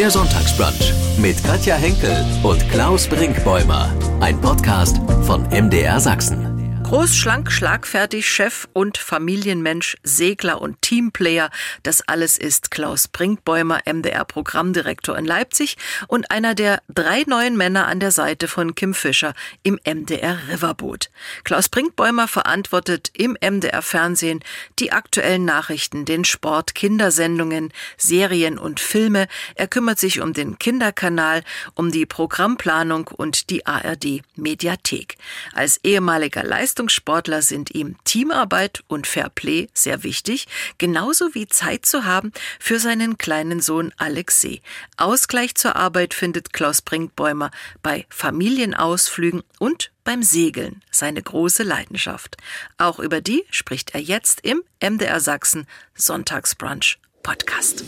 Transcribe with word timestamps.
Der 0.00 0.10
Sonntagsbrunch 0.10 0.94
mit 1.18 1.44
Katja 1.44 1.74
Henkel 1.74 2.24
und 2.42 2.66
Klaus 2.70 3.06
Brinkbäumer. 3.06 3.92
Ein 4.20 4.40
Podcast 4.40 4.98
von 5.26 5.42
MDR 5.50 6.00
Sachsen. 6.00 6.49
Groß, 6.90 7.14
schlank, 7.14 7.52
schlagfertig, 7.52 8.28
Chef 8.28 8.66
und 8.72 8.98
Familienmensch, 8.98 9.96
Segler 10.02 10.60
und 10.60 10.82
Teamplayer. 10.82 11.48
Das 11.84 12.02
alles 12.08 12.36
ist 12.36 12.72
Klaus 12.72 13.06
Brinkbäumer, 13.06 13.82
MDR-Programmdirektor 13.86 15.16
in 15.16 15.24
Leipzig 15.24 15.76
und 16.08 16.32
einer 16.32 16.56
der 16.56 16.82
drei 16.88 17.22
neuen 17.28 17.56
Männer 17.56 17.86
an 17.86 18.00
der 18.00 18.10
Seite 18.10 18.48
von 18.48 18.74
Kim 18.74 18.92
Fischer 18.92 19.34
im 19.62 19.78
MDR 19.84 20.36
Riverboot. 20.48 21.10
Klaus 21.44 21.68
Brinkbäumer 21.68 22.26
verantwortet 22.26 23.12
im 23.16 23.36
MDR 23.40 23.82
Fernsehen 23.82 24.40
die 24.80 24.90
aktuellen 24.90 25.44
Nachrichten, 25.44 26.04
den 26.04 26.24
Sport, 26.24 26.74
Kindersendungen, 26.74 27.72
Serien 27.98 28.58
und 28.58 28.80
Filme. 28.80 29.28
Er 29.54 29.68
kümmert 29.68 30.00
sich 30.00 30.20
um 30.20 30.32
den 30.32 30.58
Kinderkanal, 30.58 31.44
um 31.76 31.92
die 31.92 32.04
Programmplanung 32.04 33.06
und 33.06 33.50
die 33.50 33.64
ARD 33.64 34.22
Mediathek. 34.34 35.18
Als 35.54 35.78
ehemaliger 35.84 36.42
Leistungs 36.42 36.79
Leistungssportler 36.80 37.42
sind 37.42 37.74
ihm 37.74 37.96
Teamarbeit 38.04 38.82
und 38.88 39.06
Fairplay 39.06 39.68
sehr 39.74 40.02
wichtig, 40.02 40.46
genauso 40.78 41.34
wie 41.34 41.46
Zeit 41.46 41.84
zu 41.84 42.06
haben 42.06 42.32
für 42.58 42.78
seinen 42.78 43.18
kleinen 43.18 43.60
Sohn 43.60 43.92
Alexei. 43.98 44.62
Ausgleich 44.96 45.54
zur 45.56 45.76
Arbeit 45.76 46.14
findet 46.14 46.54
Klaus 46.54 46.80
Brinkbäumer 46.80 47.50
bei 47.82 48.06
Familienausflügen 48.08 49.42
und 49.58 49.92
beim 50.04 50.22
Segeln, 50.22 50.82
seine 50.90 51.22
große 51.22 51.64
Leidenschaft. 51.64 52.38
Auch 52.78 52.98
über 52.98 53.20
die 53.20 53.44
spricht 53.50 53.94
er 53.94 54.00
jetzt 54.00 54.40
im 54.42 54.62
MDR 54.82 55.20
Sachsen 55.20 55.66
Sonntagsbrunch 55.94 56.98
Podcast. 57.22 57.84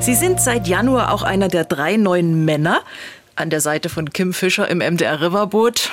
Sie 0.00 0.14
sind 0.14 0.40
seit 0.40 0.66
Januar 0.66 1.12
auch 1.12 1.22
einer 1.22 1.48
der 1.48 1.64
drei 1.64 1.96
neuen 1.96 2.44
Männer, 2.44 2.82
an 3.38 3.50
der 3.50 3.60
Seite 3.60 3.88
von 3.88 4.10
Kim 4.10 4.32
Fischer 4.32 4.68
im 4.68 4.78
MDR 4.78 5.20
Riverboot. 5.20 5.92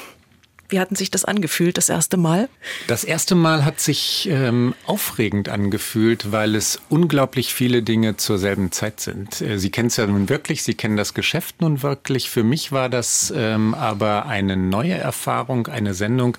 Wie 0.67 0.79
hatten 0.79 0.95
sich 0.95 1.11
das 1.11 1.25
angefühlt, 1.25 1.77
das 1.77 1.89
erste 1.89 2.17
Mal? 2.17 2.49
Das 2.87 3.03
erste 3.03 3.35
Mal 3.35 3.65
hat 3.65 3.79
sich 3.79 4.27
ähm, 4.31 4.73
aufregend 4.87 5.47
angefühlt, 5.47 6.31
weil 6.31 6.55
es 6.55 6.81
unglaublich 6.89 7.53
viele 7.53 7.83
Dinge 7.83 8.17
zur 8.17 8.39
selben 8.39 8.71
Zeit 8.71 8.99
sind. 8.99 9.41
Äh, 9.41 9.59
Sie 9.59 9.69
kennen 9.69 9.89
es 9.89 9.97
ja 9.97 10.07
nun 10.07 10.27
wirklich, 10.27 10.63
Sie 10.63 10.73
kennen 10.73 10.97
das 10.97 11.13
Geschäft 11.13 11.61
nun 11.61 11.83
wirklich. 11.83 12.31
Für 12.31 12.43
mich 12.43 12.71
war 12.71 12.89
das 12.89 13.31
ähm, 13.35 13.75
aber 13.75 14.25
eine 14.25 14.57
neue 14.57 14.95
Erfahrung, 14.95 15.67
eine 15.67 15.93
Sendung, 15.93 16.35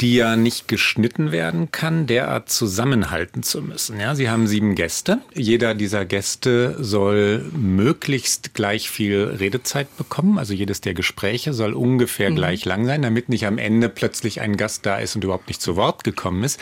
die 0.00 0.16
ja 0.16 0.36
nicht 0.36 0.68
geschnitten 0.68 1.32
werden 1.32 1.72
kann, 1.72 2.06
derart 2.06 2.50
zusammenhalten 2.50 3.42
zu 3.42 3.62
müssen. 3.62 3.98
Ja, 3.98 4.14
Sie 4.14 4.28
haben 4.28 4.46
sieben 4.46 4.74
Gäste. 4.74 5.18
Jeder 5.34 5.74
dieser 5.74 6.04
Gäste 6.04 6.76
soll 6.78 7.44
möglichst 7.52 8.54
gleich 8.54 8.90
viel 8.90 9.24
Redezeit 9.38 9.94
bekommen. 9.96 10.38
Also 10.38 10.52
jedes 10.52 10.80
der 10.80 10.94
Gespräche 10.94 11.52
soll 11.54 11.72
ungefähr 11.72 12.30
mhm. 12.30 12.36
gleich 12.36 12.64
lang 12.64 12.84
sein, 12.84 13.02
damit 13.02 13.28
nicht 13.28 13.46
am 13.46 13.58
Ende 13.58 13.88
plötzlich 13.88 14.40
ein 14.40 14.56
Gast 14.56 14.84
da 14.84 14.98
ist 14.98 15.16
und 15.16 15.24
überhaupt 15.24 15.48
nicht 15.48 15.62
zu 15.62 15.76
Wort 15.76 16.04
gekommen 16.04 16.44
ist. 16.44 16.60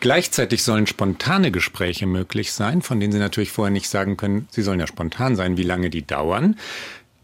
Gleichzeitig 0.00 0.62
sollen 0.62 0.86
spontane 0.86 1.50
Gespräche 1.50 2.06
möglich 2.06 2.52
sein, 2.52 2.82
von 2.82 3.00
denen 3.00 3.12
Sie 3.12 3.18
natürlich 3.18 3.50
vorher 3.50 3.72
nicht 3.72 3.88
sagen 3.88 4.16
können, 4.16 4.46
sie 4.50 4.62
sollen 4.62 4.78
ja 4.78 4.86
spontan 4.86 5.34
sein, 5.34 5.56
wie 5.56 5.64
lange 5.64 5.90
die 5.90 6.06
dauern. 6.06 6.56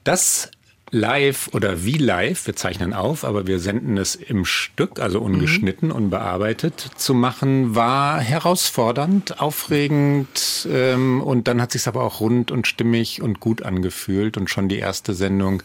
Das 0.02 0.50
live 0.94 1.50
oder 1.52 1.84
wie 1.84 1.98
live, 1.98 2.46
wir 2.46 2.56
zeichnen 2.56 2.94
auf, 2.94 3.24
aber 3.24 3.46
wir 3.46 3.58
senden 3.58 3.98
es 3.98 4.14
im 4.14 4.44
Stück, 4.44 5.00
also 5.00 5.20
ungeschnitten, 5.20 5.88
mhm. 5.88 5.94
unbearbeitet, 5.94 6.90
zu 6.96 7.14
machen, 7.14 7.74
war 7.74 8.20
herausfordernd, 8.20 9.40
aufregend 9.40 10.68
ähm, 10.70 11.20
und 11.20 11.48
dann 11.48 11.60
hat 11.60 11.72
sich 11.72 11.86
aber 11.88 12.02
auch 12.02 12.20
rund 12.20 12.50
und 12.50 12.66
stimmig 12.66 13.20
und 13.20 13.40
gut 13.40 13.62
angefühlt 13.62 14.36
und 14.36 14.48
schon 14.48 14.68
die 14.68 14.78
erste 14.78 15.14
Sendung 15.14 15.62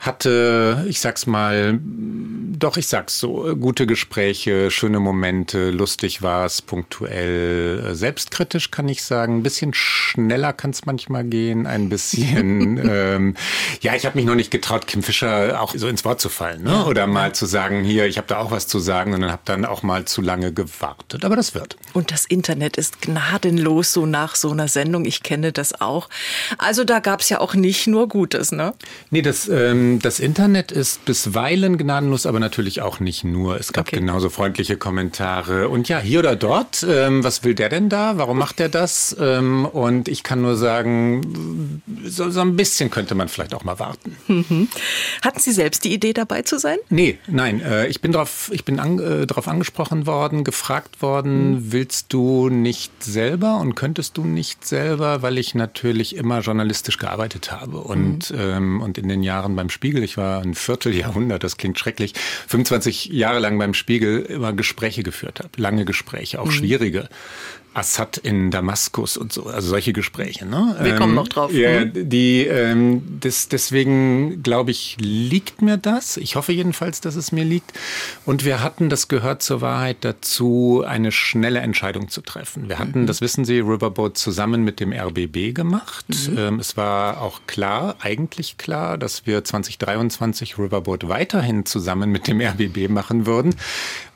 hatte, 0.00 0.86
ich 0.88 0.98
sag's 0.98 1.26
mal, 1.26 1.78
doch, 1.82 2.78
ich 2.78 2.86
sag's 2.86 3.18
so, 3.18 3.54
gute 3.60 3.86
Gespräche, 3.86 4.70
schöne 4.70 4.98
Momente, 4.98 5.70
lustig 5.70 6.22
war's, 6.22 6.62
punktuell, 6.62 7.84
äh, 7.90 7.94
selbstkritisch 7.94 8.70
kann 8.70 8.88
ich 8.88 9.04
sagen, 9.04 9.38
ein 9.38 9.42
bisschen 9.42 9.74
schneller 9.74 10.54
kann 10.54 10.70
es 10.70 10.86
manchmal 10.86 11.24
gehen, 11.24 11.66
ein 11.66 11.90
bisschen, 11.90 12.78
ähm, 12.90 13.36
ja, 13.82 13.94
ich 13.94 14.06
habe 14.06 14.16
mich 14.16 14.24
noch 14.24 14.34
nicht 14.34 14.50
getraut, 14.50 14.86
Kim 14.86 15.02
Fischer 15.02 15.60
auch 15.60 15.74
so 15.76 15.86
ins 15.86 16.04
Wort 16.06 16.20
zu 16.20 16.30
fallen, 16.30 16.62
ne? 16.62 16.86
oder 16.86 17.06
mal 17.06 17.34
zu 17.34 17.44
sagen, 17.44 17.84
hier, 17.84 18.06
ich 18.06 18.16
habe 18.16 18.26
da 18.26 18.38
auch 18.38 18.50
was 18.50 18.66
zu 18.66 18.78
sagen 18.78 19.12
und 19.12 19.20
dann 19.20 19.30
habe 19.30 19.42
dann 19.44 19.66
auch 19.66 19.82
mal 19.82 20.06
zu 20.06 20.22
lange 20.22 20.52
gewartet, 20.52 21.26
aber 21.26 21.36
das 21.36 21.54
wird. 21.54 21.76
Und 21.92 22.10
das 22.10 22.24
Internet 22.24 22.78
ist 22.78 23.02
gnadenlos 23.02 23.92
so 23.92 24.06
nach 24.06 24.34
so 24.34 24.50
einer 24.50 24.68
Sendung, 24.68 25.04
ich 25.04 25.22
kenne 25.22 25.52
das 25.52 25.78
auch. 25.78 26.08
Also 26.56 26.84
da 26.84 27.00
gab's 27.00 27.28
ja 27.28 27.40
auch 27.40 27.54
nicht 27.54 27.86
nur 27.86 28.08
Gutes, 28.08 28.50
ne? 28.50 28.72
Nee, 29.10 29.20
das 29.20 29.46
ähm, 29.48 29.89
das 29.98 30.20
Internet 30.20 30.72
ist 30.72 31.04
bisweilen 31.04 31.78
gnadenlos, 31.78 32.26
aber 32.26 32.40
natürlich 32.40 32.82
auch 32.82 33.00
nicht 33.00 33.24
nur. 33.24 33.58
Es 33.58 33.72
gab 33.72 33.88
okay. 33.88 33.96
genauso 33.96 34.30
freundliche 34.30 34.76
Kommentare. 34.76 35.68
Und 35.68 35.88
ja, 35.88 35.98
hier 35.98 36.20
oder 36.20 36.36
dort, 36.36 36.86
ähm, 36.88 37.24
was 37.24 37.44
will 37.44 37.54
der 37.54 37.68
denn 37.68 37.88
da? 37.88 38.16
Warum 38.18 38.38
macht 38.38 38.60
er 38.60 38.68
das? 38.68 39.16
Ähm, 39.18 39.66
und 39.66 40.08
ich 40.08 40.22
kann 40.22 40.42
nur 40.42 40.56
sagen, 40.56 41.82
so, 42.04 42.30
so, 42.30 42.40
ein 42.40 42.56
bisschen 42.56 42.90
könnte 42.90 43.14
man 43.14 43.28
vielleicht 43.28 43.54
auch 43.54 43.64
mal 43.64 43.78
warten. 43.78 44.16
Mhm. 44.28 44.68
Hatten 45.22 45.40
Sie 45.40 45.52
selbst 45.52 45.84
die 45.84 45.92
Idee, 45.92 46.12
dabei 46.12 46.42
zu 46.42 46.58
sein? 46.58 46.78
Nee, 46.88 47.18
nein. 47.26 47.60
Äh, 47.60 47.86
ich 47.86 48.00
bin 48.00 48.12
darauf 48.12 48.50
ich 48.52 48.64
bin 48.64 48.78
an, 48.78 48.98
äh, 48.98 49.26
drauf 49.26 49.48
angesprochen 49.48 50.06
worden, 50.06 50.44
gefragt 50.44 51.02
worden, 51.02 51.52
mhm. 51.52 51.72
willst 51.72 52.12
du 52.12 52.48
nicht 52.48 53.02
selber 53.02 53.58
und 53.58 53.74
könntest 53.74 54.16
du 54.16 54.24
nicht 54.24 54.66
selber, 54.66 55.22
weil 55.22 55.38
ich 55.38 55.54
natürlich 55.54 56.16
immer 56.16 56.40
journalistisch 56.40 56.98
gearbeitet 56.98 57.52
habe 57.52 57.78
und, 57.78 58.30
mhm. 58.30 58.38
ähm, 58.38 58.80
und 58.80 58.98
in 58.98 59.08
den 59.08 59.22
Jahren 59.22 59.56
beim 59.56 59.70
Spiegel, 59.80 60.02
ich 60.02 60.18
war 60.18 60.42
ein 60.42 60.54
Vierteljahrhundert, 60.54 61.42
das 61.42 61.56
klingt 61.56 61.78
schrecklich, 61.78 62.12
25 62.48 63.06
Jahre 63.06 63.38
lang 63.38 63.58
beim 63.58 63.72
Spiegel 63.72 64.20
immer 64.20 64.52
Gespräche 64.52 65.02
geführt 65.02 65.38
habe, 65.38 65.48
lange 65.56 65.86
Gespräche, 65.86 66.38
auch 66.38 66.48
mhm. 66.48 66.50
schwierige. 66.50 67.08
Assad 67.72 68.16
in 68.16 68.50
Damaskus 68.50 69.16
und 69.16 69.32
so, 69.32 69.46
also 69.46 69.68
solche 69.68 69.92
Gespräche. 69.92 70.44
Ne? 70.44 70.76
Wir 70.80 70.92
ähm, 70.92 70.98
kommen 70.98 71.14
noch 71.14 71.28
drauf. 71.28 71.52
Ja, 71.52 71.84
mhm. 71.84 72.08
die, 72.08 72.44
ähm, 72.46 73.02
das, 73.20 73.48
deswegen 73.48 74.42
glaube 74.42 74.72
ich, 74.72 74.96
liegt 74.98 75.62
mir 75.62 75.76
das. 75.76 76.16
Ich 76.16 76.34
hoffe 76.34 76.52
jedenfalls, 76.52 77.00
dass 77.00 77.14
es 77.14 77.30
mir 77.30 77.44
liegt. 77.44 77.72
Und 78.26 78.44
wir 78.44 78.62
hatten, 78.62 78.88
das 78.88 79.06
gehört 79.06 79.42
zur 79.42 79.60
Wahrheit 79.60 79.98
dazu, 80.00 80.84
eine 80.86 81.12
schnelle 81.12 81.60
Entscheidung 81.60 82.08
zu 82.08 82.22
treffen. 82.22 82.68
Wir 82.68 82.78
hatten, 82.80 83.02
mhm. 83.02 83.06
das 83.06 83.20
wissen 83.20 83.44
Sie, 83.44 83.60
Riverboat 83.60 84.18
zusammen 84.18 84.64
mit 84.64 84.80
dem 84.80 84.92
RBB 84.92 85.54
gemacht. 85.54 86.06
Mhm. 86.08 86.38
Ähm, 86.38 86.58
es 86.58 86.76
war 86.76 87.20
auch 87.20 87.42
klar, 87.46 87.96
eigentlich 88.00 88.58
klar, 88.58 88.98
dass 88.98 89.26
wir 89.26 89.44
2023 89.44 90.58
Riverboat 90.58 91.08
weiterhin 91.08 91.64
zusammen 91.66 92.10
mit 92.10 92.26
dem 92.26 92.40
RBB 92.40 92.88
machen 92.88 93.26
würden. 93.26 93.54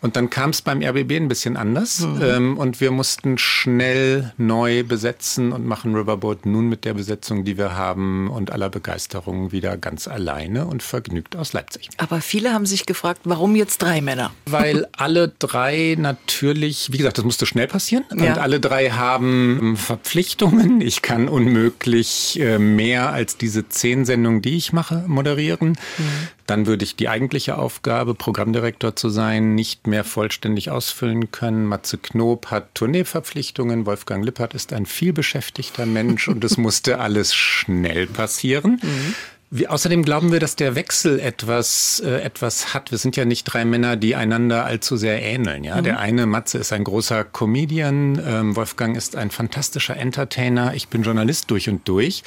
Und 0.05 0.17
dann 0.17 0.29
kam 0.29 0.51
es 0.51 0.61
beim 0.61 0.83
RBB 0.83 1.13
ein 1.13 1.29
bisschen 1.29 1.57
anders 1.57 2.01
mhm. 2.01 2.23
ähm, 2.23 2.59
und 2.59 2.79
wir 2.83 2.91
mussten 2.91 3.39
schnell 3.39 4.35
neu 4.37 4.83
besetzen 4.83 5.51
und 5.51 5.65
machen 5.65 5.95
Riverboat 5.95 6.45
nun 6.45 6.69
mit 6.69 6.85
der 6.85 6.93
Besetzung, 6.93 7.47
die 7.47 7.57
wir 7.57 7.75
haben 7.75 8.29
und 8.29 8.53
aller 8.53 8.69
Begeisterung 8.69 9.51
wieder 9.51 9.79
ganz 9.79 10.07
alleine 10.07 10.67
und 10.67 10.83
vergnügt 10.83 11.37
aus 11.37 11.55
Leipzig. 11.55 11.89
Aber 11.97 12.21
viele 12.21 12.53
haben 12.53 12.67
sich 12.67 12.85
gefragt, 12.85 13.23
warum 13.25 13.57
jetzt 13.57 13.79
drei 13.79 14.03
Männer? 14.03 14.35
Weil 14.45 14.87
alle 14.93 15.29
drei 15.39 15.97
natürlich, 15.99 16.93
wie 16.93 16.99
gesagt, 16.99 17.17
das 17.17 17.25
musste 17.25 17.47
schnell 17.47 17.67
passieren 17.67 18.05
ja. 18.15 18.35
und 18.35 18.39
alle 18.39 18.61
drei 18.61 18.91
haben 18.91 19.59
ähm, 19.59 19.77
Verpflichtungen. 19.79 20.83
Ich 20.83 21.01
kann 21.01 21.31
unmöglich 21.31 22.39
äh, 22.39 22.59
mehr 22.59 23.11
als 23.11 23.39
diese 23.39 23.71
zehn 23.71 24.05
Sendungen, 24.05 24.43
die 24.43 24.59
ich 24.59 24.75
mache, 24.75 25.05
moderieren. 25.07 25.79
Mhm. 25.97 26.29
Dann 26.47 26.66
würde 26.66 26.84
ich 26.84 26.97
die 26.97 27.09
eigentliche 27.09 27.56
Aufgabe, 27.56 28.15
Programmdirektor 28.15 28.97
zu 28.97 29.09
sein, 29.09 29.55
nicht 29.55 29.87
mehr 29.87 30.05
vollständig 30.05 30.71
ausfüllen 30.71 31.31
können. 31.31 31.65
Matze 31.65 31.97
Knob 31.97 32.47
hat 32.50 32.75
Tourneeverpflichtungen. 32.75 33.87
Wolfgang 33.87 34.25
Lippert 34.25 34.55
ist 34.55 34.72
ein 34.72 34.87
vielbeschäftigter 34.87 35.87
Mensch 35.87 36.29
und 36.29 36.44
es 36.44 36.56
musste 36.58 36.99
alles 36.99 37.35
schnell 37.35 38.06
passieren. 38.06 38.81
Mhm. 38.82 39.14
Wir, 39.56 39.70
außerdem 39.70 40.02
glauben 40.02 40.32
wir, 40.32 40.41
dass 40.41 40.56
der 40.56 40.75
Wechsel 40.75 41.20
etwas, 41.20 42.02
äh, 42.05 42.23
etwas 42.23 42.75
hat. 42.75 42.90
Wir 42.90 42.99
sind 42.99 43.17
ja 43.17 43.25
nicht 43.25 43.44
drei 43.44 43.64
Männer, 43.64 43.94
die 43.94 44.17
einander 44.17 44.64
allzu 44.64 44.97
sehr 44.97 45.23
ähneln. 45.23 45.62
Ja? 45.62 45.76
Mhm. 45.76 45.85
Der 45.85 46.00
eine, 46.00 46.26
Matze, 46.26 46.58
ist 46.58 46.73
ein 46.73 46.82
großer 46.82 47.23
Comedian, 47.23 48.20
ähm, 48.26 48.56
Wolfgang 48.56 48.97
ist 48.97 49.14
ein 49.14 49.31
fantastischer 49.31 49.97
Entertainer, 49.97 50.75
ich 50.75 50.88
bin 50.88 51.05
Journalist 51.05 51.52
durch 51.52 51.69
und 51.69 51.87
durch. 51.87 52.25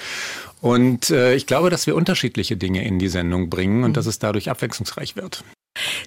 Und 0.61 1.09
äh, 1.09 1.35
ich 1.35 1.45
glaube, 1.45 1.69
dass 1.69 1.87
wir 1.87 1.95
unterschiedliche 1.95 2.57
Dinge 2.57 2.85
in 2.85 2.99
die 2.99 3.09
Sendung 3.09 3.49
bringen 3.49 3.83
und 3.83 3.91
mhm. 3.91 3.93
dass 3.93 4.05
es 4.05 4.19
dadurch 4.19 4.49
abwechslungsreich 4.49 5.15
wird. 5.15 5.43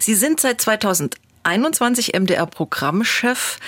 Sie 0.00 0.14
sind 0.14 0.40
seit 0.40 0.60
2000 0.60 1.16
21 1.42 2.12
MDR-Programmchef. 2.12 3.58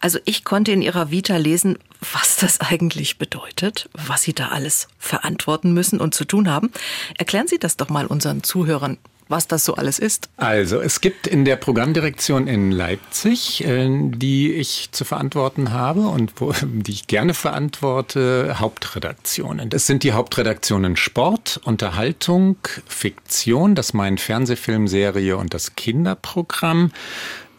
Also 0.00 0.18
ich 0.24 0.44
konnte 0.44 0.72
in 0.72 0.82
Ihrer 0.82 1.10
Vita 1.10 1.36
lesen, 1.36 1.78
was 2.12 2.36
das 2.36 2.60
eigentlich 2.60 3.18
bedeutet, 3.18 3.88
was 3.94 4.22
Sie 4.22 4.34
da 4.34 4.48
alles 4.48 4.88
verantworten 4.98 5.72
müssen 5.72 6.00
und 6.00 6.14
zu 6.14 6.24
tun 6.24 6.50
haben. 6.50 6.70
Erklären 7.16 7.48
Sie 7.48 7.58
das 7.58 7.76
doch 7.76 7.88
mal 7.88 8.06
unseren 8.06 8.42
Zuhörern. 8.42 8.98
Was 9.32 9.48
das 9.48 9.64
so 9.64 9.74
alles 9.74 9.98
ist? 9.98 10.28
Also, 10.36 10.80
es 10.80 11.00
gibt 11.00 11.26
in 11.26 11.44
der 11.44 11.56
Programmdirektion 11.56 12.46
in 12.46 12.70
Leipzig, 12.70 13.64
äh, 13.64 13.88
die 14.10 14.52
ich 14.52 14.90
zu 14.92 15.04
verantworten 15.04 15.72
habe 15.72 16.02
und 16.02 16.32
wo, 16.36 16.52
die 16.62 16.92
ich 16.92 17.08
gerne 17.08 17.34
verantworte, 17.34 18.60
Hauptredaktionen. 18.60 19.70
Das 19.70 19.88
sind 19.88 20.04
die 20.04 20.12
Hauptredaktionen 20.12 20.94
Sport, 20.94 21.60
Unterhaltung, 21.64 22.56
Fiktion, 22.86 23.74
das 23.74 23.92
meint 23.94 24.20
Fernsehfilmserie 24.20 25.36
und 25.36 25.54
das 25.54 25.74
Kinderprogramm 25.74 26.92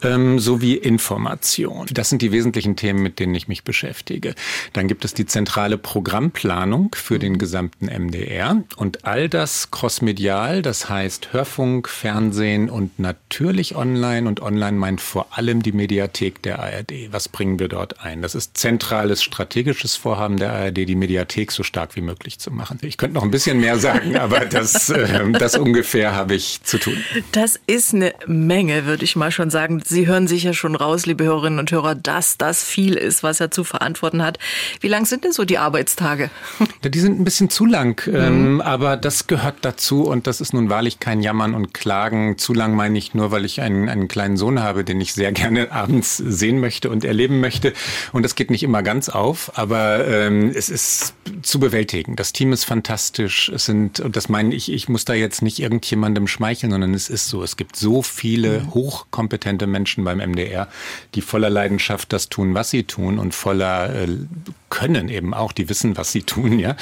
ähm, 0.04 0.38
sowie 0.38 0.74
Information. 0.74 1.86
Das 1.92 2.08
sind 2.08 2.22
die 2.22 2.32
wesentlichen 2.32 2.76
Themen, 2.76 3.02
mit 3.02 3.18
denen 3.18 3.34
ich 3.34 3.48
mich 3.48 3.64
beschäftige. 3.64 4.34
Dann 4.72 4.88
gibt 4.88 5.04
es 5.04 5.14
die 5.14 5.26
zentrale 5.26 5.78
Programmplanung 5.78 6.94
für 6.94 7.18
den 7.18 7.38
gesamten 7.38 7.86
MDR 7.86 8.62
und 8.76 9.04
all 9.04 9.28
das 9.28 9.70
crossmedial, 9.70 10.62
das 10.62 10.88
heißt 10.88 11.32
Hörfunk, 11.32 11.88
Fernsehen 11.88 12.70
und 12.70 12.98
natürlich 12.98 13.76
online 13.76 14.28
und 14.28 14.40
online 14.40 14.76
meint 14.76 15.00
vor 15.00 15.26
allem 15.30 15.62
die 15.62 15.72
Mediathek 15.72 16.42
der 16.42 16.58
ARD. 16.58 17.12
Was 17.12 17.28
bringen 17.28 17.58
wir 17.58 17.68
dort 17.68 18.00
ein? 18.00 18.22
Das 18.22 18.34
ist 18.34 18.56
zentrales 18.56 19.22
strategisches 19.22 19.96
Vorhaben 19.96 20.36
der 20.36 20.52
ARD, 20.52 20.88
die 20.88 20.94
Mediathek 20.94 21.52
so 21.52 21.62
stark 21.62 21.96
wie 21.96 22.00
möglich 22.00 22.38
zu 22.38 22.50
machen. 22.50 22.78
Ich 22.82 22.96
könnte 22.96 23.14
noch 23.14 23.22
ein 23.22 23.30
bisschen 23.30 23.60
mehr 23.60 23.78
sagen, 23.78 24.16
aber 24.18 24.40
das, 24.40 24.90
äh, 24.90 25.32
das 25.32 25.56
ungefähr 25.56 26.14
habe 26.14 26.34
ich 26.34 26.62
zu 26.62 26.78
tun. 26.78 26.96
Das 27.32 27.58
ist 27.66 27.94
eine 27.94 28.14
Menge, 28.26 28.86
würde 28.86 29.04
ich 29.04 29.16
mal 29.16 29.30
schon 29.30 29.50
sagen. 29.50 29.82
Sie 29.94 30.08
hören 30.08 30.26
sicher 30.26 30.54
schon 30.54 30.74
raus, 30.74 31.06
liebe 31.06 31.22
Hörerinnen 31.22 31.60
und 31.60 31.70
Hörer, 31.70 31.94
dass 31.94 32.36
das 32.36 32.64
viel 32.64 32.94
ist, 32.94 33.22
was 33.22 33.38
er 33.38 33.52
zu 33.52 33.62
verantworten 33.62 34.24
hat. 34.24 34.40
Wie 34.80 34.88
lang 34.88 35.06
sind 35.06 35.22
denn 35.22 35.30
so 35.30 35.44
die 35.44 35.56
Arbeitstage? 35.56 36.30
Die 36.84 36.98
sind 36.98 37.20
ein 37.20 37.24
bisschen 37.24 37.48
zu 37.48 37.64
lang, 37.64 38.04
mhm. 38.06 38.14
ähm, 38.16 38.60
aber 38.60 38.96
das 38.96 39.26
gehört 39.28 39.58
dazu 39.62 40.02
und 40.02 40.26
das 40.26 40.40
ist 40.40 40.52
nun 40.52 40.68
wahrlich 40.68 40.98
kein 40.98 41.22
Jammern 41.22 41.54
und 41.54 41.72
Klagen. 41.72 42.38
Zu 42.38 42.54
lang 42.54 42.74
meine 42.74 42.98
ich 42.98 43.14
nur, 43.14 43.30
weil 43.30 43.44
ich 43.44 43.60
einen, 43.60 43.88
einen 43.88 44.08
kleinen 44.08 44.36
Sohn 44.36 44.60
habe, 44.60 44.82
den 44.82 45.00
ich 45.00 45.14
sehr 45.14 45.30
gerne 45.44 45.70
abends 45.70 46.16
sehen 46.16 46.58
möchte 46.58 46.90
und 46.90 47.04
erleben 47.04 47.38
möchte. 47.38 47.72
Und 48.12 48.24
das 48.24 48.34
geht 48.34 48.50
nicht 48.50 48.64
immer 48.64 48.82
ganz 48.82 49.08
auf, 49.08 49.56
aber 49.56 50.06
ähm, 50.08 50.50
es 50.54 50.68
ist 50.68 51.14
zu 51.42 51.60
bewältigen. 51.60 52.16
Das 52.16 52.32
Team 52.32 52.52
ist 52.52 52.64
fantastisch. 52.64 53.48
Es 53.48 53.64
sind, 53.64 54.00
und 54.00 54.16
das 54.16 54.28
meine 54.28 54.54
ich, 54.56 54.72
ich 54.72 54.88
muss 54.88 55.04
da 55.04 55.14
jetzt 55.14 55.40
nicht 55.40 55.60
irgendjemandem 55.60 56.26
schmeicheln, 56.26 56.72
sondern 56.72 56.94
es 56.94 57.08
ist 57.08 57.28
so. 57.28 57.44
Es 57.44 57.56
gibt 57.56 57.76
so 57.76 58.02
viele 58.02 58.60
mhm. 58.60 58.74
hochkompetente 58.74 59.66
Menschen, 59.66 59.83
Menschen 59.84 60.04
beim 60.04 60.18
MDR, 60.18 60.66
die 61.14 61.20
voller 61.20 61.50
Leidenschaft 61.50 62.10
das 62.14 62.30
tun, 62.30 62.54
was 62.54 62.70
sie 62.70 62.84
tun 62.84 63.18
und 63.18 63.34
voller 63.34 63.94
äh, 63.94 64.08
Können 64.70 65.10
eben 65.10 65.34
auch, 65.34 65.52
die 65.52 65.68
wissen, 65.68 65.96
was 65.98 66.10
sie 66.10 66.22
tun, 66.22 66.58
ja. 66.58 66.74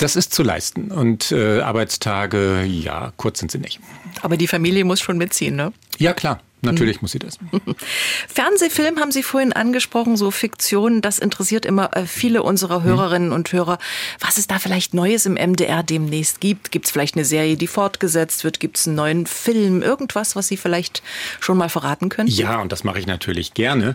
Das 0.00 0.16
ist 0.16 0.34
zu 0.34 0.42
leisten. 0.42 0.90
Und 0.90 1.30
äh, 1.30 1.60
Arbeitstage, 1.60 2.64
ja, 2.64 3.12
kurz 3.16 3.38
sind 3.38 3.52
sie 3.52 3.58
nicht. 3.58 3.78
Aber 4.20 4.36
die 4.36 4.48
Familie 4.48 4.84
muss 4.84 5.00
schon 5.00 5.16
mitziehen, 5.16 5.54
ne? 5.54 5.72
Ja, 5.98 6.12
klar. 6.12 6.40
Natürlich 6.62 7.02
muss 7.02 7.12
sie 7.12 7.18
das. 7.18 7.38
Fernsehfilm 8.28 8.98
haben 8.98 9.12
Sie 9.12 9.22
vorhin 9.22 9.52
angesprochen, 9.52 10.16
so 10.16 10.30
Fiktion, 10.30 11.00
das 11.00 11.18
interessiert 11.18 11.64
immer 11.64 11.96
äh, 11.96 12.06
viele 12.06 12.42
unserer 12.42 12.80
mhm. 12.80 12.84
Hörerinnen 12.84 13.32
und 13.32 13.52
Hörer. 13.52 13.78
Was 14.20 14.38
es 14.38 14.46
da 14.46 14.58
vielleicht 14.58 14.94
Neues 14.94 15.26
im 15.26 15.34
MDR 15.34 15.82
demnächst 15.82 16.40
gibt? 16.40 16.70
Gibt 16.70 16.86
es 16.86 16.92
vielleicht 16.92 17.16
eine 17.16 17.24
Serie, 17.24 17.56
die 17.56 17.66
fortgesetzt 17.66 18.44
wird? 18.44 18.60
Gibt 18.60 18.78
es 18.78 18.86
einen 18.86 18.96
neuen 18.96 19.26
Film? 19.26 19.82
Irgendwas, 19.82 20.36
was 20.36 20.48
Sie 20.48 20.56
vielleicht 20.56 21.02
schon 21.40 21.56
mal 21.56 21.68
verraten 21.68 22.08
können? 22.08 22.28
Ja, 22.28 22.60
und 22.60 22.72
das 22.72 22.84
mache 22.84 22.98
ich 22.98 23.06
natürlich 23.06 23.54
gerne. 23.54 23.94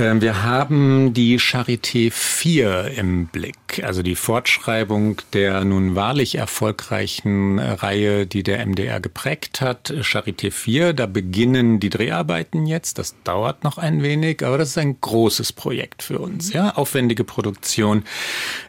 Ähm, 0.00 0.20
wir 0.20 0.42
haben 0.42 1.12
die 1.12 1.38
Charité 1.38 2.10
4 2.10 2.92
im 2.96 3.26
Blick, 3.26 3.82
also 3.82 4.02
die 4.02 4.14
Fortschreibung 4.14 5.20
der 5.32 5.64
nun 5.64 5.94
wahrlich 5.94 6.36
erfolgreichen 6.36 7.58
Reihe, 7.58 8.26
die 8.26 8.42
der 8.42 8.64
MDR 8.64 9.00
geprägt 9.00 9.60
hat. 9.60 9.92
Charité 10.00 10.50
4, 10.50 10.94
da 10.94 11.06
beginnen 11.06 11.80
die 11.80 11.90
Dreharbeiten 12.00 12.66
jetzt. 12.66 12.98
Das 12.98 13.14
dauert 13.24 13.62
noch 13.62 13.76
ein 13.76 14.02
wenig, 14.02 14.44
aber 14.44 14.56
das 14.56 14.70
ist 14.70 14.78
ein 14.78 15.00
großes 15.00 15.52
Projekt 15.52 16.02
für 16.02 16.18
uns. 16.18 16.52
Ja, 16.52 16.70
aufwendige 16.70 17.24
Produktion. 17.24 18.04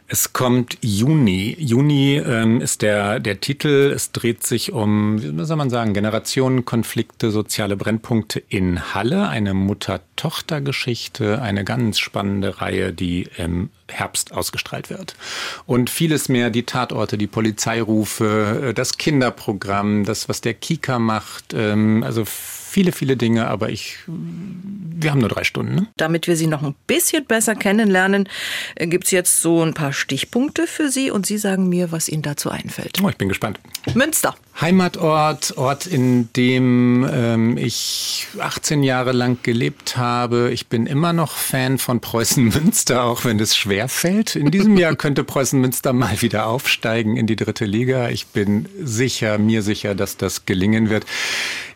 Es 0.06 0.34
kommt 0.34 0.76
Juni. 0.82 1.56
Juni 1.58 2.16
ähm, 2.16 2.60
ist 2.60 2.82
der, 2.82 3.20
der 3.20 3.40
Titel. 3.40 3.90
Es 3.94 4.12
dreht 4.12 4.44
sich 4.44 4.72
um, 4.72 5.22
wie 5.22 5.44
soll 5.46 5.56
man 5.56 5.70
sagen, 5.70 5.94
Generationenkonflikte, 5.94 7.30
soziale 7.30 7.76
Brennpunkte 7.76 8.42
in 8.50 8.94
Halle, 8.94 9.28
eine 9.28 9.54
Mutter-Tochter-Geschichte, 9.54 11.40
eine 11.40 11.64
ganz 11.64 11.98
spannende 11.98 12.60
Reihe, 12.60 12.92
die 12.92 13.26
im 13.38 13.70
Herbst 13.88 14.32
ausgestrahlt 14.32 14.90
wird. 14.90 15.16
Und 15.64 15.88
vieles 15.88 16.28
mehr, 16.28 16.50
die 16.50 16.64
Tatorte, 16.64 17.16
die 17.16 17.26
Polizeirufe, 17.26 18.68
äh, 18.68 18.74
das 18.74 18.98
Kinderprogramm, 18.98 20.04
das, 20.04 20.28
was 20.28 20.42
der 20.42 20.52
Kika 20.52 20.98
macht, 20.98 21.54
ähm, 21.54 22.02
also 22.04 22.24
viele, 22.72 22.92
viele 22.92 23.16
Dinge, 23.18 23.48
aber 23.48 23.68
ich, 23.68 23.98
wir 24.06 25.10
haben 25.10 25.20
nur 25.20 25.28
drei 25.28 25.44
Stunden. 25.44 25.74
Ne? 25.74 25.86
Damit 25.98 26.26
wir 26.26 26.36
Sie 26.36 26.46
noch 26.46 26.62
ein 26.62 26.74
bisschen 26.86 27.26
besser 27.26 27.54
kennenlernen, 27.54 28.28
äh, 28.76 28.86
gibt 28.86 29.04
es 29.04 29.10
jetzt 29.10 29.42
so 29.42 29.62
ein 29.62 29.74
paar 29.74 29.92
Stichpunkte 29.92 30.66
für 30.66 30.88
Sie 30.88 31.10
und 31.10 31.26
Sie 31.26 31.36
sagen 31.36 31.68
mir, 31.68 31.92
was 31.92 32.08
Ihnen 32.08 32.22
dazu 32.22 32.50
einfällt. 32.50 32.98
Oh, 33.02 33.08
ich 33.10 33.16
bin 33.16 33.28
gespannt. 33.28 33.60
Münster. 33.94 34.34
Heimatort, 34.60 35.56
Ort, 35.56 35.86
in 35.86 36.32
dem 36.34 37.08
ähm, 37.10 37.56
ich 37.56 38.26
18 38.38 38.82
Jahre 38.82 39.12
lang 39.12 39.38
gelebt 39.42 39.96
habe. 39.96 40.50
Ich 40.52 40.68
bin 40.68 40.86
immer 40.86 41.12
noch 41.12 41.32
Fan 41.32 41.78
von 41.78 42.00
Preußen 42.00 42.44
Münster, 42.44 43.04
auch 43.04 43.24
wenn 43.24 43.38
es 43.40 43.56
schwer 43.56 43.88
fällt. 43.88 44.36
In 44.36 44.50
diesem 44.50 44.76
Jahr 44.76 44.94
könnte 44.96 45.24
Preußen 45.24 45.60
Münster 45.60 45.92
mal 45.92 46.22
wieder 46.22 46.46
aufsteigen 46.46 47.16
in 47.16 47.26
die 47.26 47.36
dritte 47.36 47.64
Liga. 47.64 48.08
Ich 48.08 48.28
bin 48.28 48.66
sicher, 48.80 49.36
mir 49.38 49.62
sicher, 49.62 49.94
dass 49.94 50.16
das 50.16 50.46
gelingen 50.46 50.88
wird. 50.90 51.04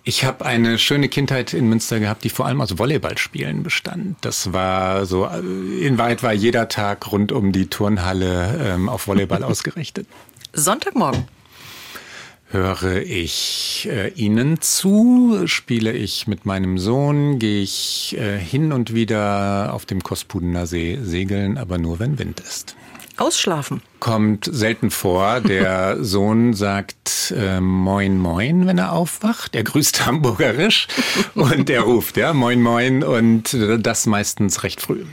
Ich 0.09 0.25
habe 0.25 0.47
eine 0.47 0.79
schöne 0.79 1.09
Kindheit 1.09 1.53
in 1.53 1.69
Münster 1.69 1.99
gehabt, 1.99 2.23
die 2.23 2.31
vor 2.31 2.47
allem 2.47 2.61
aus 2.61 2.79
Volleyballspielen 2.79 3.65
bestand. 3.65 4.17
Das 4.21 4.53
war 4.53 5.05
so, 5.05 5.27
in 5.27 5.99
Wahrheit 5.99 6.23
war 6.23 6.33
jeder 6.33 6.69
Tag 6.69 7.11
rund 7.11 7.33
um 7.33 7.51
die 7.51 7.67
Turnhalle 7.67 8.57
ähm, 8.75 8.89
auf 8.89 9.09
Volleyball 9.09 9.43
ausgerichtet. 9.43 10.07
Sonntagmorgen. 10.53 11.25
Höre 12.51 13.03
ich 13.03 13.89
äh, 13.91 14.11
Ihnen 14.11 14.61
zu, 14.61 15.43
spiele 15.47 15.91
ich 15.91 16.29
mit 16.29 16.47
meinem 16.47 16.79
Sohn, 16.79 17.41
gehe 17.41 17.61
ich 17.63 18.17
äh, 18.17 18.39
hin 18.39 18.71
und 18.71 18.95
wieder 18.95 19.75
auf 19.75 19.87
dem 19.87 20.05
Kospudener 20.05 20.69
See 20.69 21.01
segeln, 21.03 21.59
aber 21.59 21.79
nur 21.79 21.99
wenn 21.99 22.21
Wind 22.21 22.39
ist. 22.39 22.77
Ausschlafen. 23.17 23.83
Kommt 24.01 24.49
selten 24.51 24.91
vor. 24.91 25.41
Der 25.41 25.97
Sohn 26.05 26.55
sagt 26.55 27.35
äh, 27.37 27.61
Moin 27.61 28.19
Moin, 28.19 28.67
wenn 28.67 28.79
er 28.79 28.93
aufwacht. 28.93 29.55
Er 29.55 29.65
grüßt 29.65 30.07
hamburgerisch 30.07 30.89
und 31.35 31.71
er 31.71 31.83
ruft, 31.83 32.17
ja, 32.17 32.33
Moin 32.33 32.63
Moin 32.63 33.03
und 33.03 33.57
das 33.79 34.07
meistens 34.07 34.63
recht 34.63 34.81
früh. 34.81 35.05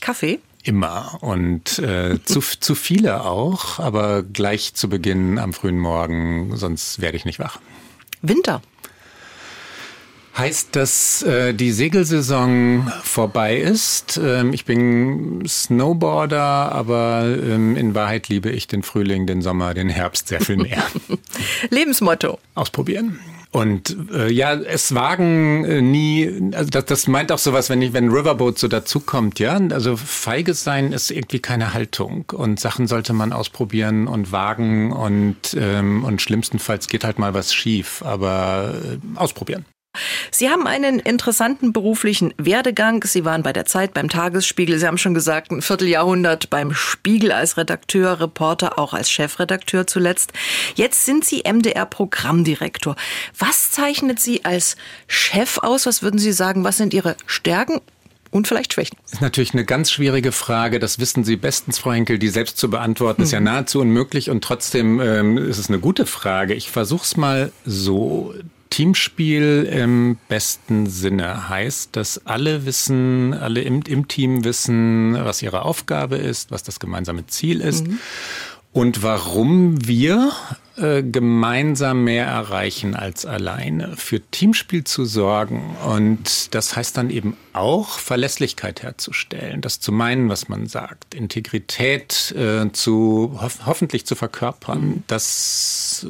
Kaffee? 0.00 0.40
Immer 0.62 1.18
und 1.20 1.78
äh, 1.78 2.22
zu, 2.24 2.40
zu 2.60 2.74
viele 2.74 3.24
auch, 3.24 3.78
aber 3.78 4.22
gleich 4.22 4.74
zu 4.74 4.88
Beginn 4.88 5.38
am 5.38 5.52
frühen 5.52 5.78
Morgen, 5.78 6.56
sonst 6.56 7.00
werde 7.00 7.16
ich 7.16 7.24
nicht 7.24 7.38
wach. 7.38 7.60
Winter. 8.22 8.60
Heißt, 10.40 10.74
dass 10.74 11.22
äh, 11.22 11.52
die 11.52 11.70
Segelsaison 11.70 12.90
vorbei 13.02 13.58
ist. 13.58 14.18
Ähm, 14.24 14.54
ich 14.54 14.64
bin 14.64 15.42
Snowboarder, 15.46 16.40
aber 16.72 17.26
ähm, 17.26 17.76
in 17.76 17.94
Wahrheit 17.94 18.30
liebe 18.30 18.48
ich 18.48 18.66
den 18.66 18.82
Frühling, 18.82 19.26
den 19.26 19.42
Sommer, 19.42 19.74
den 19.74 19.90
Herbst 19.90 20.28
sehr 20.28 20.40
viel 20.40 20.56
mehr. 20.56 20.82
Lebensmotto. 21.68 22.38
Ausprobieren. 22.54 23.20
Und 23.50 23.94
äh, 24.14 24.32
ja, 24.32 24.54
es 24.54 24.94
wagen 24.94 25.66
äh, 25.66 25.82
nie, 25.82 26.50
also 26.54 26.70
das, 26.70 26.86
das 26.86 27.06
meint 27.06 27.32
auch 27.32 27.38
sowas, 27.38 27.68
wenn 27.68 27.82
ich, 27.82 27.92
wenn 27.92 28.08
Riverboat 28.08 28.58
so 28.58 28.66
dazukommt, 28.66 29.40
ja. 29.40 29.60
Also 29.70 29.98
feige 29.98 30.54
sein 30.54 30.92
ist 30.94 31.10
irgendwie 31.10 31.40
keine 31.40 31.74
Haltung. 31.74 32.24
Und 32.32 32.60
Sachen 32.60 32.86
sollte 32.86 33.12
man 33.12 33.34
ausprobieren 33.34 34.06
und 34.06 34.32
wagen 34.32 34.90
und, 34.90 35.54
ähm, 35.54 36.02
und 36.02 36.22
schlimmstenfalls 36.22 36.88
geht 36.88 37.04
halt 37.04 37.18
mal 37.18 37.34
was 37.34 37.52
schief, 37.52 38.02
aber 38.06 38.72
äh, 38.74 39.18
ausprobieren. 39.18 39.66
Sie 40.30 40.48
haben 40.48 40.66
einen 40.66 41.00
interessanten 41.00 41.72
beruflichen 41.72 42.32
Werdegang. 42.38 43.02
Sie 43.04 43.24
waren 43.24 43.42
bei 43.42 43.52
der 43.52 43.66
Zeit, 43.66 43.92
beim 43.92 44.08
Tagesspiegel. 44.08 44.78
Sie 44.78 44.86
haben 44.86 44.98
schon 44.98 45.14
gesagt, 45.14 45.50
ein 45.50 45.62
Vierteljahrhundert 45.62 46.48
beim 46.48 46.72
Spiegel 46.72 47.32
als 47.32 47.56
Redakteur, 47.56 48.20
Reporter, 48.20 48.78
auch 48.78 48.94
als 48.94 49.10
Chefredakteur 49.10 49.86
zuletzt. 49.86 50.32
Jetzt 50.76 51.04
sind 51.04 51.24
Sie 51.24 51.42
MDR-Programmdirektor. 51.44 52.94
Was 53.36 53.72
zeichnet 53.72 54.20
Sie 54.20 54.44
als 54.44 54.76
Chef 55.08 55.58
aus? 55.58 55.86
Was 55.86 56.02
würden 56.02 56.18
Sie 56.18 56.32
sagen? 56.32 56.62
Was 56.62 56.76
sind 56.76 56.94
Ihre 56.94 57.16
Stärken 57.26 57.80
und 58.30 58.46
vielleicht 58.46 58.74
Schwächen? 58.74 58.96
Das 59.02 59.14
ist 59.14 59.22
natürlich 59.22 59.54
eine 59.54 59.64
ganz 59.64 59.90
schwierige 59.90 60.30
Frage. 60.30 60.78
Das 60.78 61.00
wissen 61.00 61.24
Sie 61.24 61.34
bestens, 61.34 61.80
Frau 61.80 61.92
Henkel. 61.92 62.20
Die 62.20 62.28
selbst 62.28 62.58
zu 62.58 62.70
beantworten, 62.70 63.22
ist 63.22 63.32
ja 63.32 63.40
mhm. 63.40 63.46
nahezu 63.46 63.80
unmöglich. 63.80 64.30
Und 64.30 64.44
trotzdem 64.44 65.00
ähm, 65.00 65.36
ist 65.36 65.58
es 65.58 65.68
eine 65.68 65.80
gute 65.80 66.06
Frage. 66.06 66.54
Ich 66.54 66.70
versuche 66.70 67.02
es 67.02 67.16
mal 67.16 67.50
so. 67.66 68.32
Teamspiel 68.70 69.68
im 69.70 70.16
besten 70.28 70.86
Sinne 70.86 71.48
heißt, 71.48 71.96
dass 71.96 72.24
alle 72.26 72.64
wissen, 72.64 73.34
alle 73.34 73.62
im, 73.62 73.82
im 73.82 74.08
Team 74.08 74.44
wissen, 74.44 75.14
was 75.14 75.42
ihre 75.42 75.62
Aufgabe 75.62 76.16
ist, 76.16 76.50
was 76.50 76.62
das 76.62 76.78
gemeinsame 76.78 77.26
Ziel 77.26 77.60
ist. 77.60 77.88
Mhm. 77.88 77.98
Und 78.72 79.02
warum 79.02 79.86
wir 79.86 80.32
äh, 80.80 81.02
gemeinsam 81.02 82.04
mehr 82.04 82.26
erreichen 82.26 82.94
als 82.94 83.26
alleine. 83.26 83.96
Für 83.96 84.20
Teamspiel 84.20 84.84
zu 84.84 85.04
sorgen 85.04 85.76
und 85.86 86.54
das 86.54 86.76
heißt 86.76 86.96
dann 86.96 87.10
eben 87.10 87.36
auch 87.52 87.98
Verlässlichkeit 87.98 88.82
herzustellen, 88.82 89.60
das 89.60 89.80
zu 89.80 89.92
meinen, 89.92 90.28
was 90.28 90.48
man 90.48 90.66
sagt, 90.66 91.14
Integrität 91.14 92.32
äh, 92.36 92.70
zu 92.72 93.38
ho 93.40 93.50
hoffentlich 93.66 94.06
zu 94.06 94.14
verkörpern, 94.14 95.04
das 95.06 96.06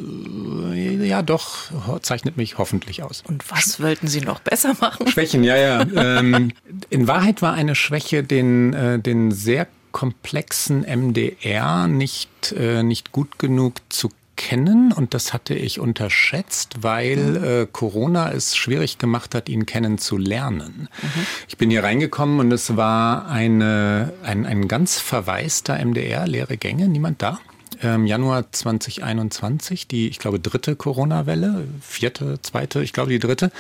äh, 0.75 1.07
ja 1.07 1.23
doch 1.23 1.71
zeichnet 2.03 2.37
mich 2.37 2.59
hoffentlich 2.59 3.03
aus. 3.03 3.23
Und 3.27 3.51
was 3.51 3.81
wollten 3.81 4.07
Sie 4.09 4.21
noch 4.21 4.41
besser 4.41 4.75
machen? 4.81 5.09
Schwächen, 5.09 5.45
ja, 5.45 5.57
ja. 5.57 5.81
ähm, 5.97 6.53
in 6.91 7.09
Wahrheit 7.09 7.43
war 7.43 7.55
eine 7.55 7.75
Schwäche, 7.75 8.23
den, 8.23 8.73
äh, 8.75 8.99
den 8.99 9.33
sehr 9.33 9.67
komplexen 9.93 10.83
MDR 10.83 11.89
nicht, 11.89 12.53
äh, 12.53 12.83
nicht 12.83 13.13
gut 13.13 13.39
genug 13.39 13.75
zu 13.89 14.11
kennen 14.41 14.91
und 14.91 15.13
das 15.13 15.35
hatte 15.35 15.53
ich 15.53 15.81
unterschätzt, 15.81 16.77
weil 16.81 17.17
mhm. 17.19 17.45
äh, 17.45 17.67
Corona 17.71 18.33
es 18.33 18.57
schwierig 18.57 18.97
gemacht 18.97 19.35
hat, 19.35 19.51
ihn 19.51 19.67
kennenzulernen. 19.67 20.89
Mhm. 21.03 21.27
Ich 21.47 21.59
bin 21.59 21.69
hier 21.69 21.85
reingekommen 21.85 22.41
und 22.41 22.51
es 22.51 22.75
war 22.75 23.29
eine, 23.29 24.15
ein, 24.23 24.47
ein 24.47 24.67
ganz 24.67 24.99
verwaister 24.99 25.79
MDR, 25.85 26.27
leere 26.27 26.57
Gänge, 26.57 26.89
niemand 26.89 27.21
da 27.21 27.39
ähm, 27.83 28.07
Januar 28.07 28.51
2021, 28.51 29.87
die, 29.87 30.09
ich 30.09 30.19
glaube, 30.19 30.41
dritte 30.41 30.75
Corona-Welle, 30.75 31.67
vierte, 31.83 32.41
zweite, 32.43 32.83
ich 32.83 32.95
glaube, 32.95 33.11
die 33.11 33.19
dritte. 33.19 33.51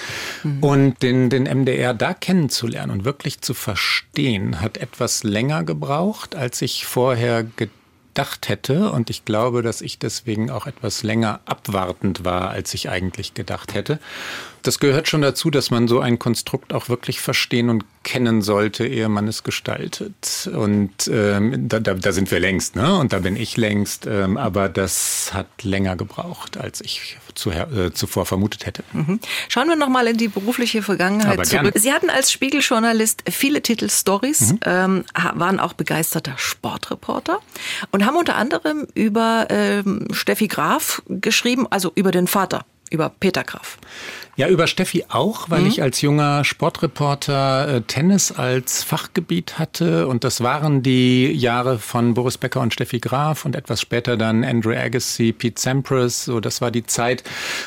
Mhm. 0.43 0.63
Und 0.63 1.03
den, 1.03 1.31
den 1.31 1.45
MDR 1.45 1.95
da 1.95 2.15
kennenzulernen 2.15 2.91
und 2.91 3.05
wirklich 3.05 3.43
zu 3.43 3.53
verstehen, 3.55 4.61
hat 4.61 4.79
etwas 4.79 5.25
länger 5.25 5.65
gebraucht, 5.65 6.35
als 6.35 6.63
ich 6.63 6.87
vorher 6.87 7.45
gedacht 7.45 7.75
hätte. 8.49 8.91
Und 8.91 9.11
ich 9.11 9.25
glaube, 9.25 9.63
dass 9.63 9.81
ich 9.81 9.99
deswegen 9.99 10.51
auch 10.51 10.67
etwas 10.67 11.03
länger 11.03 11.41
abwartend 11.45 12.25
war, 12.25 12.51
als 12.51 12.75
ich 12.75 12.89
eigentlich 12.89 13.35
gedacht 13.35 13.75
hätte. 13.75 13.99
Das 14.63 14.79
gehört 14.79 15.09
schon 15.09 15.23
dazu, 15.23 15.51
dass 15.51 15.71
man 15.71 15.89
so 15.89 16.01
ein 16.01 16.19
Konstrukt 16.19 16.73
auch 16.73 16.89
wirklich 16.89 17.21
verstehen 17.21 17.69
und 17.69 17.85
kennen 18.03 18.43
sollte, 18.43 18.87
ehe 18.87 19.09
man 19.09 19.29
es 19.29 19.43
gestaltet. 19.43 20.51
Und 20.53 21.09
ähm, 21.13 21.69
da, 21.69 21.81
da, 21.81 21.95
da 21.95 22.13
sind 22.13 22.31
wir 22.31 22.41
längst, 22.41 22.77
ne? 22.77 22.99
Und 22.99 23.13
da 23.13 23.19
bin 23.19 23.37
ich 23.37 23.57
längst. 23.57 24.07
Ähm, 24.07 24.37
aber 24.37 24.69
das 24.69 25.31
hat 25.33 25.47
länger 25.63 25.97
gebraucht, 25.97 26.57
als 26.57 26.81
ich 26.81 27.19
zu, 27.35 27.51
äh, 27.51 27.93
zuvor 27.93 28.27
vermutet 28.27 28.67
hätte. 28.67 28.85
Mhm. 28.93 29.21
Schauen 29.49 29.69
wir 29.69 29.77
noch 29.77 29.89
mal 29.89 30.07
in 30.07 30.17
die 30.17 30.29
berufliche 30.29 30.83
Vergangenheit 30.83 31.47
zurück. 31.47 31.75
Sie 31.77 31.93
hatten 31.93 32.11
als 32.11 32.33
Spiegeljournalist 32.33 33.23
viele 33.31 33.63
Titelstories, 33.63 34.53
mhm. 34.53 34.61
ähm, 34.65 35.05
waren 35.35 35.61
auch 35.61 35.75
begeisterter 35.75 36.35
Sportreporter 36.37 37.41
und 37.91 38.07
haben 38.07 38.17
unter 38.17 38.37
anderem 38.37 38.87
über 38.95 39.47
ähm, 39.51 40.09
Steffi 40.13 40.49
Graf 40.49 41.03
geschrieben, 41.09 41.67
also 41.71 41.93
über 41.95 42.11
den 42.11 42.27
Vater 42.27 42.65
über 42.91 43.09
Peter 43.09 43.45
Graf. 43.45 43.79
Ja, 44.41 44.49
über 44.49 44.67
Steffi 44.67 45.05
auch, 45.11 45.51
weil 45.51 45.61
mhm. 45.61 45.67
ich 45.67 45.83
als 45.83 46.01
junger 46.01 46.45
Sportreporter 46.45 47.77
äh, 47.77 47.81
Tennis 47.83 48.33
als 48.33 48.83
Fachgebiet 48.83 49.59
hatte. 49.59 50.09
Und 50.09 50.25
das 50.25 50.41
waren 50.41 50.83
die 50.83 51.31
Jahre 51.31 51.79
von 51.79 52.15
Boris 52.15 52.39
Becker 52.39 52.63
und 52.63 52.73
Steffi 52.73 53.01
Graf 53.01 53.45
und 53.45 53.55
etwas 53.55 53.83
später 53.83 54.17
dann 54.17 54.43
Andrew 54.43 54.73
Agassi, 54.75 55.35
Pete 55.35 55.61
Sampras. 55.61 56.25
So, 56.25 56.41
das 56.41 56.63
war 56.63 56.71
die 56.71 56.87
Zeit. 56.87 57.23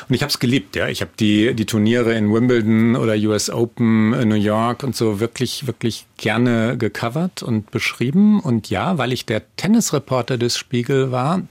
Und 0.08 0.16
ich 0.16 0.22
habe 0.22 0.30
es 0.30 0.40
geliebt. 0.40 0.74
Ja, 0.74 0.88
ich 0.88 1.00
habe 1.00 1.12
die 1.20 1.54
die 1.54 1.64
Turniere 1.64 2.12
in 2.14 2.34
Wimbledon 2.34 2.96
oder 2.96 3.14
US 3.14 3.50
Open 3.50 4.12
in 4.12 4.28
New 4.28 4.34
York 4.34 4.82
und 4.82 4.96
so 4.96 5.20
wirklich 5.20 5.68
wirklich 5.68 6.06
gerne 6.16 6.76
gecovert 6.76 7.44
und 7.44 7.70
beschrieben. 7.70 8.40
Und 8.40 8.68
ja, 8.68 8.98
weil 8.98 9.12
ich 9.12 9.26
der 9.26 9.42
Tennisreporter 9.54 10.38
des 10.38 10.58
Spiegel 10.58 11.12
war, 11.12 11.42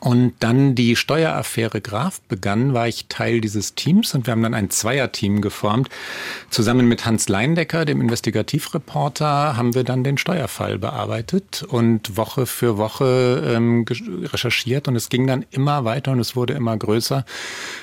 und 0.00 0.34
dann 0.38 0.74
die 0.74 0.94
Steueraffäre 0.94 1.80
Graf 1.80 2.20
begann, 2.22 2.72
war 2.72 2.86
ich 2.86 3.06
Teil 3.08 3.40
dieses 3.40 3.74
Teams 3.74 4.14
und 4.14 4.26
wir 4.26 4.32
haben 4.32 4.42
dann 4.42 4.54
ein 4.54 4.70
Zweierteam 4.70 5.40
geformt. 5.40 5.88
Zusammen 6.50 6.86
mit 6.86 7.04
Hans 7.04 7.28
Leindecker, 7.28 7.84
dem 7.84 8.00
Investigativreporter, 8.00 9.56
haben 9.56 9.74
wir 9.74 9.84
dann 9.84 10.04
den 10.04 10.18
Steuerfall 10.18 10.78
bearbeitet 10.78 11.64
und 11.68 12.16
Woche 12.16 12.46
für 12.46 12.78
Woche 12.78 13.42
ähm, 13.46 13.84
recherchiert 13.88 14.88
und 14.88 14.96
es 14.96 15.08
ging 15.08 15.26
dann 15.26 15.44
immer 15.50 15.84
weiter 15.84 16.12
und 16.12 16.20
es 16.20 16.36
wurde 16.36 16.52
immer 16.52 16.76
größer. 16.76 17.24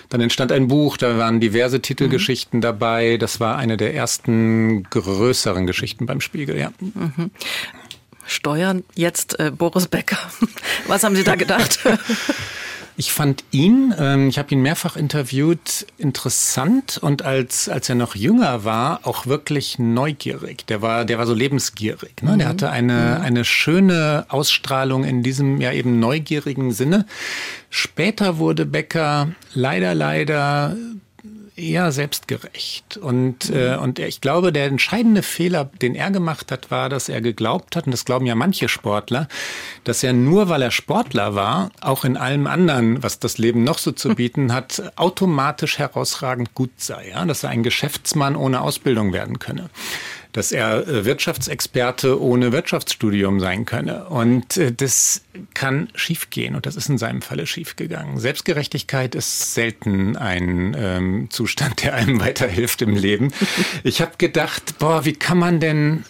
Dann 0.09 0.21
entstand 0.21 0.51
ein 0.51 0.67
Buch, 0.67 0.97
da 0.97 1.17
waren 1.17 1.39
diverse 1.39 1.81
Titelgeschichten 1.81 2.59
mhm. 2.59 2.61
dabei. 2.61 3.17
Das 3.17 3.39
war 3.39 3.57
eine 3.57 3.75
der 3.75 3.93
ersten 3.93 4.83
größeren 4.83 5.67
Geschichten 5.67 6.05
beim 6.05 6.21
Spiegel, 6.21 6.57
ja. 6.57 6.71
Mhm. 6.79 7.31
Steuern, 8.25 8.83
jetzt 8.95 9.39
äh, 9.39 9.51
Boris 9.51 9.87
Becker. 9.87 10.17
Was 10.87 11.03
haben 11.03 11.15
Sie 11.15 11.23
da 11.23 11.35
gedacht? 11.35 11.79
Ich 12.97 13.11
fand 13.11 13.43
ihn, 13.51 13.93
ähm, 13.99 14.29
ich 14.29 14.37
habe 14.37 14.53
ihn 14.53 14.61
mehrfach 14.61 14.95
interviewt, 14.95 15.85
interessant 15.97 16.97
und 16.97 17.23
als, 17.23 17.67
als 17.67 17.89
er 17.89 17.95
noch 17.95 18.15
jünger 18.15 18.63
war, 18.63 19.01
auch 19.03 19.25
wirklich 19.25 19.79
neugierig. 19.79 20.65
Der 20.67 20.81
war, 20.81 21.03
der 21.03 21.17
war 21.17 21.25
so 21.25 21.33
lebensgierig. 21.33 22.23
Ne? 22.23 22.33
Mhm. 22.33 22.39
Der 22.39 22.47
hatte 22.47 22.69
eine, 22.69 23.17
mhm. 23.19 23.25
eine 23.25 23.43
schöne 23.43 24.25
Ausstrahlung 24.29 25.03
in 25.03 25.23
diesem 25.23 25.59
ja 25.59 25.73
eben 25.73 25.99
neugierigen 25.99 26.71
Sinne. 26.71 27.05
Später 27.69 28.37
wurde 28.37 28.65
Becker 28.65 29.27
leider, 29.53 29.93
leider 29.93 30.77
eher 31.55 31.91
selbstgerecht. 31.91 32.97
Und, 32.97 33.49
mhm. 33.49 33.55
äh, 33.55 33.75
und 33.77 33.99
ich 33.99 34.21
glaube, 34.21 34.51
der 34.51 34.65
entscheidende 34.65 35.23
Fehler, 35.23 35.65
den 35.81 35.95
er 35.95 36.11
gemacht 36.11 36.51
hat, 36.51 36.71
war, 36.71 36.89
dass 36.89 37.09
er 37.09 37.21
geglaubt 37.21 37.75
hat, 37.75 37.85
und 37.85 37.91
das 37.91 38.05
glauben 38.05 38.25
ja 38.25 38.35
manche 38.35 38.69
Sportler, 38.69 39.27
dass 39.83 40.03
er 40.03 40.13
nur, 40.13 40.49
weil 40.49 40.61
er 40.61 40.71
Sportler 40.71 41.35
war, 41.35 41.71
auch 41.81 42.05
in 42.05 42.17
allem 42.17 42.47
anderen, 42.47 43.01
was 43.03 43.19
das 43.19 43.37
Leben 43.37 43.63
noch 43.63 43.77
so 43.77 43.91
zu 43.91 44.09
bieten 44.15 44.53
hat, 44.53 44.91
automatisch 44.95 45.79
herausragend 45.79 46.53
gut 46.53 46.71
sei. 46.77 47.09
Ja? 47.09 47.25
Dass 47.25 47.43
er 47.43 47.49
ein 47.49 47.63
Geschäftsmann 47.63 48.35
ohne 48.35 48.61
Ausbildung 48.61 49.13
werden 49.13 49.39
könne 49.39 49.69
dass 50.35 50.51
er 50.51 50.85
äh, 50.85 51.05
Wirtschaftsexperte 51.05 52.21
ohne 52.21 52.51
Wirtschaftsstudium 52.51 53.39
sein 53.39 53.63
könne. 53.63 54.05
Und 54.09 54.57
äh, 54.57 54.73
das 54.73 55.23
kann 55.53 55.87
schiefgehen 55.95 56.55
und 56.55 56.65
das 56.65 56.75
ist 56.75 56.89
in 56.89 56.97
seinem 56.97 57.21
Falle 57.21 57.47
schiefgegangen. 57.47 58.19
Selbstgerechtigkeit 58.19 59.15
ist 59.15 59.53
selten 59.53 60.17
ein 60.17 60.75
ähm, 60.77 61.29
Zustand, 61.29 61.83
der 61.83 61.93
einem 61.93 62.19
weiterhilft 62.25 62.81
im 62.81 62.95
Leben. 62.95 63.31
Ich 63.83 64.01
habe 64.01 64.17
gedacht, 64.17 64.77
boah, 64.77 65.05
wie 65.05 65.13
kann 65.13 65.37
man 65.37 65.61
denn 65.61 66.03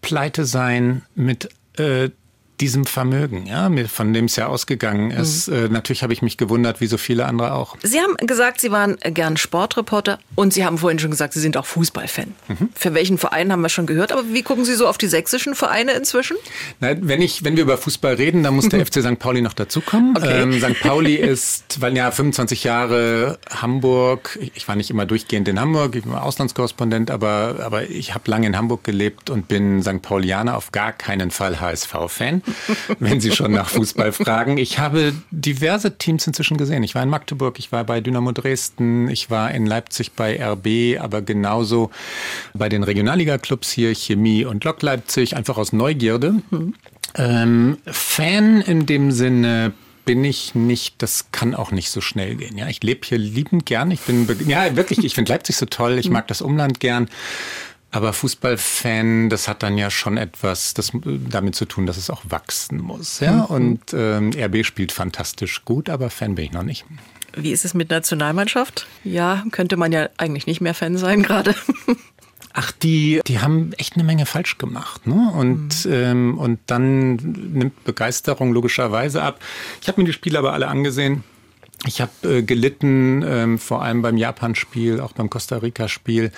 pleite 0.00 0.46
sein 0.46 1.02
mit 1.14 1.50
äh, 1.76 2.08
diesem 2.60 2.84
Vermögen, 2.84 3.46
ja, 3.46 3.70
von 3.88 4.12
dem 4.12 4.26
es 4.26 4.36
ja 4.36 4.46
ausgegangen 4.46 5.10
ist. 5.10 5.48
Mhm. 5.48 5.72
Natürlich 5.72 6.02
habe 6.02 6.12
ich 6.12 6.22
mich 6.22 6.36
gewundert, 6.36 6.80
wie 6.80 6.86
so 6.86 6.96
viele 6.96 7.26
andere 7.26 7.52
auch. 7.52 7.76
Sie 7.82 8.00
haben 8.00 8.16
gesagt, 8.26 8.60
Sie 8.60 8.70
waren 8.70 8.96
gern 9.02 9.36
Sportreporter 9.36 10.18
und 10.34 10.52
Sie 10.52 10.64
haben 10.64 10.78
vorhin 10.78 10.98
schon 10.98 11.10
gesagt, 11.10 11.34
Sie 11.34 11.40
sind 11.40 11.56
auch 11.56 11.66
Fußballfan. 11.66 12.34
Mhm. 12.48 12.68
Für 12.74 12.94
welchen 12.94 13.18
Verein 13.18 13.52
haben 13.52 13.60
wir 13.60 13.68
schon 13.68 13.86
gehört, 13.86 14.12
aber 14.12 14.24
wie 14.32 14.42
gucken 14.42 14.64
Sie 14.64 14.74
so 14.74 14.86
auf 14.86 14.98
die 14.98 15.06
sächsischen 15.06 15.54
Vereine 15.54 15.92
inzwischen? 15.92 16.36
Na, 16.80 16.94
wenn, 16.98 17.20
ich, 17.20 17.44
wenn 17.44 17.56
wir 17.56 17.64
über 17.64 17.76
Fußball 17.76 18.14
reden, 18.14 18.42
dann 18.42 18.54
muss 18.54 18.68
der 18.68 18.84
FC 18.86 19.02
St. 19.02 19.18
Pauli 19.18 19.42
noch 19.42 19.52
dazukommen. 19.52 20.16
Okay. 20.16 20.42
Ähm, 20.42 20.52
St. 20.58 20.80
Pauli 20.80 21.14
ist, 21.16 21.80
weil 21.80 21.96
ja 21.96 22.10
25 22.10 22.64
Jahre 22.64 23.38
Hamburg, 23.50 24.38
ich 24.54 24.66
war 24.66 24.76
nicht 24.76 24.90
immer 24.90 25.04
durchgehend 25.04 25.48
in 25.48 25.60
Hamburg, 25.60 25.94
ich 25.94 26.08
war 26.08 26.22
Auslandskorrespondent, 26.22 27.10
aber, 27.10 27.56
aber 27.62 27.90
ich 27.90 28.14
habe 28.14 28.30
lange 28.30 28.46
in 28.46 28.56
Hamburg 28.56 28.84
gelebt 28.84 29.28
und 29.30 29.48
bin 29.48 29.82
St. 29.82 30.00
Paulianer, 30.00 30.56
auf 30.56 30.72
gar 30.72 30.92
keinen 30.92 31.30
Fall 31.30 31.60
HSV-Fan. 31.60 32.42
wenn 32.98 33.20
Sie 33.20 33.32
schon 33.32 33.52
nach 33.52 33.68
Fußball 33.68 34.12
fragen. 34.12 34.58
Ich 34.58 34.78
habe 34.78 35.12
diverse 35.30 35.98
Teams 35.98 36.26
inzwischen 36.26 36.56
gesehen. 36.56 36.82
Ich 36.82 36.94
war 36.94 37.02
in 37.02 37.08
Magdeburg, 37.08 37.58
ich 37.58 37.72
war 37.72 37.84
bei 37.84 38.00
Dynamo 38.00 38.32
Dresden, 38.32 39.08
ich 39.08 39.30
war 39.30 39.50
in 39.52 39.66
Leipzig 39.66 40.12
bei 40.12 40.42
RB, 40.42 41.00
aber 41.00 41.22
genauso 41.22 41.90
bei 42.54 42.68
den 42.68 42.82
Regionalliga-Clubs 42.82 43.70
hier, 43.70 43.94
Chemie 43.94 44.44
und 44.44 44.64
Lok 44.64 44.82
Leipzig, 44.82 45.36
einfach 45.36 45.56
aus 45.58 45.72
Neugierde. 45.72 46.36
Mhm. 46.50 46.74
Ähm, 47.14 47.78
Fan 47.86 48.60
in 48.60 48.86
dem 48.86 49.10
Sinne 49.10 49.72
bin 50.06 50.24
ich 50.24 50.54
nicht, 50.54 51.02
das 51.02 51.32
kann 51.32 51.54
auch 51.54 51.72
nicht 51.72 51.90
so 51.90 52.00
schnell 52.00 52.36
gehen. 52.36 52.56
Ja, 52.56 52.68
ich 52.68 52.82
lebe 52.82 53.00
hier 53.04 53.18
liebend 53.18 53.66
gern. 53.66 53.90
Ich 53.90 54.00
bin, 54.00 54.26
ja, 54.46 54.76
wirklich, 54.76 55.04
ich 55.04 55.14
finde 55.14 55.32
Leipzig 55.32 55.56
so 55.56 55.66
toll. 55.66 55.98
Ich 55.98 56.08
mag 56.08 56.28
das 56.28 56.40
Umland 56.42 56.78
gern. 56.78 57.08
Aber 57.96 58.12
Fußballfan, 58.12 59.30
das 59.30 59.48
hat 59.48 59.62
dann 59.62 59.78
ja 59.78 59.90
schon 59.90 60.18
etwas 60.18 60.74
das, 60.74 60.92
damit 61.02 61.54
zu 61.54 61.64
tun, 61.64 61.86
dass 61.86 61.96
es 61.96 62.10
auch 62.10 62.20
wachsen 62.28 62.76
muss. 62.76 63.20
Ja? 63.20 63.32
Mhm. 63.32 63.44
Und 63.44 63.80
ähm, 63.94 64.32
RB 64.36 64.66
spielt 64.66 64.92
fantastisch 64.92 65.64
gut, 65.64 65.88
aber 65.88 66.10
Fan 66.10 66.34
bin 66.34 66.44
ich 66.44 66.52
noch 66.52 66.62
nicht. 66.62 66.84
Wie 67.34 67.52
ist 67.52 67.64
es 67.64 67.72
mit 67.72 67.88
Nationalmannschaft? 67.88 68.86
Ja, 69.02 69.44
könnte 69.50 69.78
man 69.78 69.92
ja 69.92 70.10
eigentlich 70.18 70.46
nicht 70.46 70.60
mehr 70.60 70.74
Fan 70.74 70.98
sein 70.98 71.22
gerade. 71.22 71.54
Ach, 72.52 72.70
die, 72.70 73.22
die 73.26 73.38
haben 73.38 73.72
echt 73.78 73.94
eine 73.94 74.04
Menge 74.04 74.26
falsch 74.26 74.58
gemacht. 74.58 75.06
Ne? 75.06 75.32
Und, 75.34 75.86
mhm. 75.86 75.92
ähm, 75.92 76.38
und 76.38 76.60
dann 76.66 77.16
nimmt 77.16 77.82
Begeisterung 77.84 78.52
logischerweise 78.52 79.22
ab. 79.22 79.40
Ich 79.80 79.88
habe 79.88 80.02
mir 80.02 80.06
die 80.06 80.12
Spiele 80.12 80.38
aber 80.38 80.52
alle 80.52 80.68
angesehen. 80.68 81.24
Ich 81.86 82.00
habe 82.00 82.10
äh, 82.24 82.42
gelitten, 82.42 83.24
ähm, 83.26 83.58
vor 83.58 83.82
allem 83.82 84.02
beim 84.02 84.16
Japan-Spiel, 84.16 85.00
auch 85.00 85.12
beim 85.12 85.30
Costa 85.30 85.58
Rica-Spiel 85.58 86.32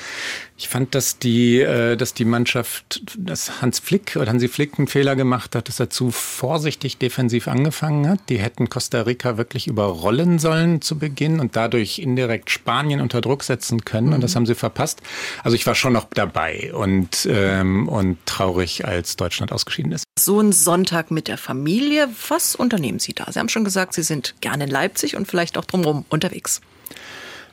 Ich 0.58 0.68
fand, 0.68 0.94
dass 0.94 1.18
die, 1.18 1.60
äh, 1.60 1.96
dass 1.96 2.12
die 2.14 2.24
Mannschaft, 2.24 3.02
dass 3.16 3.62
Hans 3.62 3.78
Flick 3.78 4.16
oder 4.16 4.30
Hansi 4.30 4.48
Flick 4.48 4.78
einen 4.78 4.88
Fehler 4.88 5.16
gemacht 5.16 5.54
hat, 5.54 5.68
dass 5.68 5.80
er 5.80 5.88
zu 5.88 6.10
vorsichtig 6.10 6.98
defensiv 6.98 7.48
angefangen 7.48 8.08
hat. 8.08 8.20
Die 8.28 8.38
hätten 8.38 8.68
Costa 8.68 9.02
Rica 9.02 9.38
wirklich 9.38 9.66
überrollen 9.66 10.38
sollen 10.38 10.82
zu 10.82 10.98
Beginn 10.98 11.40
und 11.40 11.56
dadurch 11.56 11.98
indirekt 11.98 12.50
Spanien 12.50 13.00
unter 13.00 13.20
Druck 13.20 13.42
setzen 13.42 13.84
können. 13.84 14.08
Mhm. 14.08 14.12
Und 14.14 14.20
das 14.22 14.36
haben 14.36 14.46
sie 14.46 14.54
verpasst. 14.54 15.00
Also 15.42 15.54
ich 15.54 15.66
war 15.66 15.74
schon 15.74 15.94
noch 15.94 16.06
dabei 16.12 16.72
und, 16.74 17.26
ähm, 17.30 17.88
und 17.88 18.18
traurig, 18.26 18.84
als 18.86 19.16
Deutschland 19.16 19.52
ausgeschieden 19.52 19.92
ist. 19.92 20.07
So 20.18 20.40
ein 20.40 20.50
Sonntag 20.50 21.12
mit 21.12 21.28
der 21.28 21.38
Familie. 21.38 22.08
Was 22.28 22.56
unternehmen 22.56 22.98
Sie 22.98 23.12
da? 23.12 23.30
Sie 23.30 23.38
haben 23.38 23.48
schon 23.48 23.62
gesagt, 23.62 23.94
Sie 23.94 24.02
sind 24.02 24.34
gerne 24.40 24.64
in 24.64 24.70
Leipzig 24.70 25.14
und 25.14 25.28
vielleicht 25.28 25.56
auch 25.56 25.64
drumherum 25.64 26.04
unterwegs. 26.08 26.60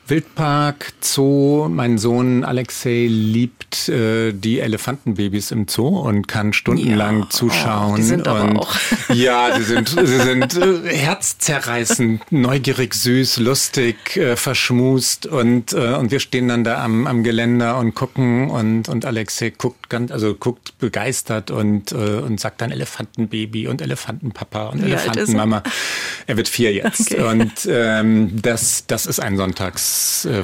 Wildpark, 0.07 0.93
Zoo. 0.99 1.67
Mein 1.69 1.99
Sohn 1.99 2.43
Alexei 2.43 3.05
liebt 3.07 3.64
äh, 3.89 4.33
die 4.33 4.59
Elefantenbabys 4.59 5.51
im 5.51 5.67
Zoo 5.67 5.87
und 5.87 6.27
kann 6.27 6.53
stundenlang 6.53 7.21
ja, 7.21 7.29
zuschauen. 7.29 7.93
Oh, 7.93 7.95
die 7.97 8.03
sind 8.03 8.27
aber 8.27 8.43
und, 8.43 8.57
auch. 8.57 8.75
Ja, 9.13 9.55
sie 9.57 9.63
sind, 9.63 9.89
sie 9.89 10.05
sind 10.05 10.55
äh, 10.57 10.95
herzzerreißend, 10.95 12.31
neugierig, 12.31 12.93
süß, 12.93 13.37
lustig, 13.37 14.17
äh, 14.17 14.35
verschmust 14.35 15.25
und, 15.25 15.73
äh, 15.73 15.93
und 15.93 16.11
wir 16.11 16.19
stehen 16.19 16.47
dann 16.47 16.63
da 16.63 16.83
am, 16.83 17.07
am 17.07 17.23
Geländer 17.23 17.77
und 17.77 17.93
gucken 17.93 18.49
und, 18.49 18.89
und 18.89 19.05
Alexei 19.05 19.51
guckt 19.51 19.89
ganz, 19.89 20.11
also 20.11 20.33
guckt 20.33 20.77
begeistert 20.79 21.51
und, 21.51 21.91
äh, 21.91 21.95
und 21.95 22.39
sagt 22.39 22.61
dann 22.61 22.71
Elefantenbaby 22.71 23.67
und 23.67 23.81
Elefantenpapa 23.81 24.67
und 24.69 24.81
Wie 24.81 24.91
Elefantenmama. 24.91 25.63
Er 26.27 26.37
wird 26.37 26.47
vier 26.47 26.73
jetzt. 26.73 27.11
Okay. 27.11 27.21
Und 27.23 27.67
ähm, 27.69 28.41
das, 28.41 28.85
das 28.87 29.05
ist 29.05 29.19
ein 29.19 29.37
Sonntags 29.37 30.25
äh. 30.25 30.43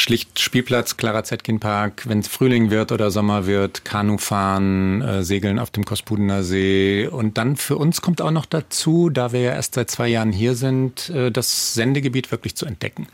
Schlicht 0.00 0.40
Spielplatz, 0.40 0.96
Clara 0.96 1.24
Zetkin 1.24 1.60
Park, 1.60 2.08
wenn 2.08 2.20
es 2.20 2.28
Frühling 2.28 2.70
wird 2.70 2.90
oder 2.90 3.10
Sommer 3.10 3.44
wird, 3.44 3.84
Kanu 3.84 4.16
fahren, 4.16 5.02
äh, 5.02 5.22
segeln 5.22 5.58
auf 5.58 5.70
dem 5.70 5.84
Kospudener 5.84 6.42
See. 6.42 7.06
Und 7.06 7.36
dann 7.36 7.56
für 7.56 7.76
uns 7.76 8.00
kommt 8.00 8.22
auch 8.22 8.30
noch 8.30 8.46
dazu, 8.46 9.10
da 9.10 9.32
wir 9.32 9.40
ja 9.40 9.52
erst 9.52 9.74
seit 9.74 9.90
zwei 9.90 10.08
Jahren 10.08 10.32
hier 10.32 10.54
sind, 10.54 11.10
äh, 11.10 11.30
das 11.30 11.74
Sendegebiet 11.74 12.32
wirklich 12.32 12.56
zu 12.56 12.64
entdecken, 12.64 13.08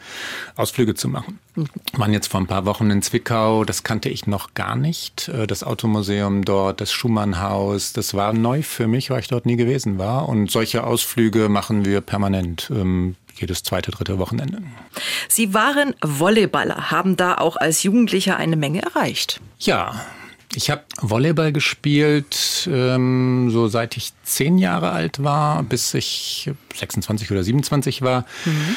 Ausflüge 0.54 0.94
zu 0.94 1.08
machen. 1.08 1.40
Wir 1.56 1.66
waren 1.94 2.12
jetzt 2.12 2.28
vor 2.28 2.40
ein 2.40 2.46
paar 2.46 2.66
Wochen 2.66 2.88
in 2.90 3.02
Zwickau, 3.02 3.64
das 3.64 3.82
kannte 3.82 4.08
ich 4.08 4.28
noch 4.28 4.54
gar 4.54 4.76
nicht. 4.76 5.26
Äh, 5.28 5.48
das 5.48 5.64
Automuseum 5.64 6.44
dort, 6.44 6.80
das 6.80 6.92
Schumannhaus, 6.92 7.94
das 7.94 8.14
war 8.14 8.32
neu 8.32 8.62
für 8.62 8.86
mich, 8.86 9.10
weil 9.10 9.18
ich 9.18 9.28
dort 9.28 9.44
nie 9.44 9.56
gewesen 9.56 9.98
war. 9.98 10.28
Und 10.28 10.52
solche 10.52 10.84
Ausflüge 10.84 11.48
machen 11.48 11.84
wir 11.84 12.00
permanent. 12.00 12.70
Ähm, 12.70 13.16
jedes 13.40 13.62
zweite, 13.62 13.90
dritte 13.90 14.18
Wochenende. 14.18 14.62
Sie 15.28 15.54
waren 15.54 15.94
Volleyballer, 16.02 16.90
haben 16.90 17.16
da 17.16 17.36
auch 17.36 17.56
als 17.56 17.82
Jugendlicher 17.82 18.36
eine 18.36 18.56
Menge 18.56 18.82
erreicht. 18.82 19.40
Ja, 19.58 20.00
ich 20.54 20.70
habe 20.70 20.82
Volleyball 21.00 21.52
gespielt, 21.52 22.68
ähm, 22.72 23.50
so 23.50 23.68
seit 23.68 23.96
ich 23.96 24.12
zehn 24.22 24.58
Jahre 24.58 24.90
alt 24.90 25.22
war, 25.22 25.62
bis 25.62 25.92
ich 25.92 26.50
26 26.74 27.30
oder 27.30 27.42
27 27.42 28.02
war. 28.02 28.24
Mhm. 28.44 28.76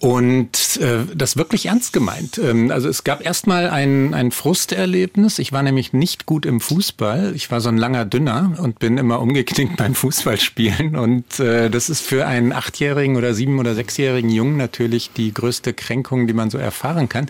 Und 0.00 0.80
äh, 0.80 1.04
das 1.14 1.36
wirklich 1.36 1.66
ernst 1.66 1.92
gemeint. 1.92 2.38
Ähm, 2.38 2.70
also 2.70 2.88
es 2.88 3.04
gab 3.04 3.22
erstmal 3.22 3.68
ein, 3.68 4.14
ein 4.14 4.30
Frusterlebnis. 4.30 5.38
Ich 5.38 5.52
war 5.52 5.62
nämlich 5.62 5.92
nicht 5.92 6.24
gut 6.24 6.46
im 6.46 6.58
Fußball. 6.60 7.34
Ich 7.36 7.50
war 7.50 7.60
so 7.60 7.68
ein 7.68 7.76
langer 7.76 8.06
Dünner 8.06 8.56
und 8.58 8.78
bin 8.78 8.96
immer 8.96 9.20
umgeknickt 9.20 9.76
beim 9.76 9.94
Fußballspielen. 9.94 10.96
Und 10.96 11.38
äh, 11.38 11.68
das 11.68 11.90
ist 11.90 12.00
für 12.00 12.26
einen 12.26 12.54
achtjährigen 12.54 13.16
oder 13.16 13.34
sieben- 13.34 13.58
oder 13.58 13.74
sechsjährigen 13.74 14.30
Jungen 14.30 14.56
natürlich 14.56 15.10
die 15.12 15.34
größte 15.34 15.74
Kränkung, 15.74 16.26
die 16.26 16.32
man 16.32 16.48
so 16.48 16.56
erfahren 16.56 17.10
kann. 17.10 17.26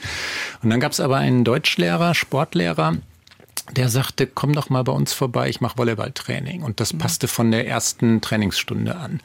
Und 0.63 0.71
dann 0.71 0.79
gab 0.79 0.93
es 0.93 1.01
aber 1.01 1.17
einen 1.17 1.43
Deutschlehrer, 1.43 2.15
Sportlehrer, 2.15 2.99
der 3.77 3.89
sagte, 3.89 4.27
komm 4.27 4.53
doch 4.53 4.71
mal 4.71 4.83
bei 4.83 4.93
uns 4.93 5.13
vorbei, 5.13 5.49
ich 5.49 5.61
mache 5.61 5.79
Volleyballtraining. 5.79 6.63
Und 6.63 6.81
das 6.81 6.93
mhm. 6.93 6.99
passte 6.99 7.29
von 7.29 7.51
der 7.51 7.67
ersten 7.67 8.21
Trainingsstunde 8.21 8.97
an. 8.97 9.21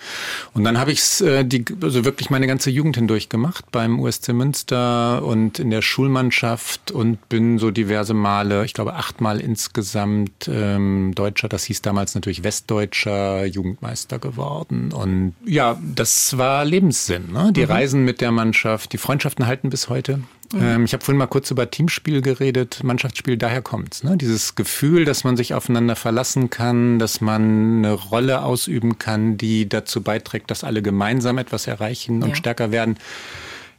Und 0.53 0.63
dann 0.63 0.77
habe 0.77 0.91
ich 0.91 0.99
es 0.99 1.21
äh, 1.21 1.43
die, 1.43 1.65
also 1.81 2.05
wirklich 2.05 2.29
meine 2.29 2.47
ganze 2.47 2.69
Jugend 2.69 2.95
hindurch 2.95 3.29
gemacht 3.29 3.65
beim 3.71 3.99
USC 3.99 4.33
Münster 4.33 5.23
und 5.23 5.59
in 5.59 5.69
der 5.69 5.81
Schulmannschaft 5.81 6.91
und 6.91 7.27
bin 7.29 7.57
so 7.57 7.71
diverse 7.71 8.13
Male, 8.13 8.65
ich 8.65 8.73
glaube 8.73 8.93
achtmal 8.93 9.39
insgesamt 9.39 10.47
ähm, 10.47 11.13
Deutscher, 11.15 11.49
das 11.49 11.63
hieß 11.65 11.81
damals 11.81 12.15
natürlich 12.15 12.43
Westdeutscher 12.43 13.45
Jugendmeister 13.45 14.19
geworden. 14.19 14.91
Und 14.91 15.33
ja, 15.45 15.79
das 15.81 16.37
war 16.37 16.65
Lebenssinn. 16.65 17.31
Ne? 17.31 17.51
Die 17.53 17.65
mhm. 17.65 17.71
Reisen 17.71 18.05
mit 18.05 18.21
der 18.21 18.31
Mannschaft, 18.31 18.93
die 18.93 18.97
Freundschaften 18.97 19.47
halten 19.47 19.69
bis 19.69 19.89
heute. 19.89 20.19
Mhm. 20.55 20.63
Ähm, 20.63 20.85
ich 20.85 20.93
habe 20.93 21.03
vorhin 21.03 21.17
mal 21.17 21.27
kurz 21.27 21.51
über 21.51 21.69
Teamspiel 21.69 22.21
geredet, 22.21 22.83
Mannschaftsspiel, 22.83 23.37
daher 23.37 23.61
kommt's. 23.61 24.03
Ne? 24.03 24.15
Dieses 24.15 24.55
Gefühl, 24.55 25.03
dass 25.05 25.23
man 25.23 25.35
sich 25.35 25.53
aufeinander 25.53 25.95
verlassen 25.95 26.49
kann, 26.49 26.97
dass 26.97 27.19
man 27.19 27.79
eine 27.79 27.91
Rolle 27.91 28.41
ausüben 28.41 28.97
kann, 28.97 29.37
die 29.37 29.67
dazu 29.67 30.01
beiträgt, 30.01 30.49
dass 30.49 30.63
alle 30.63 30.81
gemeinsam 30.81 31.37
etwas 31.37 31.67
erreichen 31.67 32.23
und 32.23 32.29
ja. 32.29 32.35
stärker 32.35 32.71
werden. 32.71 32.97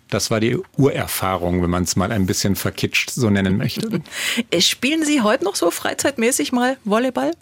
Das 0.09 0.31
war 0.31 0.39
die 0.39 0.59
Urerfahrung, 0.77 1.62
wenn 1.62 1.71
man 1.71 1.83
es 1.83 1.97
mal 1.97 2.12
ein 2.12 2.27
bisschen 2.27 2.55
verkitscht 2.55 3.11
so 3.11 3.29
nennen 3.29 3.57
möchte. 3.57 4.03
Spielen 4.61 5.05
Sie 5.05 5.23
heute 5.23 5.45
noch 5.45 5.57
so 5.57 5.71
freizeitmäßig 5.71 6.53
mal 6.53 6.77
Volleyball? 6.85 7.33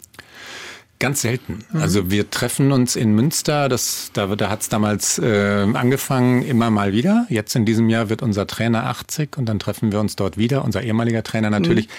Ganz 0.99 1.21
selten. 1.21 1.65
Mhm. 1.71 1.81
Also 1.81 2.09
wir 2.09 2.29
treffen 2.29 2.71
uns 2.71 2.95
in 2.95 3.13
Münster, 3.13 3.67
das, 3.67 4.11
da, 4.13 4.27
da 4.35 4.49
hat 4.49 4.61
es 4.61 4.69
damals 4.69 5.19
äh, 5.19 5.67
angefangen, 5.73 6.41
immer 6.41 6.71
mal 6.71 6.93
wieder. 6.93 7.25
Jetzt 7.29 7.55
in 7.55 7.65
diesem 7.65 7.89
Jahr 7.89 8.09
wird 8.09 8.21
unser 8.21 8.47
Trainer 8.47 8.85
80 8.85 9.37
und 9.37 9.47
dann 9.47 9.59
treffen 9.59 9.91
wir 9.91 9.99
uns 9.99 10.15
dort 10.15 10.37
wieder, 10.37 10.63
unser 10.63 10.83
ehemaliger 10.83 11.23
Trainer 11.23 11.49
natürlich. 11.49 11.87
Mhm. 11.87 11.91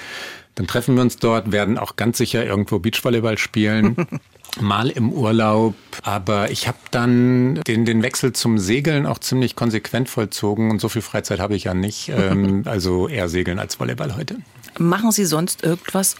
Dann 0.54 0.66
treffen 0.66 0.94
wir 0.94 1.02
uns 1.02 1.18
dort, 1.18 1.52
werden 1.52 1.76
auch 1.76 1.96
ganz 1.96 2.16
sicher 2.16 2.44
irgendwo 2.44 2.78
Beachvolleyball 2.78 3.36
spielen. 3.36 3.96
mal 4.60 4.88
im 4.88 5.12
Urlaub, 5.12 5.74
aber 6.02 6.50
ich 6.50 6.66
habe 6.66 6.78
dann 6.90 7.56
den, 7.66 7.84
den 7.84 8.02
Wechsel 8.02 8.32
zum 8.32 8.58
Segeln 8.58 9.04
auch 9.04 9.18
ziemlich 9.18 9.54
konsequent 9.54 10.08
vollzogen 10.08 10.70
und 10.70 10.80
so 10.80 10.88
viel 10.88 11.02
Freizeit 11.02 11.40
habe 11.40 11.54
ich 11.54 11.64
ja 11.64 11.74
nicht. 11.74 12.08
Ähm, 12.08 12.62
also 12.66 13.08
eher 13.08 13.28
Segeln 13.28 13.58
als 13.58 13.78
Volleyball 13.78 14.16
heute. 14.16 14.38
Machen 14.78 15.12
Sie 15.12 15.24
sonst 15.24 15.62
irgendwas 15.62 16.16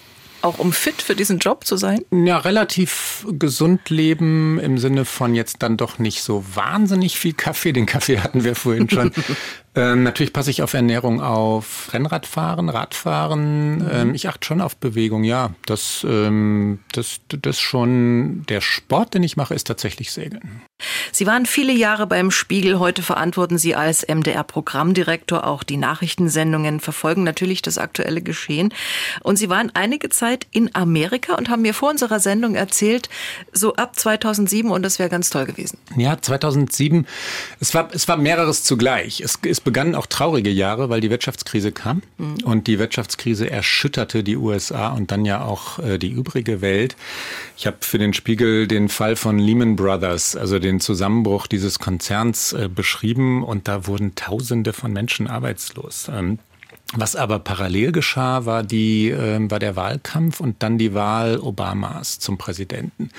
auch 0.47 0.59
um 0.59 0.73
fit 0.73 1.03
für 1.03 1.15
diesen 1.15 1.39
Job 1.39 1.65
zu 1.67 1.77
sein? 1.77 2.03
Ja, 2.11 2.39
relativ 2.39 3.27
gesund 3.39 3.91
leben 3.91 4.59
im 4.59 4.79
Sinne 4.79 5.05
von 5.05 5.35
jetzt 5.35 5.63
dann 5.63 5.77
doch 5.77 5.99
nicht 5.99 6.23
so 6.23 6.45
wahnsinnig 6.55 7.19
viel 7.19 7.35
Kaffee. 7.35 7.73
Den 7.73 7.87
Kaffee 7.87 8.21
hatten 8.21 8.45
wir 8.45 8.55
vorhin 8.55 8.89
schon. 8.89 9.13
Ähm, 9.77 10.03
natürlich 10.05 10.33
passe 10.33 10.51
ich 10.51 10.62
auf 10.62 10.73
Ernährung 10.73 11.21
auf, 11.21 11.91
Rennradfahren, 11.93 12.71
Radfahren. 12.71 13.77
Mhm. 13.77 13.91
Ähm, 13.93 14.15
ich 14.15 14.27
achte 14.27 14.47
schon 14.47 14.62
auf 14.62 14.77
Bewegung, 14.77 15.23
ja. 15.23 15.51
Das, 15.67 16.05
ähm, 16.09 16.81
das, 16.93 17.21
das 17.29 17.61
schon, 17.61 18.45
der 18.49 18.62
Sport, 18.62 19.12
den 19.12 19.23
ich 19.23 19.37
mache, 19.37 19.55
ist 19.55 19.67
tatsächlich 19.67 20.12
Segeln. 20.12 20.62
Sie 21.12 21.27
waren 21.27 21.45
viele 21.45 21.73
Jahre 21.73 22.07
beim 22.07 22.31
Spiegel. 22.31 22.79
Heute 22.79 23.03
verantworten 23.03 23.59
Sie 23.59 23.75
als 23.75 24.07
MDR-Programmdirektor 24.09 25.47
auch 25.47 25.62
die 25.62 25.77
Nachrichtensendungen, 25.77 26.81
verfolgen 26.81 27.23
natürlich 27.23 27.61
das 27.61 27.77
aktuelle 27.77 28.23
Geschehen. 28.23 28.73
Und 29.23 29.37
Sie 29.37 29.51
waren 29.51 29.71
einige 29.75 30.09
Zeit 30.09 30.47
in 30.53 30.75
Amerika 30.75 31.35
und 31.35 31.51
haben 31.51 31.62
mir 31.62 31.75
vor 31.75 31.91
unserer 31.91 32.21
Sendung 32.21 32.55
erzählt, 32.55 33.11
so 33.53 33.75
ab 33.75 33.97
2007 33.97 34.71
und 34.71 34.83
das 34.83 34.99
wäre 34.99 35.11
ganz 35.11 35.29
toll 35.29 35.45
gewesen. 35.45 35.77
Ja, 35.97 36.21
2007. 36.21 37.07
Es 37.61 37.75
war, 37.75 37.91
es 37.93 38.09
war 38.09 38.17
mehreres 38.17 38.62
zugleich. 38.62 39.21
Es, 39.21 39.39
es 39.45 39.61
begannen 39.67 39.97
auch 39.97 40.07
traurige 40.07 40.49
Jahre, 40.49 40.89
weil 40.91 41.01
die 41.01 41.11
Wirtschaftskrise 41.11 41.73
kam 41.73 42.01
mhm. 42.19 42.37
und 42.45 42.69
die 42.69 42.79
Wirtschaftskrise 42.79 43.51
erschütterte 43.51 44.23
die 44.23 44.37
USA 44.37 44.91
und 44.91 45.11
dann 45.11 45.25
ja 45.25 45.45
auch 45.45 45.81
äh, 45.81 45.99
die 45.99 46.11
übrige 46.11 46.61
Welt. 46.61 46.97
Ich 47.59 47.67
habe 47.67 47.79
für 47.81 47.99
den 47.99 48.15
Spiegel 48.15 48.69
den 48.69 48.89
Fall 48.89 49.17
von 49.17 49.41
Lehman 49.41 49.75
Brothers, 49.75 50.37
also 50.37 50.61
den 50.61 50.79
Zusammenbruch 50.79 51.49
dieses 51.49 51.81
Konzerns 51.81 52.53
äh, 52.53 52.69
beschrieben 52.73 53.43
und 53.43 53.67
da 53.67 53.89
wurden 53.89 54.15
Tausende 54.15 54.73
von 54.73 54.93
Menschen 54.93 55.27
arbeitslos. 55.27 56.09
Ähm, 56.15 56.39
was 56.94 57.16
aber 57.16 57.40
parallel 57.40 57.90
geschah, 57.90 58.46
war 58.46 58.62
die, 58.62 59.11
äh, 59.11 59.51
war 59.51 59.59
der 59.59 59.75
Wahlkampf 59.75 60.38
und 60.38 60.62
dann 60.62 60.79
die 60.79 60.94
Wahl 60.94 61.38
Obamas 61.38 62.20
zum 62.20 62.38
Präsidenten. 62.38 63.11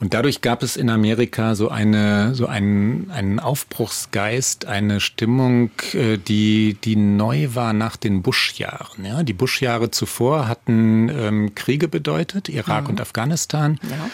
Und 0.00 0.14
dadurch 0.14 0.40
gab 0.40 0.62
es 0.62 0.76
in 0.76 0.88
Amerika 0.88 1.54
so 1.54 1.68
eine, 1.68 2.34
so 2.34 2.46
einen, 2.46 3.10
einen 3.10 3.38
Aufbruchsgeist, 3.38 4.64
eine 4.64 5.00
Stimmung, 5.00 5.70
äh, 5.92 6.16
die, 6.16 6.78
die 6.82 6.96
neu 6.96 7.54
war 7.54 7.74
nach 7.74 7.96
den 7.96 8.22
Bush-Jahren. 8.22 9.04
Ja, 9.04 9.22
die 9.22 9.34
Bush-Jahre 9.34 9.90
zuvor 9.90 10.48
hatten 10.48 11.10
ähm, 11.10 11.54
Kriege 11.54 11.88
bedeutet, 11.88 12.48
Irak 12.48 12.84
mhm. 12.84 12.90
und 12.90 13.00
Afghanistan. 13.02 13.78
Ja 13.82 14.08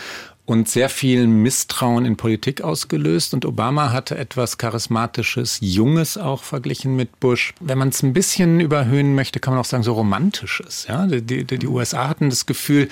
und 0.48 0.66
sehr 0.66 0.88
viel 0.88 1.26
Misstrauen 1.26 2.06
in 2.06 2.16
Politik 2.16 2.62
ausgelöst. 2.62 3.34
Und 3.34 3.44
Obama 3.44 3.92
hatte 3.92 4.16
etwas 4.16 4.56
Charismatisches, 4.56 5.58
Junges 5.60 6.16
auch 6.16 6.42
verglichen 6.42 6.96
mit 6.96 7.20
Bush. 7.20 7.52
Wenn 7.60 7.76
man 7.76 7.90
es 7.90 8.02
ein 8.02 8.14
bisschen 8.14 8.58
überhöhen 8.58 9.14
möchte, 9.14 9.40
kann 9.40 9.52
man 9.52 9.60
auch 9.60 9.66
sagen, 9.66 9.82
so 9.82 9.92
Romantisches. 9.92 10.86
Ja? 10.88 11.06
Die, 11.06 11.20
die, 11.20 11.58
die 11.58 11.66
USA 11.66 12.08
hatten 12.08 12.30
das 12.30 12.46
Gefühl, 12.46 12.88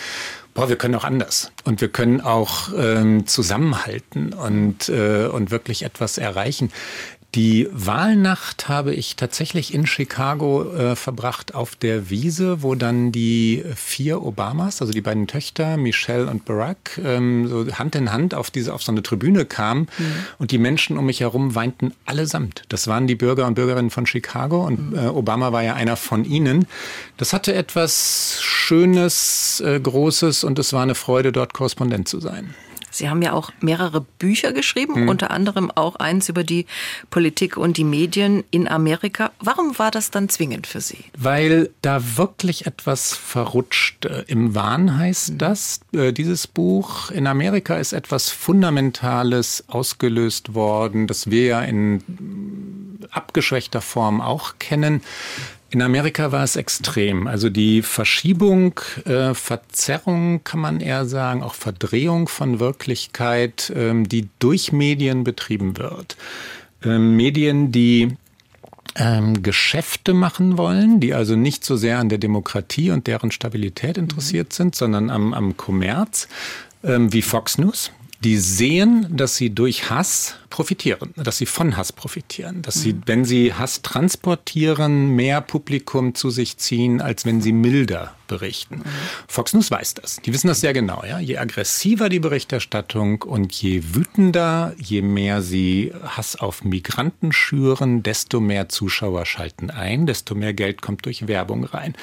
boah, 0.52 0.68
wir 0.68 0.76
können 0.76 0.96
auch 0.96 1.04
anders. 1.04 1.50
Und 1.64 1.80
wir 1.80 1.88
können 1.88 2.20
auch 2.20 2.68
ähm, 2.76 3.26
zusammenhalten 3.26 4.34
und, 4.34 4.90
äh, 4.90 5.26
und 5.26 5.50
wirklich 5.50 5.82
etwas 5.82 6.18
erreichen 6.18 6.70
Die 7.37 7.68
Wahlnacht 7.70 8.66
habe 8.66 8.94
ich 8.94 9.14
tatsächlich 9.14 9.75
in 9.75 9.87
Chicago 9.87 10.72
äh, 10.72 10.96
verbracht 10.96 11.55
auf 11.55 11.77
der 11.77 12.09
Wiese, 12.09 12.62
wo 12.62 12.75
dann 12.75 13.12
die 13.12 13.62
vier 13.75 14.22
Obamas, 14.22 14.81
also 14.81 14.90
die 14.94 15.03
beiden 15.03 15.27
Töchter, 15.27 15.77
Michelle 15.77 16.31
und 16.31 16.46
Barack, 16.46 16.99
ähm, 17.05 17.46
so 17.46 17.66
Hand 17.75 17.94
in 17.94 18.11
Hand 18.11 18.35
auf 18.35 18.51
diese 18.51 18.72
auf 18.72 18.83
so 18.83 18.90
eine 18.90 19.03
Tribüne 19.03 19.44
kamen 19.44 19.83
mhm. 19.99 20.05
und 20.38 20.51
die 20.51 20.57
Menschen 20.57 20.96
um 20.96 21.05
mich 21.05 21.20
herum 21.20 21.55
weinten 21.55 21.92
allesamt. 22.07 22.62
Das 22.70 22.88
waren 22.88 23.07
die 23.07 23.16
Bürger 23.16 23.46
und 23.46 23.53
Bürgerinnen 23.53 23.90
von 23.90 24.07
Chicago 24.07 24.66
und 24.66 24.92
mhm. 24.92 24.99
äh, 24.99 25.09
Obama 25.09 25.53
war 25.53 25.62
ja 25.62 25.75
einer 25.75 25.96
von 25.96 26.25
ihnen. 26.25 26.66
Das 27.18 27.35
hatte 27.35 27.53
etwas 27.53 28.38
Schönes, 28.40 29.61
äh, 29.61 29.79
Großes 29.79 30.42
und 30.42 30.59
es 30.59 30.72
war 30.72 30.83
eine 30.83 30.94
Freude, 30.94 31.33
dort 31.33 31.53
Korrespondent 31.53 32.09
zu 32.09 32.18
sein. 32.18 32.55
Sie 32.96 33.09
haben 33.09 33.22
ja 33.22 33.32
auch 33.32 33.50
mehrere 33.61 34.00
Bücher 34.00 34.52
geschrieben, 34.52 35.02
mhm. 35.02 35.09
unter 35.09 35.30
anderem 35.30 35.70
auch 35.70 35.96
eins 35.96 36.28
über 36.28 36.44
die 36.44 36.66
Politik 37.11 37.56
und 37.56 37.76
die 37.76 37.85
Medien 37.85 38.44
in 38.50 38.68
Amerika. 38.68 39.30
Warum 39.40 39.78
war 39.78 39.90
das 39.90 40.11
dann 40.11 40.28
zwingend 40.28 40.66
für 40.66 40.80
Sie? 40.80 41.04
Weil 41.16 41.70
da 41.82 42.16
wirklich 42.16 42.66
etwas 42.66 43.14
verrutscht. 43.14 44.06
Äh, 44.06 44.24
Im 44.26 44.54
Wahn 44.54 44.98
heißt 44.98 45.35
mhm. 45.35 45.38
das, 45.38 45.80
äh, 45.92 46.12
dieses 46.12 46.46
Buch. 46.46 47.11
In 47.11 47.26
Amerika 47.26 47.76
ist 47.76 47.92
etwas 47.92 48.30
Fundamentales 48.30 49.64
ausgelöst 49.68 50.54
worden, 50.54 51.06
das 51.06 51.30
wir 51.30 51.44
ja 51.46 51.62
in 51.62 52.02
abgeschwächter 53.11 53.80
Form 53.80 54.20
auch 54.20 54.54
kennen. 54.59 55.02
In 55.70 55.83
Amerika 55.83 56.31
war 56.31 56.44
es 56.44 56.55
extrem. 56.57 57.26
Also 57.26 57.50
die 57.50 57.83
Verschiebung, 57.83 58.81
äh, 59.05 59.35
Verzerrung 59.35 60.44
kann 60.44 60.61
man 60.61 60.81
eher 60.81 61.07
sagen, 61.07 61.42
auch 61.42 61.55
Verdrehung 61.55 62.29
von 62.29 62.61
Wirklichkeit, 62.61 63.72
ähm, 63.74 64.09
die 64.09 64.29
durch 64.38 64.72
Medien 64.72 65.24
betrieben 65.24 65.76
wird. 65.76 66.16
Ähm, 66.85 67.16
Medien, 67.16 67.72
die 67.72 68.16
ähm, 68.94 69.42
Geschäfte 69.42 70.14
machen 70.14 70.57
wollen, 70.57 71.00
die 71.00 71.14
also 71.14 71.35
nicht 71.35 71.64
so 71.64 71.76
sehr 71.76 71.98
an 71.98 72.09
der 72.09 72.18
Demokratie 72.18 72.92
und 72.92 73.09
deren 73.09 73.33
Stabilität 73.33 73.98
interessiert 73.98 74.52
sind, 74.52 74.76
sondern 74.76 75.11
am, 75.11 75.35
am 75.35 75.57
Kommerz, 75.57 76.29
ähm, 76.85 77.12
wie 77.12 77.22
Fox 77.22 77.59
News 77.59 77.90
die 78.24 78.38
sehen, 78.38 79.07
dass 79.11 79.37
sie 79.37 79.50
durch 79.50 79.90
Hass 79.90 80.37
profitieren, 80.48 81.12
dass 81.16 81.37
sie 81.37 81.46
von 81.46 81.76
Hass 81.76 81.92
profitieren, 81.92 82.62
dass 82.62 82.81
sie, 82.81 82.96
wenn 83.05 83.24
sie 83.24 83.52
Hass 83.52 83.83
transportieren, 83.83 85.14
mehr 85.14 85.40
Publikum 85.40 86.14
zu 86.14 86.31
sich 86.31 86.57
ziehen, 86.57 87.00
als 87.02 87.26
wenn 87.26 87.42
sie 87.42 87.52
milder 87.52 88.14
berichten. 88.26 88.76
Mhm. 88.76 88.85
Fox 89.29 89.52
News 89.52 89.70
weiß 89.70 89.94
das. 89.94 90.16
Die 90.24 90.33
wissen 90.33 90.48
das 90.48 90.61
sehr 90.61 90.72
genau. 90.72 91.05
Ja? 91.05 91.18
Je 91.18 91.37
aggressiver 91.37 92.09
die 92.09 92.20
Berichterstattung 92.20 93.22
und 93.22 93.52
je 93.52 93.83
wütender, 93.94 94.74
je 94.79 95.02
mehr 95.02 95.42
sie 95.42 95.92
Hass 96.02 96.37
auf 96.37 96.64
Migranten 96.64 97.33
schüren, 97.33 98.02
desto 98.02 98.40
mehr 98.40 98.68
Zuschauer 98.68 99.26
schalten 99.26 99.70
ein, 99.70 100.07
desto 100.07 100.35
mehr 100.35 100.55
Geld 100.55 100.81
kommt 100.81 101.05
durch 101.05 101.29
Werbung 101.29 101.64
rein. 101.64 101.94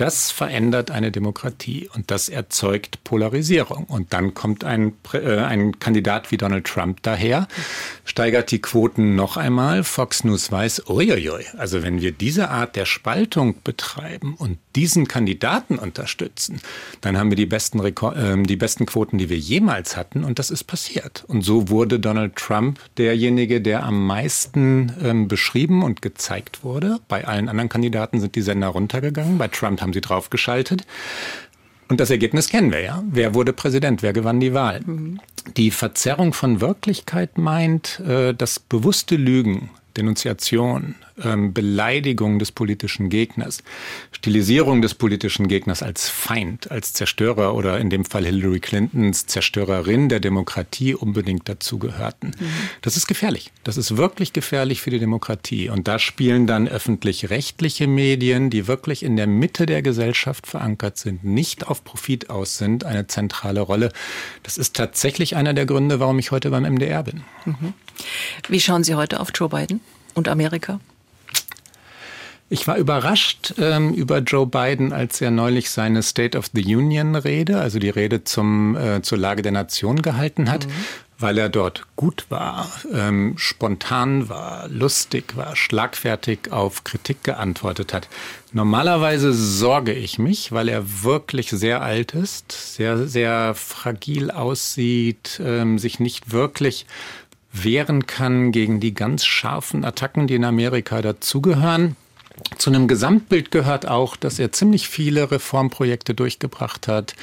Das 0.00 0.30
verändert 0.30 0.90
eine 0.90 1.12
Demokratie 1.12 1.90
und 1.92 2.10
das 2.10 2.30
erzeugt 2.30 3.04
Polarisierung. 3.04 3.84
Und 3.84 4.14
dann 4.14 4.32
kommt 4.32 4.64
ein, 4.64 4.94
äh, 5.12 5.36
ein 5.40 5.78
Kandidat 5.78 6.30
wie 6.30 6.38
Donald 6.38 6.66
Trump 6.66 7.02
daher, 7.02 7.48
steigert 8.06 8.50
die 8.50 8.62
Quoten 8.62 9.14
noch 9.14 9.36
einmal. 9.36 9.84
Fox 9.84 10.24
News 10.24 10.50
weiß, 10.50 10.88
uiuiui, 10.88 11.44
also 11.58 11.82
wenn 11.82 12.00
wir 12.00 12.12
diese 12.12 12.48
Art 12.48 12.76
der 12.76 12.86
Spaltung 12.86 13.56
betreiben 13.62 14.36
und 14.38 14.56
diesen 14.76 15.06
Kandidaten 15.06 15.78
unterstützen, 15.78 16.60
dann 17.02 17.18
haben 17.18 17.30
wir 17.30 17.36
die 17.36 17.46
besten, 17.46 17.80
Rekord, 17.80 18.16
äh, 18.16 18.42
die 18.42 18.56
besten 18.56 18.86
Quoten, 18.86 19.18
die 19.18 19.28
wir 19.28 19.38
jemals 19.38 19.96
hatten. 19.96 20.24
Und 20.24 20.38
das 20.38 20.50
ist 20.50 20.64
passiert. 20.64 21.24
Und 21.28 21.42
so 21.42 21.68
wurde 21.68 22.00
Donald 22.00 22.36
Trump 22.36 22.78
derjenige, 22.96 23.60
der 23.60 23.82
am 23.84 24.06
meisten 24.06 24.92
ähm, 25.02 25.28
beschrieben 25.28 25.82
und 25.82 26.00
gezeigt 26.00 26.64
wurde. 26.64 27.00
Bei 27.08 27.26
allen 27.26 27.50
anderen 27.50 27.68
Kandidaten 27.68 28.18
sind 28.20 28.34
die 28.34 28.42
Sender 28.42 28.68
runtergegangen. 28.68 29.36
Bei 29.36 29.48
Trump 29.48 29.80
haben 29.80 29.90
haben 29.90 29.94
sie 29.94 30.00
draufgeschaltet. 30.00 30.86
Und 31.88 31.98
das 31.98 32.10
Ergebnis 32.10 32.48
kennen 32.48 32.70
wir 32.70 32.80
ja. 32.80 33.02
Wer 33.10 33.34
wurde 33.34 33.52
Präsident? 33.52 34.02
Wer 34.02 34.12
gewann 34.12 34.38
die 34.38 34.54
Wahl? 34.54 34.80
Mhm. 34.86 35.20
Die 35.56 35.72
Verzerrung 35.72 36.32
von 36.32 36.60
Wirklichkeit 36.60 37.36
meint, 37.36 37.98
äh, 38.00 38.32
das 38.32 38.60
bewusste 38.60 39.16
Lügen 39.16 39.70
Denunziation, 40.00 40.94
ähm, 41.22 41.52
Beleidigung 41.52 42.38
des 42.38 42.52
politischen 42.52 43.10
Gegners, 43.10 43.62
Stilisierung 44.12 44.80
des 44.80 44.94
politischen 44.94 45.46
Gegners 45.46 45.82
als 45.82 46.08
Feind, 46.08 46.70
als 46.70 46.94
Zerstörer 46.94 47.54
oder 47.54 47.78
in 47.78 47.90
dem 47.90 48.06
Fall 48.06 48.24
Hillary 48.24 48.60
Clintons 48.60 49.26
Zerstörerin 49.26 50.08
der 50.08 50.20
Demokratie 50.20 50.94
unbedingt 50.94 51.48
dazu 51.50 51.78
gehörten. 51.78 52.28
Mhm. 52.28 52.46
Das 52.80 52.96
ist 52.96 53.06
gefährlich. 53.06 53.52
Das 53.62 53.76
ist 53.76 53.98
wirklich 53.98 54.32
gefährlich 54.32 54.80
für 54.80 54.90
die 54.90 54.98
Demokratie. 54.98 55.68
Und 55.68 55.86
da 55.86 55.98
spielen 55.98 56.46
dann 56.46 56.66
öffentlich-rechtliche 56.66 57.86
Medien, 57.86 58.48
die 58.48 58.66
wirklich 58.66 59.02
in 59.02 59.16
der 59.16 59.26
Mitte 59.26 59.66
der 59.66 59.82
Gesellschaft 59.82 60.46
verankert 60.46 60.96
sind, 60.96 61.24
nicht 61.24 61.66
auf 61.66 61.84
Profit 61.84 62.30
aus 62.30 62.56
sind, 62.56 62.84
eine 62.84 63.06
zentrale 63.06 63.60
Rolle. 63.60 63.92
Das 64.44 64.56
ist 64.56 64.74
tatsächlich 64.76 65.36
einer 65.36 65.52
der 65.52 65.66
Gründe, 65.66 66.00
warum 66.00 66.18
ich 66.18 66.30
heute 66.30 66.48
beim 66.50 66.64
MDR 66.64 67.02
bin. 67.02 67.22
Mhm. 67.44 67.74
Wie 68.48 68.60
schauen 68.60 68.84
Sie 68.84 68.94
heute 68.94 69.20
auf 69.20 69.30
Joe 69.34 69.48
Biden 69.48 69.80
und 70.14 70.28
Amerika? 70.28 70.80
Ich 72.52 72.66
war 72.66 72.76
überrascht 72.78 73.54
ähm, 73.58 73.94
über 73.94 74.18
Joe 74.18 74.44
Biden, 74.44 74.92
als 74.92 75.20
er 75.20 75.30
neulich 75.30 75.70
seine 75.70 76.02
State 76.02 76.36
of 76.36 76.50
the 76.52 76.74
Union 76.74 77.14
Rede, 77.14 77.60
also 77.60 77.78
die 77.78 77.90
Rede 77.90 78.24
zum, 78.24 78.76
äh, 78.76 79.02
zur 79.02 79.18
Lage 79.18 79.42
der 79.42 79.52
Nation 79.52 80.02
gehalten 80.02 80.50
hat, 80.50 80.66
mhm. 80.66 80.72
weil 81.16 81.38
er 81.38 81.48
dort 81.48 81.86
gut 81.94 82.26
war, 82.28 82.68
ähm, 82.92 83.34
spontan 83.36 84.28
war, 84.28 84.66
lustig 84.66 85.36
war, 85.36 85.54
schlagfertig 85.54 86.50
auf 86.50 86.82
Kritik 86.82 87.22
geantwortet 87.22 87.94
hat. 87.94 88.08
Normalerweise 88.52 89.32
sorge 89.32 89.92
ich 89.92 90.18
mich, 90.18 90.50
weil 90.50 90.68
er 90.68 91.04
wirklich 91.04 91.50
sehr 91.50 91.82
alt 91.82 92.14
ist, 92.14 92.50
sehr, 92.74 93.06
sehr 93.06 93.54
fragil 93.54 94.32
aussieht, 94.32 95.40
ähm, 95.44 95.78
sich 95.78 96.00
nicht 96.00 96.32
wirklich 96.32 96.84
wehren 97.52 98.06
kann 98.06 98.52
gegen 98.52 98.80
die 98.80 98.94
ganz 98.94 99.24
scharfen 99.24 99.84
Attacken, 99.84 100.26
die 100.26 100.34
in 100.34 100.44
Amerika 100.44 101.02
dazugehören. 101.02 101.96
Zu 102.56 102.70
einem 102.70 102.88
Gesamtbild 102.88 103.50
gehört 103.50 103.86
auch, 103.86 104.16
dass 104.16 104.38
er 104.38 104.52
ziemlich 104.52 104.88
viele 104.88 105.30
Reformprojekte 105.30 106.14
durchgebracht 106.14 106.88
hat, 106.88 107.14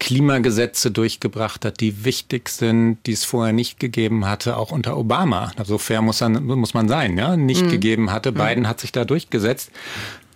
Klimagesetze 0.00 0.90
durchgebracht 0.90 1.64
hat, 1.64 1.80
die 1.80 2.04
wichtig 2.04 2.48
sind, 2.48 2.98
die 3.06 3.12
es 3.12 3.24
vorher 3.24 3.52
nicht 3.52 3.80
gegeben 3.80 4.26
hatte, 4.26 4.56
auch 4.56 4.70
unter 4.70 4.96
Obama. 4.96 5.52
So 5.64 5.78
fair 5.78 6.02
muss, 6.02 6.20
man, 6.20 6.44
muss 6.44 6.74
man 6.74 6.88
sein, 6.88 7.18
ja, 7.18 7.36
nicht 7.36 7.64
mhm. 7.64 7.70
gegeben 7.70 8.10
hatte. 8.10 8.32
Biden 8.32 8.64
mhm. 8.64 8.68
hat 8.68 8.80
sich 8.80 8.92
da 8.92 9.04
durchgesetzt. 9.04 9.70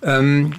Ähm, 0.02 0.54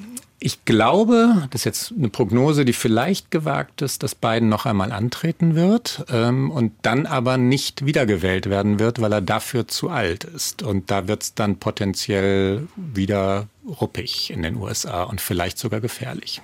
ich 0.45 0.65
glaube, 0.65 1.47
das 1.51 1.61
ist 1.61 1.65
jetzt 1.65 1.93
eine 1.97 2.09
Prognose, 2.09 2.65
die 2.65 2.73
vielleicht 2.73 3.31
gewagt 3.31 3.81
ist, 3.81 4.03
dass 4.03 4.13
Biden 4.13 4.49
noch 4.49 4.65
einmal 4.65 4.91
antreten 4.91 5.55
wird 5.55 6.03
ähm, 6.11 6.51
und 6.51 6.73
dann 6.81 7.05
aber 7.05 7.37
nicht 7.37 7.85
wiedergewählt 7.85 8.49
werden 8.49 8.77
wird, 8.77 8.99
weil 8.99 9.13
er 9.13 9.21
dafür 9.21 9.69
zu 9.69 9.89
alt 9.89 10.25
ist. 10.25 10.61
Und 10.61 10.91
da 10.91 11.07
wird 11.07 11.23
es 11.23 11.33
dann 11.33 11.59
potenziell 11.59 12.67
wieder 12.75 13.47
ruppig 13.65 14.31
in 14.31 14.43
den 14.43 14.57
USA 14.57 15.03
und 15.03 15.21
vielleicht 15.21 15.57
sogar 15.57 15.79
gefährlich. 15.79 16.41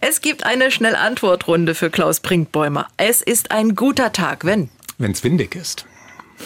Es 0.00 0.22
gibt 0.22 0.44
eine 0.46 0.70
Schnellantwortrunde 0.70 1.74
für 1.74 1.90
Klaus 1.90 2.20
Brinkbäumer. 2.20 2.88
Es 2.96 3.20
ist 3.20 3.50
ein 3.50 3.74
guter 3.74 4.12
Tag, 4.12 4.46
wenn? 4.46 4.70
Wenn 4.96 5.12
es 5.12 5.22
windig 5.22 5.54
ist. 5.54 5.84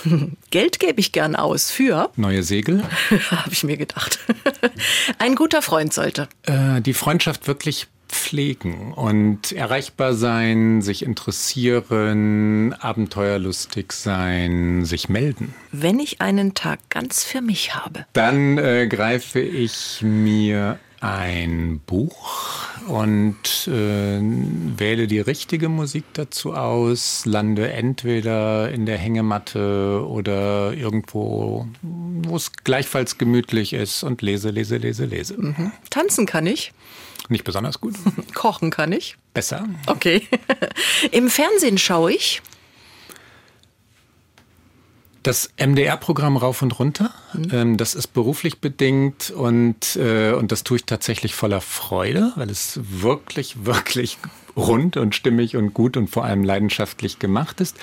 Geld 0.50 0.78
gebe 0.78 1.00
ich 1.00 1.12
gern 1.12 1.36
aus 1.36 1.70
für. 1.70 2.10
Neue 2.16 2.42
Segel? 2.42 2.82
Habe 3.30 3.52
ich 3.52 3.64
mir 3.64 3.76
gedacht. 3.76 4.18
Ein 5.18 5.34
guter 5.34 5.62
Freund 5.62 5.92
sollte. 5.92 6.28
Äh, 6.44 6.80
die 6.80 6.94
Freundschaft 6.94 7.46
wirklich 7.46 7.88
pflegen 8.08 8.92
und 8.92 9.52
erreichbar 9.52 10.14
sein, 10.14 10.80
sich 10.80 11.04
interessieren, 11.04 12.72
abenteuerlustig 12.74 13.92
sein, 13.92 14.84
sich 14.84 15.08
melden. 15.08 15.54
Wenn 15.72 15.98
ich 15.98 16.20
einen 16.20 16.54
Tag 16.54 16.78
ganz 16.88 17.24
für 17.24 17.40
mich 17.40 17.74
habe, 17.74 18.06
dann 18.12 18.58
äh, 18.58 18.86
greife 18.86 19.40
ich 19.40 20.02
mir 20.02 20.78
ein 21.00 21.80
Buch 21.86 22.66
und 22.88 23.68
äh, 23.68 24.20
wähle 24.20 25.06
die 25.06 25.20
richtige 25.20 25.68
Musik 25.68 26.04
dazu 26.14 26.54
aus, 26.54 27.26
lande 27.26 27.72
entweder 27.72 28.70
in 28.70 28.86
der 28.86 28.98
Hängematte 28.98 30.04
oder 30.06 30.72
irgendwo, 30.72 31.66
wo 31.82 32.36
es 32.36 32.52
gleichfalls 32.52 33.18
gemütlich 33.18 33.72
ist 33.72 34.02
und 34.02 34.22
lese, 34.22 34.50
lese, 34.50 34.76
lese, 34.76 35.04
lese. 35.04 35.40
Mhm. 35.40 35.72
Tanzen 35.90 36.26
kann 36.26 36.46
ich. 36.46 36.72
Nicht 37.28 37.44
besonders 37.44 37.80
gut. 37.80 37.94
Kochen 38.34 38.70
kann 38.70 38.92
ich. 38.92 39.16
Besser. 39.34 39.68
Okay. 39.86 40.22
Im 41.10 41.28
Fernsehen 41.28 41.78
schaue 41.78 42.12
ich. 42.12 42.42
Das 45.26 45.50
MDR-Programm 45.56 46.36
rauf 46.36 46.62
und 46.62 46.78
runter, 46.78 47.10
mhm. 47.32 47.48
ähm, 47.50 47.76
das 47.76 47.96
ist 47.96 48.14
beruflich 48.14 48.60
bedingt 48.60 49.30
und, 49.30 49.96
äh, 49.96 50.30
und 50.30 50.52
das 50.52 50.62
tue 50.62 50.76
ich 50.76 50.84
tatsächlich 50.84 51.34
voller 51.34 51.60
Freude, 51.60 52.32
weil 52.36 52.48
es 52.48 52.78
wirklich, 52.80 53.66
wirklich 53.66 54.18
rund 54.56 54.96
und 54.96 55.16
stimmig 55.16 55.56
und 55.56 55.74
gut 55.74 55.96
und 55.96 56.08
vor 56.08 56.24
allem 56.24 56.44
leidenschaftlich 56.44 57.18
gemacht 57.18 57.60
ist. 57.60 57.76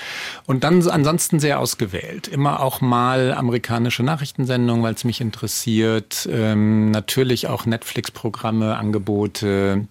Und 0.45 0.63
dann 0.63 0.87
ansonsten 0.87 1.41
sehr 1.41 1.59
ausgewählt. 1.59 2.29
Immer 2.29 2.61
auch 2.61 2.79
mal 2.79 3.33
amerikanische 3.33 4.03
Nachrichtensendungen, 4.03 4.81
weil 4.81 4.93
es 4.93 5.03
mich 5.03 5.19
interessiert. 5.19 6.29
Ähm, 6.31 6.91
natürlich 6.91 7.47
auch 7.47 7.65
Netflix-Programme, 7.65 8.77
Angebote 8.77 9.85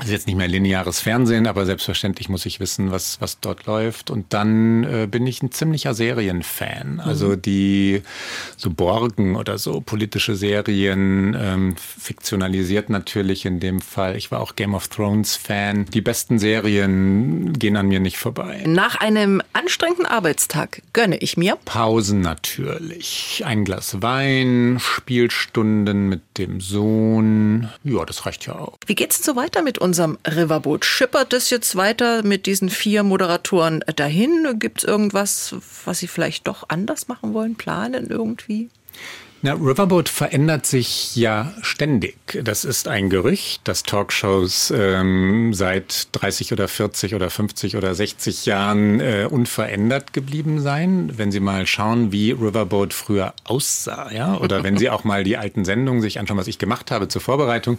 also 0.00 0.10
jetzt 0.10 0.26
nicht 0.26 0.36
mehr 0.36 0.48
lineares 0.48 0.98
Fernsehen, 0.98 1.46
aber 1.46 1.66
selbstverständlich 1.66 2.28
muss 2.28 2.46
ich 2.46 2.58
wissen, 2.58 2.90
was, 2.90 3.20
was 3.20 3.38
dort 3.38 3.66
läuft. 3.66 4.10
Und 4.10 4.32
dann 4.32 4.82
äh, 4.82 5.06
bin 5.08 5.24
ich 5.24 5.40
ein 5.40 5.52
ziemlicher 5.52 5.94
Serienfan. 5.94 6.98
Also 6.98 7.28
mhm. 7.28 7.42
die 7.42 8.02
so 8.56 8.70
Borgen 8.70 9.36
oder 9.36 9.56
so 9.56 9.80
politische 9.80 10.34
Serien, 10.34 11.36
ähm, 11.38 11.76
fiktionalisiert 11.76 12.90
natürlich 12.90 13.46
in 13.46 13.60
dem 13.60 13.80
Fall. 13.80 14.16
Ich 14.16 14.32
war 14.32 14.40
auch 14.40 14.56
Game 14.56 14.74
of 14.74 14.88
Thrones 14.88 15.36
Fan. 15.36 15.86
Die 15.86 16.00
besten 16.00 16.40
Serien 16.40 17.52
gehen 17.52 17.76
an 17.76 17.86
mir 17.86 18.00
nicht 18.00 18.18
vorbei. 18.18 18.64
Nach 18.66 18.96
einem 18.96 19.42
anstrengenden 19.52 20.06
Arbeitstag 20.06 20.82
gönne 20.92 21.18
ich 21.18 21.36
mir 21.36 21.56
Pausen 21.64 22.20
natürlich. 22.20 23.42
Ein 23.44 23.64
Glas 23.64 24.02
Wein, 24.02 24.78
Spielstunden 24.80 26.08
mit 26.08 26.22
dem 26.36 26.60
Sohn. 26.60 27.68
Ja, 27.84 28.04
das 28.04 28.26
reicht 28.26 28.46
ja 28.46 28.56
auch. 28.56 28.76
Wie 28.86 28.96
geht's 28.96 29.24
so 29.24 29.36
weiter 29.36 29.62
mit 29.62 29.83
unserem 29.84 30.18
Riverboot. 30.26 30.86
Schippert 30.86 31.34
es 31.34 31.50
jetzt 31.50 31.76
weiter 31.76 32.22
mit 32.24 32.46
diesen 32.46 32.70
vier 32.70 33.02
Moderatoren 33.02 33.84
dahin? 33.96 34.58
Gibt 34.58 34.78
es 34.78 34.84
irgendwas, 34.84 35.54
was 35.84 35.98
Sie 35.98 36.08
vielleicht 36.08 36.48
doch 36.48 36.64
anders 36.70 37.06
machen 37.06 37.34
wollen, 37.34 37.54
planen 37.54 38.08
irgendwie? 38.08 38.70
Na, 39.46 39.52
Riverboat 39.52 40.08
verändert 40.08 40.64
sich 40.64 41.16
ja 41.16 41.52
ständig. 41.60 42.16
Das 42.44 42.64
ist 42.64 42.88
ein 42.88 43.10
Gerücht, 43.10 43.60
dass 43.64 43.82
Talkshows 43.82 44.72
ähm, 44.74 45.52
seit 45.52 46.08
30 46.12 46.54
oder 46.54 46.66
40 46.66 47.14
oder 47.14 47.28
50 47.28 47.76
oder 47.76 47.94
60 47.94 48.46
Jahren 48.46 49.00
äh, 49.00 49.28
unverändert 49.30 50.14
geblieben 50.14 50.62
seien. 50.62 51.18
Wenn 51.18 51.30
Sie 51.30 51.40
mal 51.40 51.66
schauen, 51.66 52.10
wie 52.10 52.30
Riverboat 52.30 52.94
früher 52.94 53.34
aussah, 53.44 54.10
ja, 54.12 54.38
oder 54.38 54.64
wenn 54.64 54.78
Sie 54.78 54.88
auch 54.88 55.04
mal 55.04 55.24
die 55.24 55.36
alten 55.36 55.66
Sendungen 55.66 56.00
sich 56.00 56.18
anschauen, 56.18 56.38
was 56.38 56.46
ich 56.46 56.58
gemacht 56.58 56.90
habe 56.90 57.08
zur 57.08 57.20
Vorbereitung, 57.20 57.78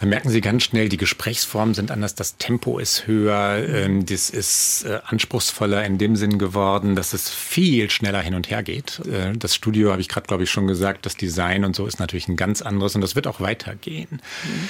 dann 0.00 0.08
merken 0.08 0.30
Sie 0.30 0.40
ganz 0.40 0.64
schnell, 0.64 0.88
die 0.88 0.96
Gesprächsformen 0.96 1.74
sind 1.74 1.92
anders, 1.92 2.16
das 2.16 2.38
Tempo 2.38 2.80
ist 2.80 3.06
höher, 3.06 3.64
ähm, 3.68 4.04
das 4.04 4.30
ist 4.30 4.82
äh, 4.84 4.98
anspruchsvoller 5.06 5.84
in 5.84 5.96
dem 5.96 6.16
Sinn 6.16 6.40
geworden, 6.40 6.96
dass 6.96 7.12
es 7.12 7.30
viel 7.30 7.88
schneller 7.88 8.20
hin 8.20 8.34
und 8.34 8.50
her 8.50 8.64
geht. 8.64 9.00
Äh, 9.06 9.34
das 9.38 9.54
Studio 9.54 9.92
habe 9.92 10.00
ich 10.00 10.08
gerade, 10.08 10.26
glaube 10.26 10.42
ich, 10.42 10.50
schon 10.50 10.66
gesagt 10.66 10.87
gesagt, 10.88 11.06
das 11.06 11.16
Design 11.16 11.64
und 11.64 11.76
so 11.76 11.86
ist 11.86 11.98
natürlich 11.98 12.28
ein 12.28 12.36
ganz 12.36 12.62
anderes 12.62 12.94
und 12.94 13.00
das 13.00 13.14
wird 13.14 13.26
auch 13.26 13.40
weitergehen. 13.40 14.08
Mhm. 14.44 14.68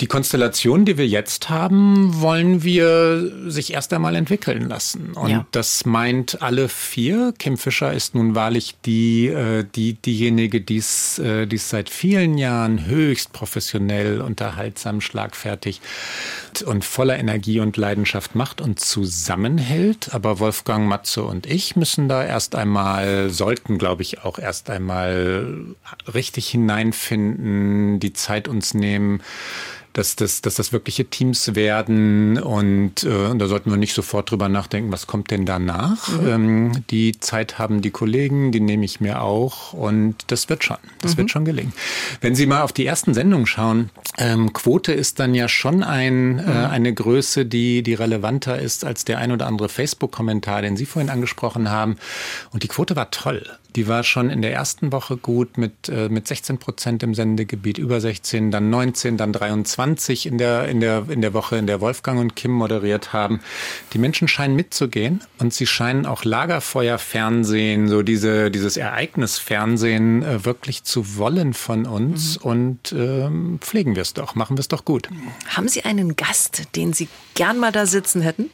Die 0.00 0.06
Konstellation, 0.06 0.86
die 0.86 0.96
wir 0.96 1.06
jetzt 1.06 1.50
haben, 1.50 2.22
wollen 2.22 2.62
wir 2.62 3.50
sich 3.50 3.74
erst 3.74 3.92
einmal 3.92 4.16
entwickeln 4.16 4.66
lassen. 4.66 5.12
Und 5.12 5.30
ja. 5.30 5.46
das 5.50 5.84
meint 5.84 6.40
alle 6.40 6.70
vier. 6.70 7.34
Kim 7.38 7.58
Fischer 7.58 7.92
ist 7.92 8.14
nun 8.14 8.34
wahrlich 8.34 8.76
die, 8.86 9.26
äh, 9.26 9.66
die, 9.74 9.92
diejenige, 9.92 10.62
die 10.62 10.78
es 10.78 11.18
äh, 11.18 11.46
seit 11.54 11.90
vielen 11.90 12.38
Jahren 12.38 12.86
höchst 12.86 13.34
professionell, 13.34 14.22
unterhaltsam, 14.22 15.02
schlagfertig 15.02 15.82
und 16.64 16.82
voller 16.82 17.18
Energie 17.18 17.60
und 17.60 17.76
Leidenschaft 17.76 18.34
macht 18.34 18.62
und 18.62 18.80
zusammenhält. 18.80 20.14
Aber 20.14 20.38
Wolfgang, 20.38 20.88
Matze 20.88 21.24
und 21.24 21.44
ich 21.44 21.76
müssen 21.76 22.08
da 22.08 22.24
erst 22.24 22.54
einmal, 22.54 23.28
sollten, 23.28 23.76
glaube 23.76 24.00
ich, 24.00 24.24
auch 24.24 24.38
erst 24.38 24.70
einmal 24.70 25.58
richtig 26.14 26.48
hineinfinden, 26.48 28.00
die 28.00 28.14
Zeit 28.14 28.48
uns 28.48 28.72
nehmen, 28.72 29.20
dass 29.92 30.16
das, 30.16 30.40
dass 30.40 30.54
das 30.54 30.72
wirkliche 30.72 31.04
Teams 31.04 31.54
werden 31.54 32.38
und, 32.38 33.02
äh, 33.02 33.08
und 33.08 33.38
da 33.38 33.48
sollten 33.48 33.70
wir 33.70 33.76
nicht 33.76 33.94
sofort 33.94 34.30
drüber 34.30 34.48
nachdenken, 34.48 34.92
was 34.92 35.06
kommt 35.06 35.30
denn 35.30 35.46
danach. 35.46 36.08
Mhm. 36.08 36.28
Ähm, 36.28 36.72
die 36.90 37.18
Zeit 37.18 37.58
haben 37.58 37.82
die 37.82 37.90
Kollegen, 37.90 38.52
die 38.52 38.60
nehme 38.60 38.84
ich 38.84 39.00
mir 39.00 39.22
auch 39.22 39.72
und 39.72 40.16
das 40.28 40.48
wird 40.48 40.62
schon, 40.62 40.76
das 41.00 41.14
mhm. 41.14 41.18
wird 41.18 41.30
schon 41.30 41.44
gelingen. 41.44 41.72
Wenn 42.20 42.34
Sie 42.34 42.46
mal 42.46 42.62
auf 42.62 42.72
die 42.72 42.86
ersten 42.86 43.14
Sendungen 43.14 43.46
schauen, 43.46 43.90
ähm, 44.18 44.52
Quote 44.52 44.92
ist 44.92 45.18
dann 45.18 45.34
ja 45.34 45.48
schon 45.48 45.82
ein, 45.82 46.38
äh, 46.38 46.42
mhm. 46.42 46.48
eine 46.48 46.94
Größe, 46.94 47.46
die, 47.46 47.82
die 47.82 47.94
relevanter 47.94 48.58
ist 48.58 48.84
als 48.84 49.04
der 49.04 49.18
ein 49.18 49.32
oder 49.32 49.46
andere 49.46 49.68
Facebook-Kommentar, 49.68 50.62
den 50.62 50.76
Sie 50.76 50.86
vorhin 50.86 51.10
angesprochen 51.10 51.70
haben. 51.70 51.96
Und 52.52 52.62
die 52.62 52.68
Quote 52.68 52.94
war 52.94 53.10
toll. 53.10 53.44
Die 53.76 53.86
war 53.86 54.02
schon 54.02 54.30
in 54.30 54.42
der 54.42 54.52
ersten 54.52 54.90
Woche 54.90 55.16
gut 55.16 55.56
mit, 55.56 55.88
äh, 55.88 56.08
mit 56.08 56.26
16 56.26 56.58
Prozent 56.58 57.04
im 57.04 57.14
Sendegebiet, 57.14 57.78
über 57.78 58.00
16, 58.00 58.50
dann 58.50 58.68
19, 58.68 59.16
dann 59.16 59.32
23 59.32 59.79
in 59.82 60.38
der, 60.38 60.68
in, 60.68 60.80
der, 60.80 61.06
in 61.08 61.20
der 61.20 61.34
Woche, 61.34 61.56
in 61.56 61.66
der 61.66 61.80
Wolfgang 61.80 62.20
und 62.20 62.36
Kim 62.36 62.52
moderiert 62.52 63.12
haben. 63.12 63.40
Die 63.92 63.98
Menschen 63.98 64.28
scheinen 64.28 64.56
mitzugehen 64.56 65.22
und 65.38 65.54
sie 65.54 65.66
scheinen 65.66 66.06
auch 66.06 66.24
Lagerfeuerfernsehen, 66.24 67.88
so 67.88 68.02
diese, 68.02 68.50
dieses 68.50 68.76
Ereignisfernsehen 68.76 70.22
äh, 70.22 70.44
wirklich 70.44 70.84
zu 70.84 71.16
wollen 71.16 71.54
von 71.54 71.86
uns 71.86 72.38
mhm. 72.38 72.50
und 72.50 72.92
ähm, 72.92 73.58
pflegen 73.60 73.94
wir 73.94 74.02
es 74.02 74.14
doch, 74.14 74.34
machen 74.34 74.56
wir 74.56 74.60
es 74.60 74.68
doch 74.68 74.84
gut. 74.84 75.08
Haben 75.48 75.68
Sie 75.68 75.84
einen 75.84 76.16
Gast, 76.16 76.62
den 76.76 76.92
Sie 76.92 77.08
gern 77.34 77.58
mal 77.58 77.72
da 77.72 77.86
sitzen 77.86 78.22
hätten? 78.22 78.50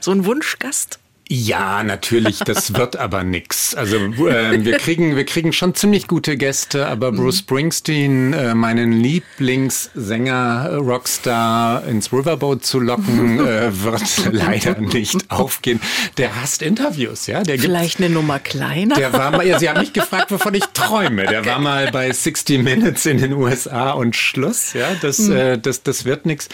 So 0.00 0.10
ein 0.10 0.24
Wunschgast? 0.24 0.98
Ja, 1.28 1.82
natürlich, 1.82 2.40
das 2.40 2.74
wird 2.74 2.96
aber 2.96 3.24
nix. 3.24 3.74
Also 3.74 3.96
äh, 3.96 4.64
wir 4.64 4.76
kriegen 4.76 5.16
wir 5.16 5.24
kriegen 5.24 5.52
schon 5.52 5.74
ziemlich 5.74 6.06
gute 6.06 6.36
Gäste, 6.36 6.88
aber 6.88 7.10
mhm. 7.12 7.16
Bruce 7.16 7.38
Springsteen, 7.38 8.32
äh, 8.32 8.54
meinen 8.54 8.92
Lieblingssänger 8.92 10.68
äh, 10.70 10.74
Rockstar 10.74 11.86
ins 11.86 12.12
Riverboat 12.12 12.64
zu 12.66 12.80
locken, 12.80 13.38
äh, 13.46 13.70
wird 13.82 14.02
leider 14.32 14.78
nicht 14.78 15.30
aufgehen. 15.30 15.80
Der 16.18 16.42
hasst 16.42 16.60
Interviews, 16.60 17.26
ja. 17.26 17.42
Der 17.42 17.58
Vielleicht 17.58 17.98
eine 17.98 18.10
Nummer 18.10 18.38
kleiner. 18.38 18.96
Der 18.96 19.12
war 19.12 19.30
mal, 19.30 19.46
ja, 19.46 19.58
Sie 19.58 19.70
haben 19.70 19.80
mich 19.80 19.92
gefragt, 19.92 20.30
wovon 20.32 20.54
ich 20.54 20.64
träume. 20.74 21.24
Der 21.26 21.40
okay. 21.40 21.50
war 21.50 21.60
mal 21.60 21.90
bei 21.92 22.12
60 22.12 22.62
Minutes 22.62 23.06
in 23.06 23.18
den 23.18 23.32
USA 23.32 23.92
und 23.92 24.16
Schluss, 24.16 24.74
ja. 24.74 24.88
Das 25.00 25.18
mhm. 25.18 25.36
äh, 25.36 25.58
das 25.58 25.82
das 25.82 26.04
wird 26.04 26.26
nix 26.26 26.48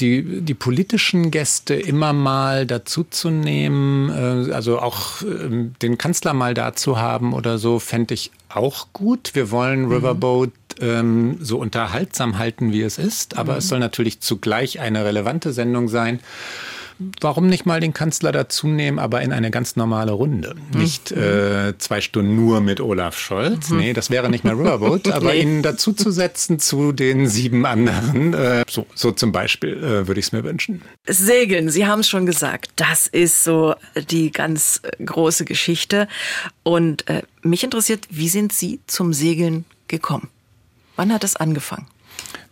die, 0.00 0.40
die 0.40 0.54
politischen 0.54 1.30
Gäste 1.30 1.74
immer 1.74 2.12
mal 2.12 2.66
dazu 2.66 3.04
zu 3.04 3.30
nehmen, 3.30 4.10
äh, 4.10 4.52
also 4.52 4.78
auch 4.80 5.22
äh, 5.22 5.68
den 5.82 5.98
Kanzler 5.98 6.34
mal 6.34 6.54
da 6.54 6.74
zu 6.74 6.98
haben 6.98 7.32
oder 7.32 7.58
so, 7.58 7.78
fände 7.78 8.14
ich 8.14 8.30
auch 8.48 8.88
gut. 8.92 9.32
Wir 9.34 9.50
wollen 9.50 9.82
mhm. 9.82 9.92
Riverboat 9.92 10.50
ähm, 10.80 11.38
so 11.40 11.58
unterhaltsam 11.58 12.38
halten, 12.38 12.72
wie 12.72 12.82
es 12.82 12.98
ist, 12.98 13.36
aber 13.36 13.52
mhm. 13.52 13.58
es 13.58 13.68
soll 13.68 13.78
natürlich 13.78 14.20
zugleich 14.20 14.80
eine 14.80 15.04
relevante 15.04 15.52
Sendung 15.52 15.88
sein 15.88 16.20
warum 17.20 17.46
nicht 17.46 17.66
mal 17.66 17.80
den 17.80 17.92
Kanzler 17.92 18.32
dazu 18.32 18.66
nehmen, 18.66 18.98
aber 18.98 19.22
in 19.22 19.32
eine 19.32 19.50
ganz 19.50 19.76
normale 19.76 20.12
Runde. 20.12 20.54
Mhm. 20.72 20.80
Nicht 20.80 21.12
äh, 21.12 21.76
zwei 21.78 22.00
Stunden 22.00 22.36
nur 22.36 22.60
mit 22.60 22.80
Olaf 22.80 23.18
Scholz. 23.18 23.70
Mhm. 23.70 23.78
Nee, 23.78 23.92
das 23.92 24.10
wäre 24.10 24.28
nicht 24.28 24.44
mehr 24.44 24.58
Riverboat, 24.58 25.08
aber 25.12 25.32
nee. 25.32 25.42
ihn 25.42 25.62
dazu 25.62 25.92
zu 25.92 26.92
den 26.92 27.28
sieben 27.28 27.66
anderen. 27.66 28.34
Äh, 28.34 28.64
so, 28.68 28.86
so 28.94 29.12
zum 29.12 29.32
Beispiel 29.32 29.76
äh, 29.78 30.06
würde 30.06 30.20
ich 30.20 30.26
es 30.26 30.32
mir 30.32 30.44
wünschen. 30.44 30.82
Segeln, 31.06 31.70
Sie 31.70 31.86
haben 31.86 32.00
es 32.00 32.08
schon 32.08 32.26
gesagt, 32.26 32.70
das 32.76 33.06
ist 33.06 33.44
so 33.44 33.74
die 34.10 34.30
ganz 34.30 34.82
große 35.04 35.44
Geschichte. 35.44 36.08
Und 36.62 37.08
äh, 37.08 37.22
mich 37.42 37.64
interessiert, 37.64 38.06
wie 38.10 38.28
sind 38.28 38.52
Sie 38.52 38.80
zum 38.86 39.12
Segeln 39.12 39.64
gekommen? 39.88 40.28
Wann 40.96 41.12
hat 41.12 41.24
es 41.24 41.36
angefangen? 41.36 41.86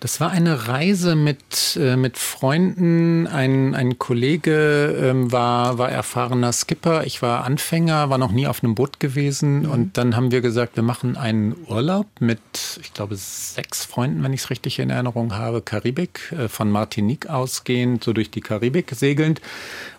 Das 0.00 0.20
war 0.20 0.30
eine 0.30 0.68
Reise 0.68 1.16
mit, 1.16 1.76
äh, 1.76 1.96
mit 1.96 2.18
Freunden. 2.18 3.26
Ein, 3.26 3.74
ein 3.74 3.98
Kollege 3.98 4.96
ähm, 5.02 5.32
war, 5.32 5.78
war 5.78 5.90
erfahrener 5.90 6.52
Skipper. 6.52 7.04
Ich 7.04 7.20
war 7.20 7.44
Anfänger, 7.44 8.08
war 8.08 8.18
noch 8.18 8.30
nie 8.30 8.46
auf 8.46 8.62
einem 8.62 8.76
Boot 8.76 9.00
gewesen. 9.00 9.62
Mhm. 9.62 9.70
Und 9.70 9.98
dann 9.98 10.14
haben 10.14 10.30
wir 10.30 10.40
gesagt, 10.40 10.76
wir 10.76 10.84
machen 10.84 11.16
einen 11.16 11.56
Urlaub 11.66 12.06
mit, 12.20 12.38
ich 12.80 12.94
glaube, 12.94 13.16
sechs 13.16 13.84
Freunden, 13.84 14.22
wenn 14.22 14.32
ich 14.32 14.42
es 14.42 14.50
richtig 14.50 14.78
in 14.78 14.90
Erinnerung 14.90 15.34
habe, 15.34 15.62
Karibik, 15.62 16.32
äh, 16.32 16.46
von 16.46 16.70
Martinique 16.70 17.28
ausgehend, 17.28 18.04
so 18.04 18.12
durch 18.12 18.30
die 18.30 18.40
Karibik 18.40 18.92
segelnd. 18.94 19.40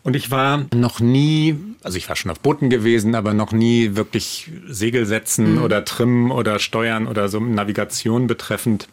Und 0.03 0.15
ich 0.15 0.31
war 0.31 0.65
noch 0.73 1.01
nie, 1.01 1.57
also 1.83 1.97
ich 1.97 2.07
war 2.07 2.15
schon 2.15 2.31
auf 2.31 2.39
Booten 2.39 2.69
gewesen, 2.69 3.15
aber 3.15 3.33
noch 3.33 3.51
nie 3.51 3.97
wirklich 3.97 4.49
Segel 4.65 5.05
setzen 5.05 5.55
mhm. 5.55 5.61
oder 5.61 5.83
trimmen 5.83 6.31
oder 6.31 6.57
steuern 6.57 7.05
oder 7.05 7.27
so 7.27 7.41
Navigation 7.41 8.27
betreffend 8.27 8.87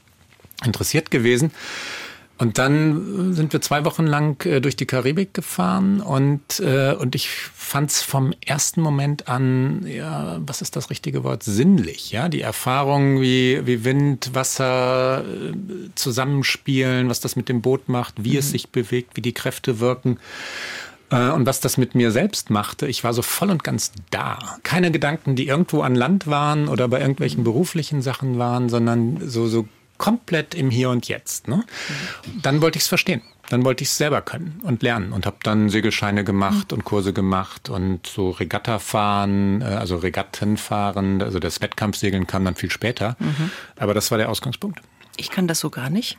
interessiert 0.64 1.11
gewesen. 1.11 1.51
Und 2.38 2.59
dann 2.59 3.33
sind 3.33 3.55
wir 3.55 3.62
zwei 3.62 3.87
Wochen 3.87 4.07
lang 4.07 4.45
äh, 4.45 4.61
durch 4.61 4.77
die 4.77 4.85
Karibik 4.85 5.33
gefahren 5.33 6.03
und, 6.03 6.61
äh, 6.61 6.92
und 6.92 7.14
ich 7.14 7.31
fand 7.31 7.90
es 7.90 8.03
vom 8.03 8.35
ersten 8.45 8.83
Moment 8.83 9.27
an, 9.27 9.87
ja, 9.87 10.38
was 10.40 10.61
ist 10.61 10.77
das 10.77 10.90
richtige 10.90 11.25
Wort, 11.25 11.45
sinnlich. 11.45 12.12
Ja, 12.12 12.29
die 12.29 12.42
Erfahrung, 12.42 13.23
wie, 13.23 13.66
wie 13.66 13.85
Wind, 13.85 14.35
Wasser 14.35 15.25
äh, 15.25 15.55
zusammenspielen, 15.95 17.09
was 17.09 17.21
das 17.21 17.37
mit 17.37 17.49
dem 17.49 17.62
Boot 17.62 17.88
macht, 17.88 18.23
wie 18.23 18.33
mhm. 18.33 18.38
es 18.38 18.51
sich 18.51 18.69
bewegt, 18.69 19.16
wie 19.16 19.23
die 19.23 19.33
Kräfte 19.33 19.81
wirken. 19.81 20.19
Äh, 21.11 21.31
und 21.31 21.47
was 21.47 21.61
das 21.61 21.79
mit 21.79 21.95
mir 21.95 22.11
selbst 22.11 22.51
machte, 22.51 22.87
ich 22.87 23.03
war 23.03 23.14
so 23.14 23.23
voll 23.23 23.51
und 23.51 23.64
ganz 23.64 23.92
da. 24.11 24.38
Keine 24.62 24.90
Gedanken, 24.90 25.37
die 25.37 25.47
irgendwo 25.47 25.81
an 25.81 25.95
Land 25.95 26.27
waren 26.27 26.69
oder 26.69 26.88
bei 26.88 27.01
irgendwelchen 27.01 27.45
beruflichen 27.45 28.03
Sachen 28.03 28.38
waren, 28.38 28.69
sondern 28.69 29.27
so, 29.27 29.47
so 29.47 29.66
komplett 29.99 30.55
im 30.55 30.71
Hier 30.71 30.91
und 30.91 31.09
Jetzt. 31.09 31.49
Ne? 31.49 31.65
Dann 32.43 32.61
wollte 32.63 32.79
ich 32.79 32.85
es 32.85 32.89
verstehen. 32.89 33.23
dann 33.49 33.65
wollte 33.65 33.83
ich 33.83 33.91
es 33.91 33.97
selber 33.97 34.23
können 34.23 34.61
und 34.65 34.83
lernen 34.83 35.13
und 35.13 35.25
habe 35.25 35.37
dann 35.43 35.69
Segelscheine 35.69 36.25
gemacht 36.25 36.73
mhm. 36.73 36.79
und 36.79 36.85
Kurse 36.85 37.13
gemacht 37.13 37.69
und 37.69 38.07
so 38.07 38.31
Regatta 38.31 38.79
fahren, 38.79 39.63
äh, 39.63 39.67
also 39.67 39.97
Regatten 39.97 40.57
fahren, 40.57 41.23
also 41.23 41.39
das 41.39 41.61
Wettkampfsegeln 41.61 42.27
kam 42.27 42.45
dann 42.45 42.57
viel 42.57 42.71
später. 42.71 43.17
Mhm. 43.21 43.51
Aber 43.77 43.95
das 43.95 44.11
war 44.11 44.19
der 44.19 44.29
Ausgangspunkt. 44.29 44.81
Ich 45.17 45.31
kann 45.31 45.49
das 45.49 45.61
so 45.61 45.71
gar 45.71 45.91
nicht. 45.91 46.19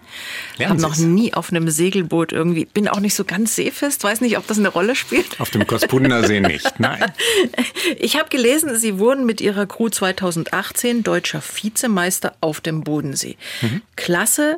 Ich 0.58 0.68
habe 0.68 0.82
noch 0.82 0.98
nie 0.98 1.34
auf 1.34 1.52
einem 1.52 1.70
Segelboot 1.70 2.32
irgendwie, 2.32 2.66
bin 2.66 2.88
auch 2.88 3.00
nicht 3.00 3.16
so 3.16 3.24
ganz 3.24 3.56
seefest, 3.56 4.04
weiß 4.04 4.22
nicht, 4.22 4.38
ob 4.38 4.48
das 4.48 4.58
eine 4.58 4.70
Rolle 4.70 4.96
spielt. 4.96 5.40
Auf 5.40 5.50
dem 5.50 5.68
Kospunener 5.68 6.26
See 6.26 6.40
nicht, 6.40 6.80
nein. 6.80 7.12
Ich 8.00 8.18
habe 8.18 8.30
gelesen, 8.30 8.78
Sie 8.78 9.00
wurden 9.00 9.26
mit 9.26 9.42
Ihrer 9.42 9.66
Crew 9.66 9.90
2018 9.90 11.04
deutscher 11.04 11.42
Vizemeister 11.42 12.36
auf 12.42 12.62
dem 12.62 12.84
Bodensee. 12.84 13.38
Mhm. 13.62 13.82
Klasse 13.96 14.58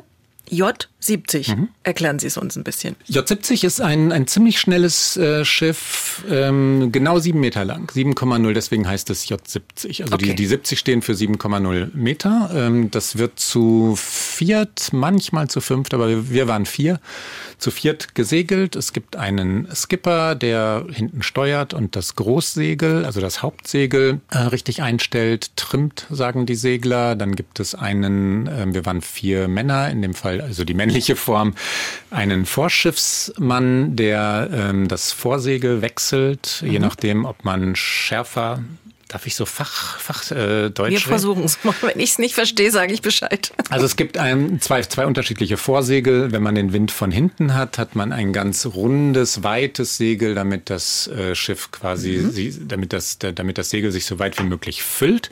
J70. 1.02 1.56
Mhm. 1.56 1.68
Erklären 1.82 2.18
Sie 2.18 2.26
es 2.26 2.36
uns 2.36 2.56
ein 2.56 2.64
bisschen. 2.64 2.96
J70 3.08 3.64
ist 3.64 3.80
ein, 3.80 4.12
ein 4.12 4.26
ziemlich 4.26 4.60
schnelles 4.60 5.16
äh, 5.16 5.44
Schiff, 5.44 6.24
ähm, 6.30 6.90
genau 6.92 7.18
sieben 7.18 7.40
Meter 7.40 7.64
lang, 7.64 7.90
7,0, 7.90 8.52
deswegen 8.52 8.86
heißt 8.86 9.10
es 9.10 9.26
J70. 9.26 10.02
Also 10.02 10.14
okay. 10.14 10.26
die, 10.26 10.34
die 10.34 10.46
70 10.46 10.78
stehen 10.78 11.02
für 11.02 11.12
7,0 11.12 11.90
Meter. 11.94 12.50
Ähm, 12.54 12.90
das 12.90 13.18
wird 13.18 13.38
zu 13.38 13.94
viert, 13.96 14.92
manchmal 14.92 15.48
zu 15.48 15.60
fünft, 15.60 15.94
aber 15.94 16.30
wir 16.30 16.48
waren 16.48 16.66
vier 16.66 17.00
zu 17.58 17.70
viert 17.70 18.14
gesegelt. 18.14 18.76
Es 18.76 18.92
gibt 18.92 19.16
einen 19.16 19.68
Skipper, 19.74 20.34
der 20.34 20.86
hinten 20.90 21.22
steuert 21.22 21.74
und 21.74 21.96
das 21.96 22.16
Großsegel, 22.16 23.04
also 23.04 23.20
das 23.20 23.42
Hauptsegel, 23.42 24.20
äh, 24.30 24.38
richtig 24.38 24.82
einstellt, 24.82 25.56
trimmt, 25.56 26.06
sagen 26.10 26.46
die 26.46 26.54
Segler. 26.54 27.16
Dann 27.16 27.36
gibt 27.36 27.60
es 27.60 27.74
einen, 27.74 28.46
äh, 28.46 28.66
wir 28.68 28.86
waren 28.86 29.02
vier 29.02 29.48
Männer, 29.48 29.90
in 29.90 30.02
dem 30.02 30.14
Fall 30.14 30.40
also 30.40 30.64
die 30.64 30.74
männliche 30.90 31.16
Form, 31.16 31.54
einen 32.10 32.46
Vorschiffsmann, 32.46 33.96
der 33.96 34.50
ähm, 34.52 34.88
das 34.88 35.12
Vorsegel 35.12 35.82
wechselt, 35.82 36.60
mhm. 36.62 36.70
je 36.70 36.78
nachdem, 36.78 37.24
ob 37.24 37.44
man 37.44 37.76
schärfer 37.76 38.62
Darf 39.10 39.26
ich 39.26 39.34
so 39.34 39.44
Fach, 39.44 39.98
Fach 39.98 40.30
äh, 40.30 40.70
Deutsch? 40.70 40.92
Wir 40.92 41.00
versuchen 41.00 41.42
es 41.42 41.64
mal. 41.64 41.74
Wenn 41.80 41.98
ich 41.98 42.12
es 42.12 42.18
nicht 42.20 42.36
verstehe, 42.36 42.70
sage 42.70 42.92
ich 42.92 43.02
Bescheid. 43.02 43.52
Also 43.68 43.84
es 43.84 43.96
gibt 43.96 44.18
ein, 44.18 44.60
zwei, 44.60 44.82
zwei 44.82 45.04
unterschiedliche 45.04 45.56
Vorsegel. 45.56 46.30
Wenn 46.30 46.44
man 46.44 46.54
den 46.54 46.72
Wind 46.72 46.92
von 46.92 47.10
hinten 47.10 47.54
hat, 47.54 47.76
hat 47.76 47.96
man 47.96 48.12
ein 48.12 48.32
ganz 48.32 48.66
rundes, 48.66 49.42
weites 49.42 49.96
Segel, 49.96 50.36
damit 50.36 50.70
das 50.70 51.08
äh, 51.08 51.34
Schiff 51.34 51.72
quasi, 51.72 52.18
mhm. 52.18 52.30
sie, 52.30 52.68
damit, 52.68 52.92
das, 52.92 53.18
damit 53.18 53.58
das 53.58 53.70
Segel 53.70 53.90
sich 53.90 54.04
so 54.04 54.20
weit 54.20 54.38
wie 54.38 54.44
möglich 54.44 54.84
füllt. 54.84 55.30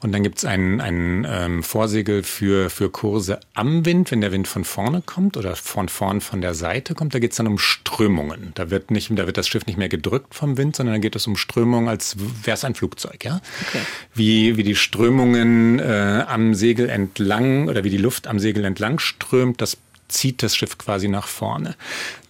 Und 0.00 0.12
dann 0.12 0.22
gibt 0.22 0.38
es 0.38 0.44
ein, 0.44 0.80
ein 0.80 1.26
ähm, 1.28 1.62
Vorsegel 1.64 2.22
für, 2.22 2.70
für 2.70 2.90
Kurse 2.90 3.40
am 3.54 3.84
Wind, 3.84 4.12
wenn 4.12 4.20
der 4.20 4.30
Wind 4.30 4.46
von 4.46 4.64
vorne 4.64 5.02
kommt 5.04 5.36
oder 5.36 5.56
von 5.56 5.88
vorn 5.88 6.20
von 6.20 6.40
der 6.40 6.54
Seite 6.54 6.94
kommt. 6.94 7.12
Da 7.12 7.18
geht 7.18 7.32
es 7.32 7.38
dann 7.38 7.48
um 7.48 7.58
Strömungen. 7.58 8.52
Da 8.54 8.70
wird, 8.70 8.92
nicht, 8.92 9.10
da 9.10 9.26
wird 9.26 9.36
das 9.36 9.48
Schiff 9.48 9.66
nicht 9.66 9.78
mehr 9.78 9.88
gedrückt 9.88 10.32
vom 10.32 10.56
Wind, 10.56 10.76
sondern 10.76 10.94
da 10.94 11.00
geht 11.00 11.16
es 11.16 11.26
um 11.26 11.36
Strömungen, 11.36 11.88
als 11.88 12.16
wäre 12.44 12.54
es 12.54 12.64
ein 12.64 12.76
Flugzeug. 12.76 13.15
Flugzeug, 13.16 13.24
ja. 13.24 13.40
Okay. 13.68 13.80
Wie, 14.14 14.56
wie 14.56 14.62
die 14.62 14.76
Strömungen 14.76 15.78
äh, 15.78 16.24
am 16.26 16.54
Segel 16.54 16.88
entlang 16.88 17.68
oder 17.68 17.84
wie 17.84 17.90
die 17.90 17.96
Luft 17.96 18.26
am 18.26 18.38
Segel 18.38 18.64
entlang 18.64 18.98
strömt, 18.98 19.60
das 19.60 19.76
zieht 20.08 20.42
das 20.42 20.56
Schiff 20.56 20.78
quasi 20.78 21.08
nach 21.08 21.26
vorne. 21.26 21.74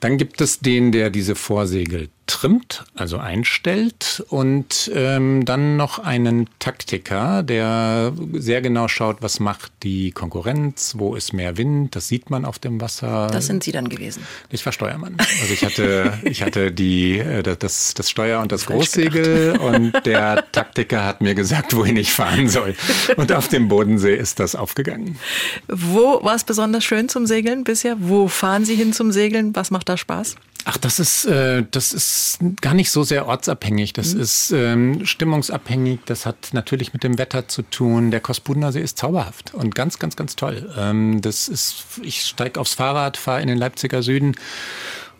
Dann 0.00 0.16
gibt 0.16 0.40
es 0.40 0.60
den, 0.60 0.92
der 0.92 1.10
diese 1.10 1.34
Vorsegel 1.34 2.08
trimmt, 2.26 2.84
also 2.94 3.18
einstellt 3.18 4.24
und 4.28 4.90
ähm, 4.94 5.44
dann 5.44 5.76
noch 5.76 5.98
einen 5.98 6.48
Taktiker, 6.58 7.42
der 7.42 8.12
sehr 8.32 8.60
genau 8.62 8.88
schaut, 8.88 9.18
was 9.20 9.40
macht 9.40 9.72
die 9.82 10.10
Konkurrenz, 10.10 10.94
wo 10.96 11.14
ist 11.14 11.32
mehr 11.32 11.56
Wind, 11.56 11.94
das 11.94 12.08
sieht 12.08 12.30
man 12.30 12.44
auf 12.44 12.58
dem 12.58 12.80
Wasser. 12.80 13.28
Das 13.32 13.46
sind 13.46 13.62
Sie 13.62 13.72
dann 13.72 13.88
gewesen. 13.88 14.26
Ich 14.50 14.64
war 14.66 14.72
Steuermann. 14.72 15.16
Also 15.18 15.52
ich 15.52 15.64
hatte, 15.64 16.14
ich 16.24 16.42
hatte 16.42 16.72
die, 16.72 17.18
äh, 17.18 17.42
das, 17.42 17.94
das 17.94 18.10
Steuer 18.10 18.40
und 18.40 18.50
das 18.52 18.64
Falsch 18.64 18.92
Großsegel 18.92 19.52
gedacht. 19.52 19.60
und 19.60 19.92
der 20.06 20.44
Taktiker 20.52 21.04
hat 21.04 21.20
mir 21.20 21.34
gesagt, 21.34 21.74
wohin 21.76 21.96
ich 21.96 22.12
fahren 22.12 22.48
soll. 22.48 22.74
Und 23.16 23.32
auf 23.32 23.48
dem 23.48 23.68
Bodensee 23.68 24.16
ist 24.16 24.40
das 24.40 24.54
aufgegangen. 24.54 25.18
Wo 25.68 26.22
war 26.22 26.34
es 26.34 26.44
besonders 26.44 26.84
schön 26.84 27.08
zum 27.08 27.26
Segeln 27.26 27.64
bisher? 27.64 27.96
Wo 28.00 28.28
fahren 28.28 28.64
Sie 28.64 28.74
hin 28.74 28.92
zum 28.92 29.12
Segeln? 29.12 29.54
Was 29.54 29.70
macht 29.70 29.88
da 29.88 29.96
Spaß? 29.96 30.36
Ach, 30.68 30.76
das 30.78 30.98
ist, 30.98 31.26
äh, 31.26 31.62
das 31.70 31.92
ist 31.92 32.38
gar 32.60 32.74
nicht 32.74 32.90
so 32.90 33.04
sehr 33.04 33.28
ortsabhängig. 33.28 33.92
Das 33.92 34.14
mhm. 34.14 34.20
ist 34.20 34.50
ähm, 34.50 35.06
stimmungsabhängig. 35.06 36.00
Das 36.06 36.26
hat 36.26 36.48
natürlich 36.52 36.92
mit 36.92 37.04
dem 37.04 37.18
Wetter 37.18 37.46
zu 37.46 37.62
tun. 37.62 38.10
Der 38.10 38.18
Kospudener 38.18 38.72
See 38.72 38.80
ist 38.80 38.98
zauberhaft 38.98 39.54
und 39.54 39.76
ganz, 39.76 40.00
ganz, 40.00 40.16
ganz 40.16 40.34
toll. 40.34 40.68
Ähm, 40.76 41.20
das 41.20 41.46
ist, 41.46 41.84
ich 42.02 42.22
steige 42.22 42.58
aufs 42.58 42.74
Fahrrad, 42.74 43.16
fahre 43.16 43.42
in 43.42 43.46
den 43.46 43.58
Leipziger 43.58 44.02
Süden 44.02 44.34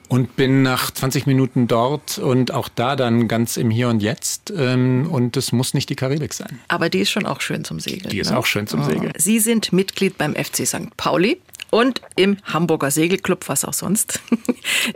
und 0.09 0.35
bin 0.35 0.62
nach 0.62 0.90
20 0.90 1.26
Minuten 1.26 1.68
dort 1.68 2.18
und 2.18 2.52
auch 2.52 2.68
da 2.68 2.96
dann 2.96 3.28
ganz 3.28 3.56
im 3.56 3.70
Hier 3.70 3.88
und 3.88 4.02
Jetzt. 4.02 4.52
Ähm, 4.56 5.09
und 5.09 5.37
es 5.37 5.52
muss 5.52 5.74
nicht 5.74 5.88
die 5.90 5.96
Karibik 5.96 6.35
sein. 6.35 6.59
Aber 6.66 6.88
die 6.88 6.98
ist 7.00 7.11
schon 7.11 7.24
auch 7.24 7.40
schön 7.40 7.62
zum 7.62 7.78
Segeln. 7.78 8.11
Die 8.11 8.18
ist 8.18 8.30
ne? 8.30 8.38
auch 8.38 8.46
schön 8.46 8.66
zum 8.66 8.80
oh. 8.80 8.85
Segeln. 8.85 9.12
Sie 9.16 9.38
sind 9.38 9.72
Mitglied 9.72 10.18
beim 10.18 10.35
FC 10.35 10.66
St. 10.66 10.96
Pauli 10.96 11.40
und 11.70 12.00
im 12.16 12.38
Hamburger 12.44 12.90
Segelclub, 12.90 13.48
was 13.48 13.64
auch 13.64 13.74
sonst. 13.74 14.20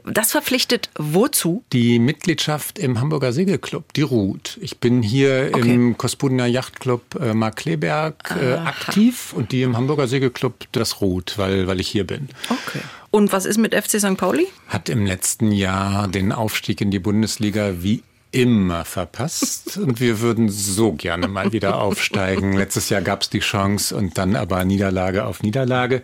Das 0.04 0.32
verpflichtet 0.32 0.90
wozu? 0.98 1.64
Die 1.72 1.98
Mitgliedschaft 1.98 2.78
im 2.78 3.00
Hamburger 3.00 3.32
Segelclub, 3.32 3.92
die 3.92 4.02
ruht. 4.02 4.58
Ich 4.60 4.78
bin 4.78 5.00
hier 5.02 5.50
okay. 5.52 5.74
im 5.74 5.96
Kospudener 5.96 6.46
Yachtclub 6.46 7.20
äh, 7.20 7.34
Markleberg 7.34 8.36
äh, 8.40 8.54
aktiv 8.54 9.32
und 9.32 9.52
die 9.52 9.62
im 9.62 9.76
Hamburger 9.76 10.08
Segelclub, 10.08 10.54
das 10.72 11.00
ruht, 11.00 11.34
weil, 11.36 11.68
weil 11.68 11.78
ich 11.80 11.88
hier 11.88 12.04
bin. 12.04 12.28
Okay. 12.48 12.80
Und 13.10 13.32
was 13.32 13.44
ist 13.44 13.58
mit 13.58 13.74
FC 13.74 14.00
St. 14.00 14.16
Pauli? 14.16 14.46
Hat 14.68 14.88
im 14.88 15.06
letzten 15.06 15.52
Jahr 15.52 16.08
den 16.08 16.32
Aufstieg 16.32 16.80
in 16.80 16.90
die 16.90 17.00
Bundesliga 17.00 17.74
wie 17.82 18.02
immer 18.32 18.84
verpasst 18.84 19.76
und 19.76 20.00
wir 20.00 20.20
würden 20.20 20.48
so 20.48 20.92
gerne 20.92 21.28
mal 21.28 21.52
wieder 21.52 21.80
aufsteigen. 21.80 22.52
Letztes 22.56 22.88
Jahr 22.88 23.02
gab 23.02 23.22
es 23.22 23.30
die 23.30 23.40
Chance 23.40 23.96
und 23.96 24.18
dann 24.18 24.36
aber 24.36 24.64
Niederlage 24.64 25.24
auf 25.24 25.42
Niederlage. 25.42 26.02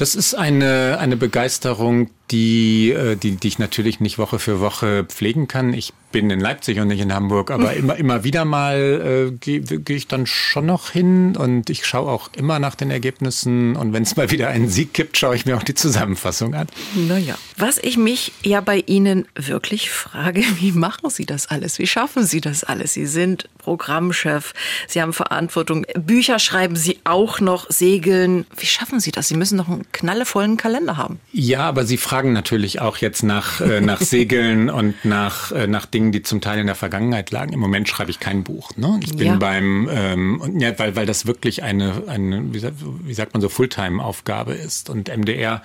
Das 0.00 0.14
ist 0.14 0.32
eine, 0.32 0.96
eine 0.98 1.18
Begeisterung, 1.18 2.08
die, 2.30 2.92
äh, 2.92 3.16
die, 3.16 3.32
die 3.36 3.48
ich 3.48 3.58
natürlich 3.58 4.00
nicht 4.00 4.18
Woche 4.18 4.38
für 4.38 4.60
Woche 4.60 5.04
pflegen 5.04 5.48
kann. 5.48 5.74
Ich 5.74 5.92
bin 6.12 6.30
in 6.30 6.40
Leipzig 6.40 6.78
und 6.80 6.88
nicht 6.88 7.00
in 7.00 7.12
Hamburg, 7.12 7.50
aber 7.50 7.74
immer, 7.76 7.96
immer 7.96 8.24
wieder 8.24 8.44
mal 8.44 9.30
äh, 9.30 9.32
gehe 9.32 9.60
geh 9.60 9.94
ich 9.94 10.08
dann 10.08 10.26
schon 10.26 10.66
noch 10.66 10.90
hin 10.90 11.36
und 11.36 11.70
ich 11.70 11.86
schaue 11.86 12.10
auch 12.10 12.30
immer 12.36 12.58
nach 12.58 12.74
den 12.74 12.90
Ergebnissen 12.90 13.76
und 13.76 13.92
wenn 13.92 14.02
es 14.02 14.16
mal 14.16 14.30
wieder 14.30 14.48
einen 14.48 14.68
Sieg 14.68 14.94
gibt, 14.94 15.16
schaue 15.16 15.36
ich 15.36 15.46
mir 15.46 15.56
auch 15.56 15.62
die 15.62 15.74
Zusammenfassung 15.74 16.54
an. 16.54 16.66
Naja, 16.94 17.36
was 17.56 17.78
ich 17.78 17.96
mich 17.96 18.32
ja 18.42 18.60
bei 18.60 18.82
Ihnen 18.86 19.26
wirklich 19.34 19.90
frage, 19.90 20.42
wie 20.60 20.72
machen 20.72 21.10
Sie 21.10 21.26
das 21.26 21.48
alles? 21.48 21.78
Wie 21.78 21.86
schaffen 21.86 22.24
Sie 22.24 22.40
das 22.40 22.64
alles? 22.64 22.94
Sie 22.94 23.06
sind 23.06 23.48
Programmchef, 23.58 24.52
Sie 24.88 25.02
haben 25.02 25.12
Verantwortung, 25.12 25.84
Bücher 25.94 26.38
schreiben 26.38 26.76
Sie 26.76 26.98
auch 27.04 27.40
noch, 27.40 27.70
segeln. 27.70 28.46
Wie 28.56 28.66
schaffen 28.66 29.00
Sie 29.00 29.12
das? 29.12 29.28
Sie 29.28 29.36
müssen 29.36 29.56
noch 29.56 29.68
einen 29.68 29.90
knallevollen 29.92 30.56
Kalender 30.56 30.96
haben. 30.96 31.20
Ja, 31.32 31.60
aber 31.60 31.84
Sie 31.84 31.96
fragen 31.96 32.19
fragen 32.20 32.34
natürlich 32.34 32.82
auch 32.82 32.98
jetzt 32.98 33.22
nach, 33.22 33.62
äh, 33.62 33.80
nach 33.80 34.02
Segeln 34.02 34.68
und 34.80 35.06
nach, 35.06 35.52
äh, 35.52 35.66
nach 35.66 35.86
Dingen, 35.86 36.12
die 36.12 36.20
zum 36.20 36.42
Teil 36.42 36.58
in 36.58 36.66
der 36.66 36.74
Vergangenheit 36.74 37.30
lagen. 37.30 37.54
Im 37.54 37.60
Moment 37.60 37.88
schreibe 37.88 38.10
ich 38.10 38.20
kein 38.20 38.44
Buch. 38.44 38.76
Ne? 38.76 39.00
Ich 39.02 39.16
bin 39.16 39.26
ja. 39.26 39.36
beim, 39.36 39.88
ähm, 39.90 40.58
ja, 40.58 40.78
weil, 40.78 40.96
weil 40.96 41.06
das 41.06 41.24
wirklich 41.24 41.62
eine, 41.62 42.02
eine 42.08 42.52
wie, 42.52 42.62
wie 43.04 43.14
sagt 43.14 43.32
man 43.32 43.40
so, 43.40 43.48
Fulltime-Aufgabe 43.48 44.52
ist. 44.52 44.90
Und 44.90 45.08
MDR 45.08 45.62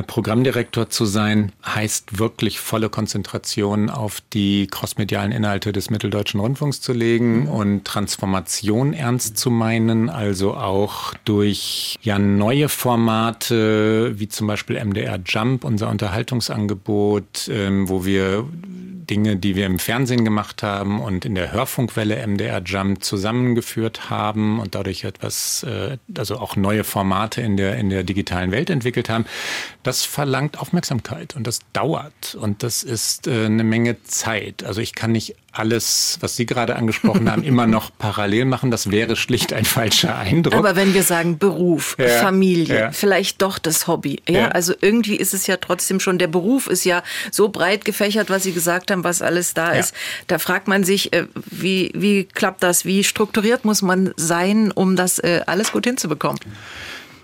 Programmdirektor 0.00 0.88
zu 0.88 1.04
sein, 1.04 1.52
heißt 1.66 2.18
wirklich 2.18 2.60
volle 2.60 2.88
Konzentration 2.88 3.90
auf 3.90 4.22
die 4.32 4.66
crossmedialen 4.66 5.32
Inhalte 5.32 5.72
des 5.72 5.90
Mitteldeutschen 5.90 6.40
Rundfunks 6.40 6.80
zu 6.80 6.94
legen 6.94 7.42
mhm. 7.42 7.48
und 7.48 7.84
Transformation 7.84 8.94
ernst 8.94 9.36
zu 9.36 9.50
meinen, 9.50 10.08
also 10.08 10.54
auch 10.54 11.12
durch 11.26 11.98
ja 12.00 12.18
neue 12.18 12.70
Formate 12.70 14.18
wie 14.18 14.28
zum 14.28 14.46
Beispiel 14.46 14.82
MDR 14.82 15.20
Jump, 15.26 15.64
unser 15.64 15.90
Unterhaltungsangebot, 15.90 17.48
ähm, 17.50 17.90
wo 17.90 18.06
wir 18.06 18.48
Dinge, 19.10 19.36
die 19.36 19.56
wir 19.56 19.66
im 19.66 19.78
Fernsehen 19.78 20.24
gemacht 20.24 20.62
haben 20.62 21.00
und 21.00 21.24
in 21.24 21.34
der 21.34 21.52
Hörfunkwelle 21.52 22.24
MDR 22.26 22.62
Jump 22.62 23.02
zusammengeführt 23.02 24.10
haben 24.10 24.60
und 24.60 24.74
dadurch 24.74 25.04
etwas, 25.04 25.64
äh, 25.64 25.98
also 26.16 26.38
auch 26.38 26.56
neue 26.56 26.84
Formate 26.84 27.40
in 27.40 27.56
der, 27.56 27.76
in 27.76 27.90
der 27.90 28.04
digitalen 28.04 28.52
Welt 28.52 28.70
entwickelt 28.70 29.08
haben, 29.08 29.24
das 29.82 30.04
verlangt 30.04 30.58
Aufmerksamkeit 30.58 31.34
und 31.34 31.46
das 31.46 31.60
dauert 31.72 32.34
und 32.34 32.62
das 32.62 32.82
ist 32.82 33.26
äh, 33.26 33.46
eine 33.46 33.64
Menge 33.64 34.02
Zeit. 34.04 34.62
Also 34.62 34.80
ich 34.80 34.94
kann 34.94 35.12
nicht 35.12 35.36
alles, 35.52 36.16
was 36.20 36.36
Sie 36.36 36.46
gerade 36.46 36.76
angesprochen 36.76 37.30
haben, 37.30 37.42
immer 37.42 37.66
noch 37.66 37.90
parallel 37.98 38.46
machen. 38.46 38.70
Das 38.70 38.90
wäre 38.90 39.16
schlicht 39.16 39.52
ein 39.52 39.64
falscher 39.64 40.16
Eindruck. 40.16 40.54
Aber 40.54 40.76
wenn 40.76 40.94
wir 40.94 41.02
sagen 41.02 41.38
Beruf, 41.38 41.96
ja, 41.98 42.08
Familie, 42.08 42.78
ja. 42.78 42.92
vielleicht 42.92 43.42
doch 43.42 43.58
das 43.58 43.86
Hobby. 43.86 44.22
Ja, 44.28 44.40
ja, 44.40 44.48
also 44.48 44.72
irgendwie 44.80 45.16
ist 45.16 45.34
es 45.34 45.46
ja 45.46 45.58
trotzdem 45.58 46.00
schon, 46.00 46.18
der 46.18 46.26
Beruf 46.26 46.66
ist 46.66 46.84
ja 46.84 47.02
so 47.30 47.50
breit 47.50 47.84
gefächert, 47.84 48.30
was 48.30 48.44
Sie 48.44 48.52
gesagt 48.52 48.90
haben, 48.90 49.04
was 49.04 49.20
alles 49.20 49.54
da 49.54 49.72
ist. 49.72 49.94
Da 50.26 50.38
fragt 50.38 50.68
man 50.68 50.84
sich, 50.84 51.12
äh, 51.12 51.26
wie, 51.50 51.92
wie 51.94 52.24
klappt 52.24 52.62
das? 52.62 52.84
Wie 52.84 53.04
strukturiert 53.04 53.64
muss 53.64 53.82
man 53.82 54.12
sein, 54.16 54.72
um 54.72 54.96
das 54.96 55.18
äh, 55.18 55.42
alles 55.46 55.72
gut 55.72 55.84
hinzubekommen? 55.84 56.40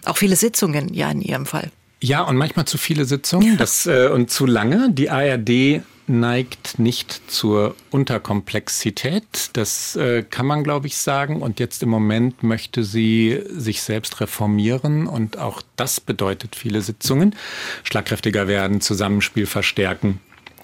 Auch 0.05 0.17
viele 0.17 0.37
Sitzungen, 0.37 0.93
ja, 0.93 1.11
in 1.11 1.23
Ihrem 1.23 1.47
Fall. 1.47 1.71
Ja, 2.01 2.23
und 2.23 2.37
manchmal 2.37 2.65
zu 2.67 2.79
viele 2.79 3.05
Sitzungen 3.05 3.57
das, 3.57 3.87
äh, 3.87 4.09
und 4.09 4.31
zu 4.31 4.47
lange. 4.47 4.91
Die 4.93 5.11
ARD 5.11 5.83
neigt 6.07 6.79
nicht 6.79 7.21
zur 7.31 7.75
Unterkomplexität. 7.91 9.51
Das 9.53 9.95
äh, 9.97 10.23
kann 10.23 10.47
man, 10.47 10.65
glaube 10.65 10.87
ich, 10.87 10.97
sagen. 10.97 11.43
Und 11.43 11.61
jetzt 11.61 11.83
im 11.83 11.91
Moment 11.91 12.43
möchte 12.43 12.85
sie 12.85 13.43
sich 13.49 13.83
selbst 13.83 14.21
reformieren. 14.21 15.07
Und 15.07 15.39
auch 15.39 15.61
das 15.77 16.01
bedeutet 16.01 16.57
viele 16.57 16.81
Sitzungen. 16.83 17.35
Schlagkräftiger 17.85 18.49
werden, 18.49 18.81
Zusammenspiel 18.81 19.47
verstärken. 19.47 20.21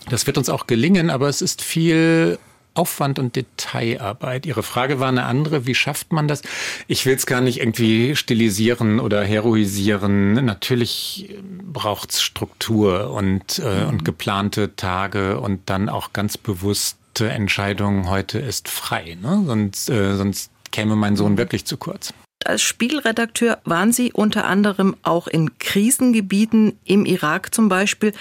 Das 0.09 0.27
wird 0.27 0.39
uns 0.39 0.49
auch 0.49 0.67
gelingen, 0.67 1.11
aber 1.11 1.29
es 1.29 1.43
ist 1.43 1.63
viel 1.63 2.39
Aufwand 2.75 3.19
und 3.19 3.37
Detailarbeit. 3.37 4.47
Ihre 4.47 4.63
Frage 4.63 5.01
war 5.01 5.09
eine 5.09 5.25
andere. 5.25 5.67
Wie 5.67 5.75
schafft 5.75 6.13
man 6.13 6.29
das? 6.29 6.43
Ich 6.89 7.07
will 7.07 7.15
es 7.15 7.27
gar 7.27 7.41
nicht 7.41 7.61
irgendwie 7.61 8.17
stilisieren 8.17 9.01
oder 9.01 9.25
heroisieren. 9.25 10.45
Natürlich 10.45 11.35
braucht 11.73 12.11
es 12.11 12.23
Struktur 12.23 13.11
und, 13.11 13.61
äh, 13.61 13.85
mhm. 13.85 13.89
und 13.89 14.05
geplante 14.05 14.75
Tage 14.77 15.41
und 15.41 15.61
dann 15.67 15.89
auch 15.89 16.13
ganz 16.13 16.37
bewusste 16.37 17.29
Entscheidungen. 17.29 18.11
Heute 18.11 18.39
ist 18.39 18.69
frei. 18.69 19.17
Ne? 19.21 19.45
Sonst, 19.47 19.89
äh, 19.89 20.17
sonst 20.17 20.51
käme 20.73 20.97
mein 20.97 21.17
Sohn 21.17 21.39
wirklich 21.39 21.65
zu 21.65 21.77
kurz. 21.77 22.13
Als 22.45 22.63
Spiegelredakteur 22.63 23.59
waren 23.65 23.93
Sie 23.93 24.13
unter 24.13 24.45
anderem 24.45 24.97
auch 25.03 25.29
in 25.29 25.59
Krisengebieten 25.59 26.79
im 26.85 27.07
Irak 27.07 27.55
zum 27.55 27.69
Beispiel. 27.69 28.13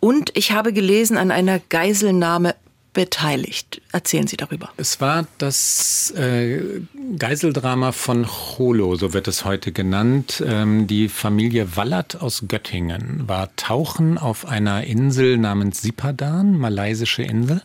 Und 0.00 0.36
ich 0.36 0.52
habe 0.52 0.74
gelesen 0.74 1.16
an 1.16 1.30
einer 1.30 1.60
Geiselnahme 1.60 2.54
beteiligt. 2.94 3.82
Erzählen 3.92 4.26
Sie 4.26 4.38
darüber. 4.38 4.70
Es 4.78 5.00
war 5.02 5.26
das 5.36 6.12
äh, 6.16 6.80
Geiseldrama 7.18 7.92
von 7.92 8.24
Cholo, 8.24 8.96
so 8.96 9.12
wird 9.12 9.28
es 9.28 9.44
heute 9.44 9.72
genannt. 9.72 10.42
Ähm, 10.46 10.86
die 10.86 11.08
Familie 11.08 11.76
Wallert 11.76 12.22
aus 12.22 12.44
Göttingen 12.48 13.28
war 13.28 13.54
tauchen 13.56 14.16
auf 14.16 14.46
einer 14.46 14.84
Insel 14.84 15.36
namens 15.36 15.82
Sipadan, 15.82 16.56
malaysische 16.56 17.22
Insel, 17.22 17.62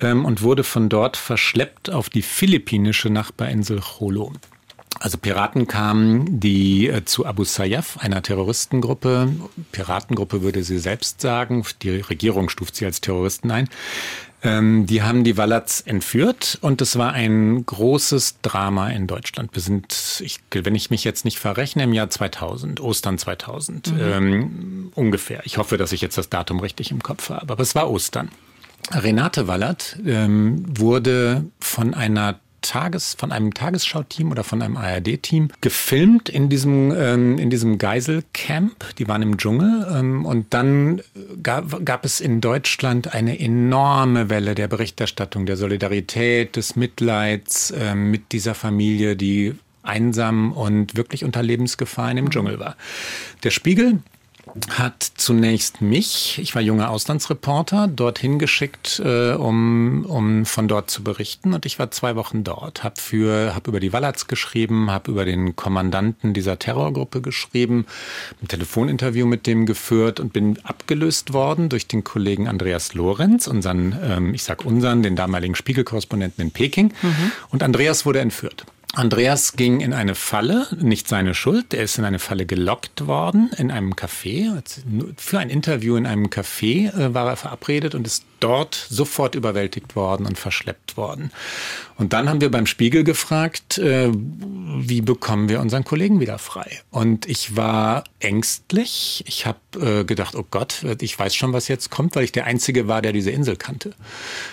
ähm, 0.00 0.24
und 0.24 0.42
wurde 0.42 0.64
von 0.64 0.88
dort 0.88 1.16
verschleppt 1.16 1.90
auf 1.90 2.10
die 2.10 2.22
philippinische 2.22 3.10
Nachbarinsel 3.10 3.80
Cholo. 3.80 4.32
Also 5.02 5.18
Piraten 5.18 5.66
kamen, 5.66 6.38
die 6.38 6.86
äh, 6.86 7.04
zu 7.04 7.26
Abu 7.26 7.42
Sayyaf, 7.42 7.98
einer 7.98 8.22
Terroristengruppe, 8.22 9.32
Piratengruppe 9.72 10.42
würde 10.42 10.62
sie 10.62 10.78
selbst 10.78 11.20
sagen, 11.20 11.64
die 11.82 11.96
Regierung 11.98 12.48
stuft 12.48 12.76
sie 12.76 12.86
als 12.86 13.00
Terroristen 13.00 13.50
ein, 13.50 13.68
ähm, 14.44 14.86
die 14.86 15.02
haben 15.02 15.24
die 15.24 15.36
Wallats 15.36 15.80
entführt 15.80 16.56
und 16.60 16.80
es 16.80 16.96
war 16.96 17.14
ein 17.14 17.66
großes 17.66 18.42
Drama 18.42 18.90
in 18.90 19.08
Deutschland. 19.08 19.50
Wir 19.54 19.62
sind, 19.62 20.22
ich, 20.24 20.38
wenn 20.52 20.76
ich 20.76 20.90
mich 20.90 21.02
jetzt 21.02 21.24
nicht 21.24 21.40
verrechne, 21.40 21.82
im 21.82 21.92
Jahr 21.92 22.08
2000, 22.08 22.80
Ostern 22.80 23.18
2000 23.18 23.92
mhm. 23.92 24.00
ähm, 24.00 24.92
ungefähr. 24.94 25.42
Ich 25.44 25.58
hoffe, 25.58 25.78
dass 25.78 25.90
ich 25.90 26.00
jetzt 26.00 26.16
das 26.16 26.28
Datum 26.28 26.60
richtig 26.60 26.92
im 26.92 27.02
Kopf 27.02 27.28
habe, 27.30 27.50
aber 27.52 27.62
es 27.62 27.74
war 27.74 27.90
Ostern. 27.90 28.30
Renate 28.92 29.48
Wallert 29.48 29.98
ähm, 30.06 30.64
wurde 30.68 31.44
von 31.58 31.92
einer 31.92 32.38
Tages, 32.62 33.14
von 33.18 33.32
einem 33.32 33.52
Tagesschau-Team 33.52 34.30
oder 34.30 34.44
von 34.44 34.62
einem 34.62 34.76
ARD-Team 34.76 35.48
gefilmt 35.60 36.28
in 36.28 36.48
diesem, 36.48 36.92
ähm, 36.96 37.38
in 37.38 37.50
diesem 37.50 37.78
Geiselcamp. 37.78 38.96
Die 38.96 39.08
waren 39.08 39.22
im 39.22 39.36
Dschungel. 39.36 39.86
Ähm, 39.92 40.24
und 40.24 40.54
dann 40.54 41.02
gab, 41.42 41.84
gab 41.84 42.04
es 42.04 42.20
in 42.20 42.40
Deutschland 42.40 43.14
eine 43.14 43.38
enorme 43.38 44.30
Welle 44.30 44.54
der 44.54 44.68
Berichterstattung, 44.68 45.46
der 45.46 45.56
Solidarität, 45.56 46.56
des 46.56 46.76
Mitleids 46.76 47.72
ähm, 47.76 48.10
mit 48.10 48.32
dieser 48.32 48.54
Familie, 48.54 49.16
die 49.16 49.54
einsam 49.82 50.52
und 50.52 50.96
wirklich 50.96 51.24
unter 51.24 51.42
Lebensgefahren 51.42 52.16
im 52.16 52.30
Dschungel 52.30 52.58
war. 52.58 52.76
Der 53.42 53.50
Spiegel 53.50 53.98
hat 54.70 55.02
zunächst 55.16 55.80
mich, 55.80 56.38
ich 56.40 56.54
war 56.54 56.62
junger 56.62 56.90
Auslandsreporter, 56.90 57.88
dorthin 57.88 58.38
geschickt, 58.38 59.00
äh, 59.04 59.32
um, 59.32 60.04
um 60.06 60.44
von 60.44 60.68
dort 60.68 60.90
zu 60.90 61.02
berichten. 61.02 61.54
Und 61.54 61.66
ich 61.66 61.78
war 61.78 61.90
zwei 61.90 62.16
Wochen 62.16 62.44
dort, 62.44 62.84
habe 62.84 63.00
für, 63.00 63.54
habe 63.54 63.70
über 63.70 63.80
die 63.80 63.92
Wallats 63.92 64.26
geschrieben, 64.26 64.90
habe 64.90 65.10
über 65.10 65.24
den 65.24 65.56
Kommandanten 65.56 66.34
dieser 66.34 66.58
Terrorgruppe 66.58 67.20
geschrieben, 67.20 67.86
ein 68.42 68.48
Telefoninterview 68.48 69.26
mit 69.26 69.46
dem 69.46 69.66
geführt 69.66 70.20
und 70.20 70.32
bin 70.32 70.58
abgelöst 70.64 71.32
worden 71.32 71.68
durch 71.68 71.86
den 71.86 72.04
Kollegen 72.04 72.48
Andreas 72.48 72.94
Lorenz, 72.94 73.46
unseren, 73.46 73.96
ähm, 74.02 74.34
ich 74.34 74.42
sag 74.42 74.64
unseren, 74.64 75.02
den 75.02 75.16
damaligen 75.16 75.54
Spiegelkorrespondenten 75.54 76.44
in 76.44 76.50
Peking. 76.50 76.92
Mhm. 77.02 77.32
Und 77.50 77.62
Andreas 77.62 78.04
wurde 78.04 78.20
entführt. 78.20 78.66
Andreas 78.94 79.54
ging 79.54 79.80
in 79.80 79.94
eine 79.94 80.14
Falle, 80.14 80.66
nicht 80.78 81.08
seine 81.08 81.34
Schuld, 81.34 81.72
er 81.72 81.84
ist 81.84 81.96
in 81.96 82.04
eine 82.04 82.18
Falle 82.18 82.44
gelockt 82.44 83.06
worden 83.06 83.50
in 83.56 83.70
einem 83.70 83.94
Café. 83.94 84.62
Für 85.16 85.38
ein 85.38 85.48
Interview 85.48 85.96
in 85.96 86.06
einem 86.06 86.26
Café 86.26 86.94
äh, 86.94 87.14
war 87.14 87.28
er 87.28 87.36
verabredet 87.36 87.94
und 87.94 88.06
ist 88.06 88.24
dort 88.42 88.74
sofort 88.74 89.34
überwältigt 89.34 89.96
worden 89.96 90.26
und 90.26 90.38
verschleppt 90.38 90.96
worden. 90.96 91.30
Und 91.96 92.12
dann 92.12 92.28
haben 92.28 92.40
wir 92.40 92.50
beim 92.50 92.66
Spiegel 92.66 93.04
gefragt, 93.04 93.78
äh, 93.78 94.10
wie 94.12 95.02
bekommen 95.02 95.48
wir 95.48 95.60
unseren 95.60 95.84
Kollegen 95.84 96.20
wieder 96.20 96.38
frei? 96.38 96.80
Und 96.90 97.26
ich 97.26 97.54
war 97.56 98.04
ängstlich. 98.18 99.22
Ich 99.26 99.46
habe 99.46 99.58
äh, 99.80 100.04
gedacht, 100.04 100.34
oh 100.34 100.44
Gott, 100.50 100.84
ich 101.00 101.16
weiß 101.16 101.34
schon, 101.34 101.52
was 101.52 101.68
jetzt 101.68 101.90
kommt, 101.90 102.16
weil 102.16 102.24
ich 102.24 102.32
der 102.32 102.46
Einzige 102.46 102.88
war, 102.88 103.02
der 103.02 103.12
diese 103.12 103.30
Insel 103.30 103.56
kannte. 103.56 103.92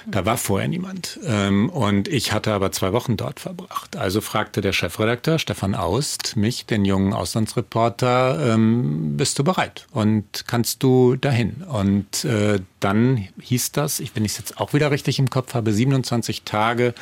Da 0.06 0.26
war 0.26 0.38
vorher 0.38 0.68
niemand. 0.68 1.20
Ähm, 1.26 1.70
und 1.70 2.08
ich 2.08 2.34
hatte 2.34 2.54
aber 2.54 2.72
zwei 2.72 2.94
Wochen 2.94 3.18
dort 3.18 3.40
verbracht. 3.40 3.96
Also 3.96 4.22
fragte 4.22 4.62
der 4.62 4.74
Chefredakteur 4.74 5.40
Stefan 5.40 5.74
Aust 5.74 6.36
mich, 6.36 6.66
den 6.66 6.86
jungen 6.86 7.14
Auslandsreporter, 7.14 8.54
ähm, 8.54 9.18
bist 9.18 9.40
du 9.40 9.44
bereit 9.44 9.88
und 9.92 10.46
kannst 10.46 10.84
du 10.84 11.16
dahin? 11.16 11.64
Und 11.68 12.26
äh, 12.26 12.60
dann 12.80 13.28
hieß 13.42 13.72
das, 13.72 13.79
wenn 14.14 14.26
ich 14.26 14.34
es 14.34 14.38
jetzt 14.38 14.60
auch 14.60 14.74
wieder 14.74 14.92
richtig 14.92 15.20
im 15.20 15.30
Kopf 15.30 15.54
habe, 15.54 15.72
27 15.72 16.44
Tage 16.44 16.94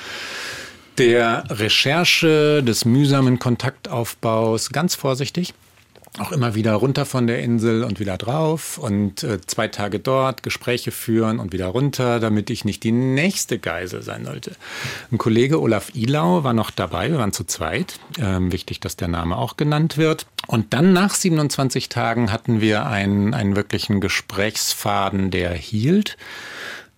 der 0.98 1.44
Recherche, 1.50 2.64
des 2.64 2.86
mühsamen 2.86 3.40
Kontaktaufbaus, 3.40 4.72
ganz 4.72 4.96
vorsichtig 4.96 5.54
auch 6.20 6.32
immer 6.32 6.56
wieder 6.56 6.74
runter 6.74 7.06
von 7.06 7.28
der 7.28 7.40
Insel 7.40 7.84
und 7.84 8.00
wieder 8.00 8.18
drauf 8.18 8.78
und 8.78 9.24
äh, 9.24 9.40
zwei 9.46 9.68
Tage 9.68 10.00
dort 10.00 10.44
Gespräche 10.44 10.92
führen 10.92 11.40
und 11.40 11.54
wieder 11.54 11.68
runter, 11.68 12.20
damit 12.20 12.50
ich 12.50 12.66
nicht 12.66 12.84
die 12.84 12.92
nächste 12.92 13.60
Geisel 13.60 14.02
sein 14.02 14.26
sollte. 14.26 14.52
Ein 15.12 15.18
Kollege 15.18 15.62
Olaf 15.62 15.94
Ilau 15.96 16.44
war 16.44 16.54
noch 16.54 16.72
dabei, 16.72 17.12
wir 17.12 17.20
waren 17.20 17.34
zu 17.34 17.44
zweit. 17.44 18.00
Ähm, 18.20 18.52
wichtig, 18.52 18.80
dass 18.80 18.96
der 18.96 19.08
Name 19.08 19.38
auch 19.38 19.58
genannt 19.58 19.98
wird. 19.98 20.26
Und 20.48 20.74
dann 20.74 20.94
nach 20.94 21.14
27 21.14 21.90
Tagen 21.90 22.32
hatten 22.32 22.62
wir 22.62 22.86
einen, 22.88 23.34
einen 23.34 23.56
wirklichen 23.56 24.02
Gesprächsfaden, 24.02 25.32
der 25.32 25.54
hielt 25.54 26.18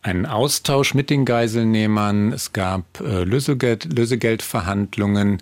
einen 0.01 0.25
Austausch 0.25 0.93
mit 0.93 1.09
den 1.09 1.25
Geiselnehmern. 1.25 2.31
Es 2.31 2.53
gab 2.53 3.01
äh, 3.01 3.23
Lösegeld, 3.23 3.85
Lösegeldverhandlungen 3.97 5.39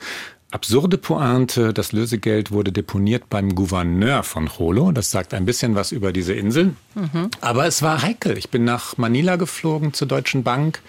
absurde 0.51 0.97
Pointe, 0.97 1.73
das 1.73 1.91
Lösegeld 1.91 2.51
wurde 2.51 2.71
deponiert 2.71 3.29
beim 3.29 3.53
Gouverneur 3.53 4.23
von 4.23 4.47
Jolo. 4.47 4.91
Das 4.91 5.11
sagt 5.11 5.33
ein 5.33 5.45
bisschen 5.45 5.75
was 5.75 5.91
über 5.91 6.13
diese 6.13 6.33
Insel. 6.33 6.73
Mhm. 6.95 7.29
Aber 7.41 7.65
es 7.65 7.81
war 7.81 8.01
heikel. 8.01 8.37
Ich 8.37 8.49
bin 8.49 8.63
nach 8.63 8.97
Manila 8.97 9.35
geflogen 9.35 9.93
zur 9.93 10.07
Deutschen 10.07 10.43
Bank 10.43 10.81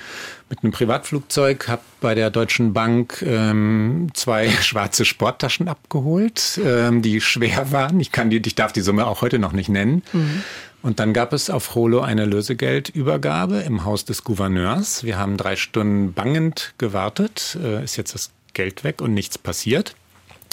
mit 0.49 0.63
einem 0.63 0.73
Privatflugzeug, 0.73 1.69
habe 1.69 1.83
bei 2.01 2.15
der 2.15 2.31
Deutschen 2.31 2.73
Bank 2.73 3.23
ähm, 3.27 4.09
zwei 4.15 4.49
schwarze 4.63 5.05
Sporttaschen 5.05 5.69
abgeholt, 5.69 6.61
ähm, 6.65 7.03
die 7.03 7.21
schwer 7.21 7.73
waren. 7.73 7.99
Ich, 8.01 8.13
kann 8.13 8.31
die, 8.31 8.41
ich 8.45 8.55
darf 8.55 8.73
die 8.73 8.81
Summe 8.81 9.07
auch 9.07 9.23
heute 9.23 9.39
noch 9.41 9.53
nicht 9.53 9.69
nennen. 9.69 10.03
Mhm. 10.13 10.43
Und 10.81 11.01
dann 11.01 11.13
gab 11.13 11.33
es 11.33 11.51
auf 11.51 11.75
Rolo 11.75 12.01
eine 12.01 12.25
Lösegeldübergabe 12.25 13.59
im 13.59 13.85
Haus 13.85 14.05
des 14.05 14.23
Gouverneurs. 14.23 15.03
Wir 15.03 15.19
haben 15.19 15.37
drei 15.37 15.57
Stunden 15.57 16.13
bangend 16.13 16.75
gewartet. 16.79 17.59
Äh, 17.61 17.83
ist 17.83 17.97
jetzt 17.97 18.15
das 18.15 18.31
Geld 18.55 18.85
weg 18.85 19.01
und 19.01 19.15
nichts 19.15 19.39
passiert. 19.39 19.95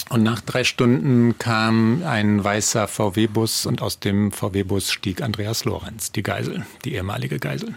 Und 0.08 0.22
nach 0.22 0.40
drei 0.40 0.62
Stunden 0.62 1.36
kam 1.38 2.02
ein 2.04 2.42
weißer 2.42 2.86
VW-Bus 2.86 3.66
und 3.66 3.82
aus 3.82 3.98
dem 3.98 4.30
VW-Bus 4.30 4.92
stieg 4.92 5.20
Andreas 5.20 5.64
Lorenz, 5.64 6.12
die 6.12 6.22
Geisel, 6.22 6.64
die 6.84 6.94
ehemalige 6.94 7.38
Geisel. 7.38 7.74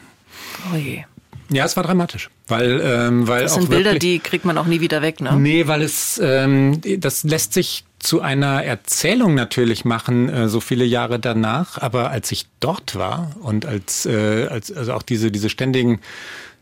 Oh 0.71 0.75
je. 0.75 1.03
Ja, 1.51 1.65
es 1.65 1.75
war 1.75 1.83
dramatisch, 1.83 2.29
weil 2.47 2.79
ähm, 2.83 3.27
weil 3.27 3.41
das 3.41 3.55
sind 3.55 3.63
auch 3.63 3.69
Bilder, 3.69 3.97
die 3.97 4.19
kriegt 4.19 4.45
man 4.45 4.57
auch 4.59 4.67
nie 4.67 4.81
wieder 4.81 5.01
weg, 5.01 5.19
ne? 5.19 5.35
Nee, 5.35 5.65
weil 5.65 5.81
es 5.81 6.21
ähm, 6.23 6.79
das 6.99 7.23
lässt 7.23 7.53
sich 7.53 7.85
zu 7.97 8.21
einer 8.21 8.63
Erzählung 8.63 9.33
natürlich 9.33 9.83
machen, 9.83 10.29
äh, 10.29 10.47
so 10.47 10.59
viele 10.59 10.85
Jahre 10.85 11.19
danach. 11.19 11.79
Aber 11.81 12.11
als 12.11 12.31
ich 12.31 12.45
dort 12.59 12.95
war 12.95 13.35
und 13.41 13.65
als 13.65 14.05
äh, 14.05 14.47
als 14.47 14.71
also 14.71 14.93
auch 14.93 15.01
diese 15.01 15.31
diese 15.31 15.49
ständigen 15.49 16.01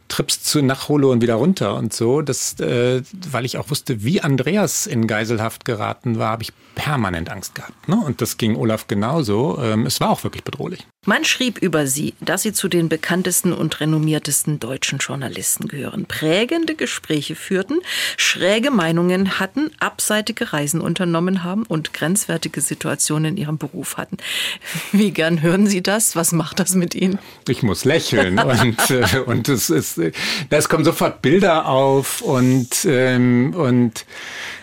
Trips 0.08 0.44
zu 0.44 0.62
nach 0.62 0.90
Holo 0.90 1.12
und 1.12 1.22
wieder 1.22 1.36
runter 1.36 1.76
und 1.76 1.94
so. 1.94 2.22
Das, 2.22 2.60
äh, 2.60 3.02
weil 3.32 3.46
ich 3.46 3.58
auch 3.58 3.70
wusste, 3.70 4.04
wie 4.04 4.22
Andreas 4.22 4.88
in 4.88 5.08
Geiselhaft 5.08 5.66
geraten 5.66 6.18
war, 6.18 6.32
habe 6.32 6.44
ich 6.44 6.54
permanent 6.76 7.30
Angst 7.30 7.56
gehabt. 7.56 7.88
Ne? 7.88 7.98
Und 7.98 8.22
das 8.22 8.38
ging 8.38 8.56
Olaf 8.56 8.88
genauso. 8.88 9.60
Ähm, 9.62 9.86
es 9.86 10.00
war 10.00 10.10
auch 10.10 10.24
wirklich 10.24 10.44
bedrohlich. 10.44 10.88
Man 11.08 11.24
schrieb 11.24 11.60
über 11.60 11.88
sie, 11.88 12.16
dass 12.20 12.42
sie 12.42 12.52
zu 12.52 12.68
den 12.68 12.90
bekanntesten 12.90 13.54
und 13.54 13.80
renommiertesten 13.80 14.60
deutschen 14.60 15.00
Journalisten 15.00 15.70
gehören, 15.70 16.06
prägende 16.06 16.76
Gespräche 16.76 17.38
führten, 17.38 17.80
schräge 18.18 18.72
Meinungen 18.72 19.40
hatten, 19.40 19.72
abseitige 19.80 20.52
Reisen 20.52 20.82
unternommen 20.82 21.46
haben 21.46 21.64
und 21.64 21.94
grenzwertige 21.94 22.60
Situationen 22.60 23.38
in 23.38 23.38
ihrem 23.38 23.58
Beruf 23.58 23.96
hatten. 23.96 24.18
Wie 24.92 25.12
gern 25.12 25.42
hören 25.42 25.66
Sie 25.66 25.82
das? 25.82 26.18
Was 26.18 26.34
macht 26.34 26.60
das 26.60 26.76
mit 26.76 26.94
Ihnen? 26.94 27.20
Ich 27.48 27.64
muss 27.64 27.86
lächeln 27.86 28.38
und, 28.40 28.90
äh, 28.90 29.20
und 29.26 29.48
es 29.48 29.70
ist, 29.70 30.02
es 30.50 30.68
kommen 30.68 30.84
sofort 30.84 31.22
Bilder 31.22 31.68
auf 31.68 32.20
und, 32.20 32.84
ähm, 32.84 33.54
und 33.56 34.06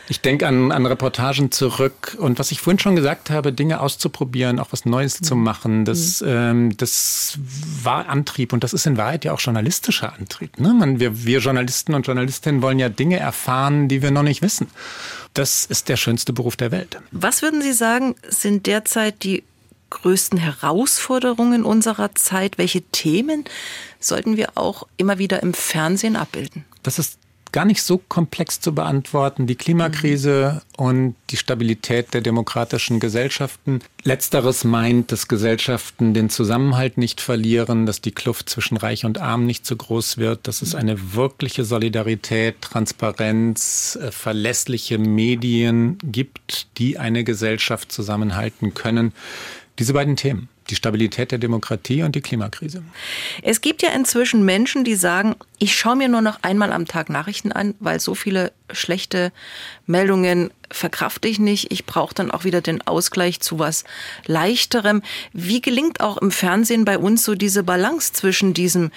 ich 0.08 0.20
denke 0.20 0.46
an, 0.46 0.70
an 0.70 0.84
Reportagen 0.86 1.50
zurück 1.50 2.16
und 2.18 2.38
was 2.38 2.50
ich 2.50 2.60
vorhin 2.60 2.78
schon 2.78 2.96
gesagt 2.96 3.30
habe, 3.30 3.52
Dinge 3.52 3.80
auszuprobieren, 3.80 4.58
auch 4.58 4.68
was 4.70 4.84
Neues 4.84 5.20
mhm. 5.20 5.24
zu 5.24 5.36
machen, 5.36 5.84
das, 5.84 6.20
mhm. 6.20 6.28
ähm, 6.28 6.76
das 6.76 7.38
war 7.82 8.08
Antrieb 8.08 8.52
und 8.52 8.64
das 8.64 8.72
ist 8.72 8.86
in 8.86 8.96
Wahrheit 8.96 9.24
ja 9.24 9.32
auch 9.32 9.40
journalistischer 9.40 10.12
Antrieb. 10.12 10.58
Ne? 10.58 10.74
Man, 10.74 11.00
wir, 11.00 11.24
wir 11.24 11.38
Journalisten 11.38 11.94
und 11.94 12.06
Journalistinnen 12.06 12.60
wollen 12.60 12.78
ja 12.78 12.88
Dinge 12.88 13.18
erfahren, 13.18 13.88
die 13.88 14.02
wir 14.02 14.10
noch 14.10 14.22
nicht 14.22 14.42
wissen. 14.42 14.68
Das 15.32 15.64
ist 15.66 15.88
der 15.88 15.96
schönste 15.96 16.32
Beruf 16.32 16.56
der 16.56 16.70
Welt. 16.70 16.98
Was 17.10 17.42
würden 17.42 17.62
Sie 17.62 17.72
sagen, 17.72 18.14
sind 18.28 18.66
derzeit 18.66 19.22
die 19.24 19.42
größten 19.90 20.38
Herausforderungen 20.38 21.64
unserer 21.64 22.14
Zeit? 22.14 22.58
Welche 22.58 22.82
Themen 22.82 23.44
sollten 24.00 24.36
wir 24.36 24.50
auch 24.56 24.86
immer 24.96 25.18
wieder 25.18 25.42
im 25.42 25.54
Fernsehen 25.54 26.16
abbilden? 26.16 26.64
Das 26.82 26.98
ist 26.98 27.18
gar 27.54 27.64
nicht 27.64 27.84
so 27.84 27.98
komplex 27.98 28.60
zu 28.60 28.74
beantworten. 28.74 29.46
Die 29.46 29.54
Klimakrise 29.54 30.60
mhm. 30.76 30.84
und 30.84 31.14
die 31.30 31.36
Stabilität 31.36 32.12
der 32.12 32.20
demokratischen 32.20 32.98
Gesellschaften. 32.98 33.78
Letzteres 34.02 34.64
meint, 34.64 35.12
dass 35.12 35.28
Gesellschaften 35.28 36.14
den 36.14 36.30
Zusammenhalt 36.30 36.98
nicht 36.98 37.20
verlieren, 37.20 37.86
dass 37.86 38.00
die 38.00 38.10
Kluft 38.10 38.50
zwischen 38.50 38.76
Reich 38.76 39.04
und 39.04 39.18
Arm 39.18 39.46
nicht 39.46 39.64
zu 39.64 39.76
groß 39.76 40.18
wird, 40.18 40.48
dass 40.48 40.62
es 40.62 40.74
eine 40.74 41.14
wirkliche 41.14 41.64
Solidarität, 41.64 42.60
Transparenz, 42.60 43.96
äh, 44.02 44.10
verlässliche 44.10 44.98
Medien 44.98 45.98
gibt, 46.02 46.66
die 46.78 46.98
eine 46.98 47.22
Gesellschaft 47.22 47.92
zusammenhalten 47.92 48.74
können. 48.74 49.12
Diese 49.78 49.92
beiden 49.92 50.16
Themen 50.16 50.48
die 50.70 50.76
Stabilität 50.76 51.30
der 51.30 51.38
Demokratie 51.38 52.02
und 52.02 52.14
die 52.14 52.20
Klimakrise. 52.20 52.82
Es 53.42 53.60
gibt 53.60 53.82
ja 53.82 53.90
inzwischen 53.90 54.44
Menschen, 54.44 54.84
die 54.84 54.94
sagen, 54.94 55.36
ich 55.58 55.74
schaue 55.74 55.96
mir 55.96 56.08
nur 56.08 56.22
noch 56.22 56.38
einmal 56.42 56.72
am 56.72 56.86
Tag 56.86 57.10
Nachrichten 57.10 57.52
an, 57.52 57.74
weil 57.80 58.00
so 58.00 58.14
viele 58.14 58.52
schlechte 58.72 59.30
Meldungen 59.86 60.50
verkrafte 60.70 61.28
ich 61.28 61.38
nicht. 61.38 61.70
Ich 61.70 61.84
brauche 61.84 62.14
dann 62.14 62.30
auch 62.30 62.44
wieder 62.44 62.62
den 62.62 62.82
Ausgleich 62.86 63.40
zu 63.40 63.58
was 63.58 63.84
Leichterem. 64.26 65.02
Wie 65.32 65.60
gelingt 65.60 66.00
auch 66.00 66.16
im 66.16 66.30
Fernsehen 66.30 66.84
bei 66.84 66.98
uns 66.98 67.24
so 67.24 67.34
diese 67.34 67.62
Balance 67.62 68.12
zwischen 68.12 68.54
diesem 68.54 68.90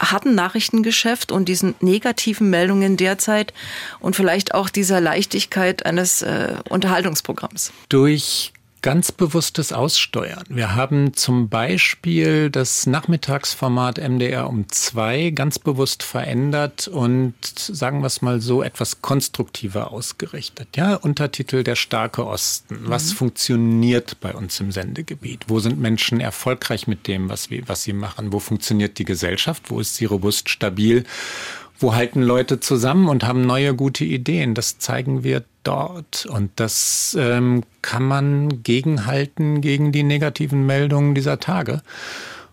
harten 0.00 0.34
Nachrichtengeschäft 0.34 1.30
und 1.30 1.48
diesen 1.48 1.74
negativen 1.80 2.50
Meldungen 2.50 2.96
derzeit 2.96 3.54
und 4.00 4.16
vielleicht 4.16 4.54
auch 4.54 4.68
dieser 4.68 5.00
Leichtigkeit 5.00 5.86
eines 5.86 6.22
äh, 6.22 6.56
Unterhaltungsprogramms? 6.68 7.72
Durch 7.88 8.52
ganz 8.82 9.12
bewusstes 9.12 9.72
Aussteuern. 9.72 10.44
Wir 10.48 10.74
haben 10.74 11.14
zum 11.14 11.48
Beispiel 11.48 12.50
das 12.50 12.86
Nachmittagsformat 12.86 13.98
MDR 13.98 14.48
um 14.48 14.68
zwei 14.68 15.30
ganz 15.30 15.60
bewusst 15.60 16.02
verändert 16.02 16.88
und 16.88 17.34
sagen 17.54 18.00
wir 18.00 18.06
es 18.06 18.22
mal 18.22 18.40
so 18.40 18.62
etwas 18.62 19.00
konstruktiver 19.00 19.92
ausgerichtet. 19.92 20.76
Ja, 20.76 20.96
Untertitel 20.96 21.62
Der 21.62 21.76
starke 21.76 22.26
Osten. 22.26 22.80
Was 22.82 23.10
mhm. 23.10 23.16
funktioniert 23.16 24.20
bei 24.20 24.34
uns 24.34 24.58
im 24.58 24.72
Sendegebiet? 24.72 25.44
Wo 25.46 25.60
sind 25.60 25.78
Menschen 25.78 26.20
erfolgreich 26.20 26.88
mit 26.88 27.06
dem, 27.06 27.28
was, 27.28 27.50
wir, 27.50 27.68
was 27.68 27.84
sie 27.84 27.92
machen? 27.92 28.32
Wo 28.32 28.40
funktioniert 28.40 28.98
die 28.98 29.04
Gesellschaft? 29.04 29.70
Wo 29.70 29.78
ist 29.78 29.94
sie 29.94 30.06
robust, 30.06 30.48
stabil? 30.48 31.04
Wo 31.82 31.96
halten 31.96 32.22
Leute 32.22 32.60
zusammen 32.60 33.08
und 33.08 33.24
haben 33.24 33.44
neue 33.44 33.74
gute 33.74 34.04
Ideen? 34.04 34.54
Das 34.54 34.78
zeigen 34.78 35.24
wir 35.24 35.42
dort. 35.64 36.26
Und 36.26 36.52
das 36.56 37.16
ähm, 37.18 37.64
kann 37.82 38.04
man 38.04 38.62
gegenhalten 38.62 39.60
gegen 39.60 39.90
die 39.90 40.04
negativen 40.04 40.64
Meldungen 40.64 41.16
dieser 41.16 41.40
Tage. 41.40 41.82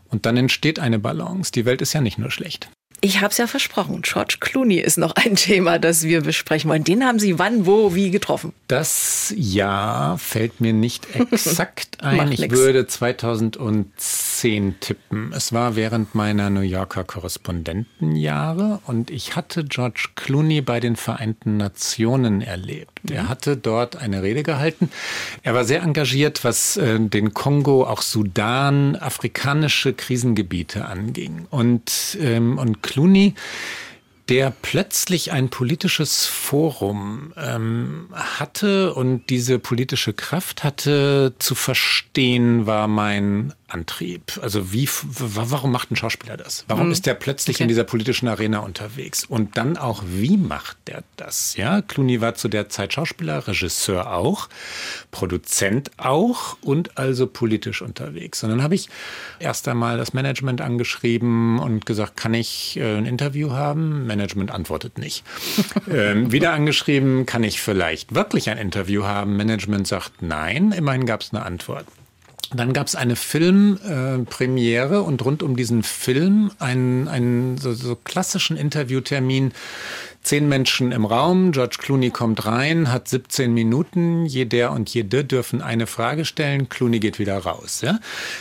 Und 0.09 0.25
dann 0.25 0.35
entsteht 0.35 0.79
eine 0.79 0.97
Balance. 0.97 1.51
Die 1.51 1.65
Welt 1.65 1.83
ist 1.83 1.93
ja 1.93 2.01
nicht 2.01 2.17
nur 2.17 2.31
schlecht. 2.31 2.71
Ich 3.01 3.21
habe 3.21 3.31
es 3.31 3.37
ja 3.37 3.47
versprochen. 3.47 4.01
George 4.01 4.37
Clooney 4.39 4.77
ist 4.77 4.97
noch 4.97 5.15
ein 5.15 5.35
Thema, 5.35 5.79
das 5.79 6.03
wir 6.03 6.21
besprechen 6.21 6.69
wollen. 6.69 6.83
Den 6.83 7.03
haben 7.05 7.19
Sie 7.19 7.39
wann, 7.39 7.65
wo, 7.65 7.95
wie 7.95 8.11
getroffen? 8.11 8.53
Das 8.67 9.33
Jahr 9.35 10.17
fällt 10.17 10.59
mir 10.59 10.73
nicht 10.73 11.07
exakt 11.31 12.03
ein. 12.03 12.31
ich 12.31 12.51
würde 12.51 12.87
2010 12.87 14.79
tippen. 14.79 15.33
Es 15.33 15.53
war 15.53 15.75
während 15.75 16.13
meiner 16.15 16.49
New 16.49 16.61
Yorker 16.61 17.03
Korrespondentenjahre 17.03 18.79
und 18.85 19.11
ich 19.11 19.35
hatte 19.35 19.63
George 19.63 20.09
Clooney 20.15 20.61
bei 20.61 20.79
den 20.79 20.95
Vereinten 20.95 21.57
Nationen 21.57 22.41
erlebt. 22.41 22.91
Er 23.09 23.23
mhm. 23.23 23.29
hatte 23.29 23.57
dort 23.57 23.95
eine 23.95 24.23
Rede 24.23 24.43
gehalten. 24.43 24.91
Er 25.43 25.53
war 25.53 25.63
sehr 25.63 25.81
engagiert, 25.81 26.43
was 26.43 26.75
äh, 26.77 26.99
den 26.99 27.33
Kongo, 27.33 27.85
auch 27.85 28.01
Sudan, 28.01 28.95
afrikanische 28.95 29.93
Krisengebiete 29.93 30.85
anging. 30.85 31.47
Und, 31.49 32.17
ähm, 32.19 32.57
und 32.57 32.81
Clooney 32.89 33.33
der 34.29 34.53
plötzlich 34.61 35.31
ein 35.31 35.49
politisches 35.49 36.27
Forum 36.27 37.33
ähm, 37.35 38.09
hatte 38.13 38.93
und 38.93 39.27
diese 39.29 39.57
politische 39.57 40.13
Kraft 40.13 40.63
hatte 40.63 41.33
zu 41.39 41.55
verstehen, 41.55 42.67
war 42.67 42.87
mein 42.87 43.53
Antrieb. 43.69 44.39
Also 44.41 44.73
wie, 44.73 44.89
warum 45.03 45.71
macht 45.71 45.91
ein 45.91 45.95
Schauspieler 45.95 46.37
das? 46.37 46.65
Warum 46.67 46.87
mhm. 46.87 46.91
ist 46.91 47.05
der 47.05 47.13
plötzlich 47.13 47.57
okay. 47.57 47.63
in 47.63 47.67
dieser 47.69 47.83
politischen 47.83 48.27
Arena 48.27 48.59
unterwegs? 48.59 49.25
Und 49.25 49.57
dann 49.57 49.77
auch, 49.77 50.03
wie 50.05 50.37
macht 50.37 50.77
der 50.87 51.03
das? 51.17 51.55
Ja, 51.55 51.81
Clooney 51.81 52.21
war 52.21 52.35
zu 52.35 52.47
der 52.47 52.69
Zeit 52.69 52.93
Schauspieler, 52.93 53.47
Regisseur 53.47 54.13
auch, 54.13 54.49
Produzent 55.11 55.91
auch 55.97 56.57
und 56.61 56.97
also 56.97 57.27
politisch 57.27 57.81
unterwegs. 57.81 58.43
Und 58.43 58.49
dann 58.49 58.63
habe 58.63 58.75
ich 58.75 58.89
erst 59.39 59.67
einmal 59.67 59.97
das 59.97 60.13
Management 60.13 60.61
angeschrieben 60.61 61.59
und 61.59 61.85
gesagt, 61.85 62.17
kann 62.17 62.33
ich 62.33 62.77
äh, 62.77 62.97
ein 62.97 63.05
Interview 63.05 63.51
haben? 63.51 64.07
Management 64.19 64.51
antwortet 64.51 64.97
nicht. 64.97 65.23
ähm, 65.91 66.31
wieder 66.31 66.51
angeschrieben, 66.51 67.25
kann 67.25 67.43
ich 67.43 67.61
vielleicht 67.61 68.13
wirklich 68.13 68.49
ein 68.49 68.57
Interview 68.57 69.05
haben? 69.05 69.37
Management 69.37 69.87
sagt 69.87 70.21
nein. 70.21 70.73
Immerhin 70.73 71.05
gab 71.05 71.21
es 71.21 71.33
eine 71.33 71.45
Antwort. 71.45 71.85
Dann 72.51 72.73
gab 72.73 72.87
es 72.87 72.95
eine 72.95 73.15
Filmpremiere 73.15 74.95
äh, 74.95 74.99
und 74.99 75.23
rund 75.23 75.43
um 75.43 75.55
diesen 75.55 75.83
Film 75.83 76.51
einen, 76.57 77.07
einen 77.07 77.57
so, 77.59 77.73
so 77.73 77.95
klassischen 77.95 78.57
Interviewtermin 78.57 79.51
Zehn 80.21 80.49
Menschen 80.49 80.91
im 80.91 81.05
Raum, 81.05 81.53
George 81.53 81.77
Clooney 81.79 82.11
kommt 82.11 82.45
rein, 82.45 82.91
hat 82.91 83.07
17 83.07 83.53
Minuten, 83.53 84.25
jeder 84.25 84.73
und 84.73 84.93
jede 84.93 85.23
dürfen 85.23 85.61
eine 85.61 85.87
Frage 85.87 86.25
stellen, 86.25 86.67
Clooney 86.67 86.99
geht 86.99 87.19
wieder 87.19 87.37
raus. 87.37 87.79
Ja? 87.81 87.99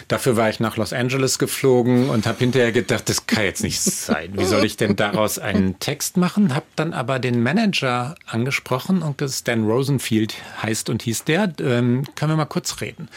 Dafür 0.09 0.37
war 0.37 0.51
ich 0.51 0.59
nach 0.59 0.77
Los 0.77 0.93
Angeles 0.93 1.39
geflogen 1.39 2.11
und 2.11 2.27
habe 2.27 2.41
hinterher 2.41 2.73
gedacht, 2.73 3.09
das 3.09 3.27
kann 3.27 3.45
jetzt 3.45 3.63
nicht 3.63 3.81
sein. 3.81 4.33
Wie 4.33 4.45
soll 4.45 4.65
ich 4.65 4.77
denn 4.77 4.97
daraus 4.97 5.39
einen 5.39 5.79
Text 5.79 6.17
machen? 6.17 6.55
Hab 6.55 6.65
dann 6.75 6.93
aber 6.93 7.21
den 7.21 7.43
Manager 7.43 8.17
angesprochen 8.27 9.01
und 9.01 9.21
das 9.21 9.45
Dan 9.45 9.65
Rosenfield 9.65 10.35
heißt 10.63 10.91
und 10.91 11.03
hieß 11.03 11.25
der, 11.25 11.53
ähm, 11.61 12.05
können 12.17 12.33
wir 12.33 12.37
mal 12.37 12.45
kurz 12.47 12.81
reden. 12.81 13.09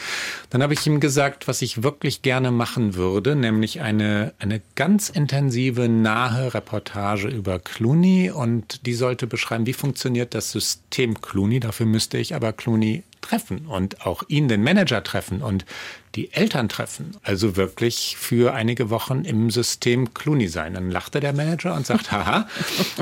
Dann 0.51 0.61
habe 0.61 0.73
ich 0.73 0.85
ihm 0.85 0.99
gesagt, 0.99 1.47
was 1.47 1.63
ich 1.63 1.81
wirklich 1.81 2.21
gerne 2.21 2.51
machen 2.51 2.93
würde, 2.93 3.35
nämlich 3.35 3.81
eine, 3.81 4.33
eine 4.37 4.61
ganz 4.75 5.09
intensive, 5.09 5.89
nahe 5.89 6.53
Reportage 6.53 7.27
über 7.27 7.57
Clooney 7.57 8.29
und 8.29 8.50
und 8.51 8.85
die 8.85 8.93
sollte 8.93 9.27
beschreiben, 9.27 9.65
wie 9.65 9.73
funktioniert 9.73 10.33
das 10.33 10.51
System 10.51 11.21
Clooney. 11.21 11.59
Dafür 11.59 11.85
müsste 11.85 12.17
ich 12.17 12.35
aber 12.35 12.51
Clooney 12.51 13.03
treffen 13.21 13.65
und 13.67 14.05
auch 14.05 14.23
ihn, 14.27 14.47
den 14.47 14.63
Manager, 14.63 15.03
treffen 15.03 15.41
und 15.41 15.65
die 16.15 16.33
Eltern 16.33 16.69
treffen. 16.69 17.15
Also 17.23 17.55
wirklich 17.55 18.17
für 18.17 18.53
einige 18.53 18.89
Wochen 18.89 19.23
im 19.23 19.49
System 19.49 20.13
Clooney 20.13 20.47
sein. 20.47 20.73
Dann 20.73 20.91
lachte 20.91 21.19
der 21.19 21.33
Manager 21.33 21.73
und 21.73 21.85
sagt, 21.85 22.11
haha, 22.11 22.47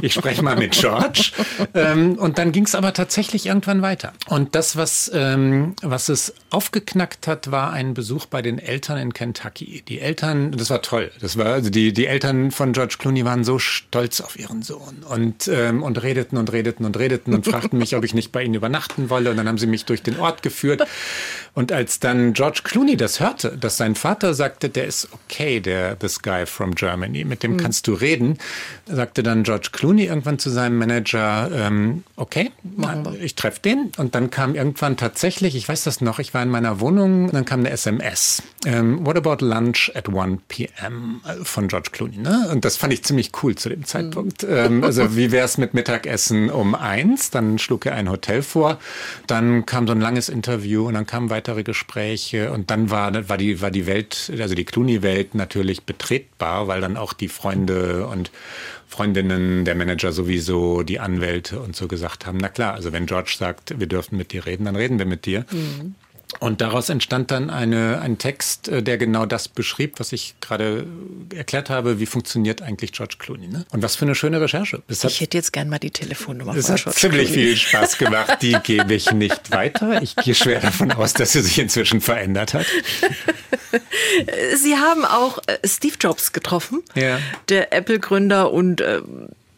ich 0.02 0.14
spreche 0.14 0.44
mal 0.44 0.56
mit 0.56 0.72
George. 0.72 1.32
Ähm, 1.74 2.18
und 2.18 2.38
dann 2.38 2.52
ging 2.52 2.66
es 2.66 2.76
aber 2.76 2.94
tatsächlich 2.94 3.48
irgendwann 3.48 3.82
weiter. 3.82 4.14
Und 4.28 4.56
das, 4.56 4.76
was, 4.76 5.10
ähm, 5.14 5.76
was 5.82 6.10
es 6.10 6.34
aufgeknackt 6.50 7.28
hat, 7.28 7.52
war 7.52 7.72
ein 7.72 7.94
Besuch 7.94 8.26
bei 8.28 8.42
den 8.42 8.60
Eltern 8.60 8.98
in 8.98 9.14
Kentucky. 9.14 9.84
Die 9.88 10.00
Eltern, 10.00 10.52
das 10.52 10.70
war 10.70 10.82
toll. 10.82 11.12
Das 11.20 11.38
war, 11.38 11.48
also 11.48 11.70
die, 11.70 11.94
die 11.94 12.06
Eltern 12.06 12.52
von 12.52 12.74
George 12.74 12.96
Clooney 13.00 13.26
waren 13.26 13.44
so 13.44 13.60
stolz 13.60 14.22
auf 14.22 14.38
ihren 14.38 14.62
Sohn 14.62 15.04
und, 15.08 15.48
ähm, 15.48 15.84
und 15.84 16.02
redeten 16.02 16.38
und 16.38 16.52
redeten 16.52 16.86
und 16.86 16.98
redeten 16.98 17.34
und 17.34 17.46
fragten 17.46 17.80
mich, 17.80 17.96
ob 17.96 18.04
ich 18.04 18.14
nicht 18.14 18.32
bei 18.32 18.44
ihnen 18.44 18.54
übernachten 18.54 19.10
wolle. 19.10 19.32
Und 19.32 19.38
dann 19.38 19.48
haben 19.48 19.58
sie 19.58 19.68
mich 19.68 19.86
durch 19.86 20.04
den 20.04 20.20
Ort 20.20 20.44
geführt. 20.44 20.84
Und 21.54 21.72
als 21.72 22.00
dann 22.00 22.34
George 22.34 22.62
Clooney 22.64 22.98
das 22.98 23.20
hörte, 23.20 23.58
dass 23.58 23.78
sein 23.78 23.96
Vater 23.96 24.34
sagte, 24.34 24.70
der 24.70 24.86
ist 24.86 25.10
okay, 25.12 25.60
der 25.60 25.98
This 25.98 26.22
Guy 26.22 26.46
from 26.46 26.76
Germany, 26.76 27.24
mit 27.24 27.44
dem 27.44 27.54
mhm. 27.54 27.58
kannst 27.58 27.88
du 27.88 27.94
reden, 27.94 28.38
sagte 28.86 29.24
dann 29.24 29.44
George 29.44 29.70
Clooney 29.72 30.06
irgendwann 30.06 30.40
zu 30.40 30.50
seinem 30.50 30.78
Manager, 30.78 31.50
ähm, 31.54 32.04
okay, 32.16 32.52
ich 33.22 33.36
treffe 33.36 33.62
den. 33.62 33.92
Und 33.98 34.16
dann 34.16 34.30
kam 34.30 34.56
irgendwann 34.56 34.98
tatsächlich, 34.98 35.56
ich 35.56 35.68
weiß 35.68 35.84
das 35.84 36.02
noch, 36.02 36.20
ich 36.20 36.34
war 36.34 36.44
in 36.44 36.50
meiner 36.50 36.80
Wohnung, 36.80 37.32
dann 37.32 37.46
kam 37.46 37.62
eine 37.62 37.72
SMS. 37.72 38.44
Ähm, 38.66 39.06
What 39.06 39.18
about 39.18 39.46
lunch 39.46 39.92
at 39.96 40.10
1 40.10 40.42
p.m. 40.48 41.22
Äh, 41.26 41.44
von 41.44 41.68
George 41.68 41.90
Clooney. 41.92 42.18
Ne? 42.18 42.50
Und 42.52 42.66
das 42.66 42.78
fand 42.78 42.94
ich 42.94 43.04
ziemlich 43.04 43.32
cool 43.42 43.56
zu 43.56 43.70
dem 43.70 43.86
Zeitpunkt. 43.86 44.44
Mhm. 44.44 44.50
Ähm, 44.52 44.84
also 44.84 45.16
wie 45.16 45.32
wäre 45.32 45.46
es 45.46 45.58
mit 45.58 45.74
Mittagessen 45.74 46.50
um 46.50 46.76
eins? 46.76 47.30
Dann 47.32 47.58
schlug 47.60 47.86
er 47.86 47.96
ein 47.96 48.10
Hotel 48.10 48.42
vor. 48.42 48.80
Dann 49.28 49.66
kam 49.66 49.88
so 49.88 49.94
ein 49.94 50.02
langes 50.02 50.30
Interview 50.30 50.88
und 50.88 50.94
dann 50.94 51.06
kamen 51.06 51.30
weitere 51.50 51.64
Gespräche 51.64 52.52
und 52.52 52.70
dann 52.70 52.90
war, 52.90 53.28
war, 53.28 53.38
die, 53.38 53.62
war 53.62 53.72
die 53.72 53.88
Welt, 53.88 54.32
also 54.40 54.54
die 54.54 54.66
Clooney-Welt 54.66 55.34
natürlich 55.36 55.84
betretbar, 55.84 56.68
weil 56.68 56.82
dann 56.82 56.96
auch 56.96 57.14
die 57.14 57.28
Freunde 57.28 58.06
und 58.08 58.32
Freundinnen, 58.88 59.66
der 59.66 59.76
Manager 59.76 60.12
sowieso, 60.12 60.84
die 60.84 61.00
Anwälte 61.00 61.60
und 61.60 61.76
so 61.76 61.88
gesagt 61.88 62.26
haben, 62.26 62.38
na 62.40 62.50
klar, 62.50 62.74
also 62.74 62.92
wenn 62.92 63.06
George 63.06 63.36
sagt, 63.38 63.80
wir 63.80 63.88
dürfen 63.88 64.18
mit 64.18 64.32
dir 64.32 64.46
reden, 64.46 64.66
dann 64.66 64.76
reden 64.76 65.00
wir 65.00 65.06
mit 65.06 65.26
dir. 65.26 65.46
Mhm. 65.52 65.96
Und 66.38 66.62
daraus 66.62 66.90
entstand 66.90 67.32
dann 67.32 67.50
eine, 67.50 68.00
ein 68.02 68.20
Text, 68.20 68.68
äh, 68.68 68.84
der 68.84 69.00
genau 69.00 69.26
das 69.26 69.48
beschrieb, 69.48 70.00
was 70.00 70.14
ich 70.14 70.36
gerade 70.42 70.86
erklärt 71.36 71.72
habe. 71.72 72.00
Wie 72.00 72.06
funktioniert 72.06 72.62
eigentlich 72.62 72.92
George 72.92 73.16
Clooney? 73.18 73.48
Ne? 73.48 73.66
Und 73.72 73.82
was 73.82 73.96
für 73.96 74.06
eine 74.06 74.14
schöne 74.14 74.40
Recherche. 74.40 74.84
Das 74.88 75.04
ich 75.04 75.22
hätte 75.22 75.38
jetzt 75.38 75.52
gern 75.52 75.70
mal 75.70 75.80
die 75.80 75.90
Telefonnummer 75.90 76.54
von 76.54 76.62
George 76.62 76.84
hat 76.86 76.94
ziemlich 76.94 77.32
Clooney. 77.32 77.48
viel 77.48 77.58
Spaß 77.58 77.98
gemacht. 77.98 78.38
Die 78.42 78.56
gebe 78.64 78.94
ich 78.94 79.12
nicht 79.12 79.52
weiter. 79.52 80.02
Ich 80.04 80.16
gehe 80.16 80.36
schwer 80.36 80.60
davon 80.60 80.92
aus, 80.92 81.14
dass 81.14 81.32
sie 81.32 81.42
sich 81.42 81.58
inzwischen 81.58 82.00
verändert 82.00 82.54
hat. 82.54 82.66
Sie 84.56 84.76
haben 84.76 85.06
auch 85.06 85.40
äh, 85.48 85.58
Steve 85.66 85.96
Jobs 86.00 86.34
getroffen, 86.34 86.82
ja. 86.96 87.20
der 87.50 87.72
Apple-Gründer 87.72 88.52
und 88.52 88.82
äh, 88.82 89.02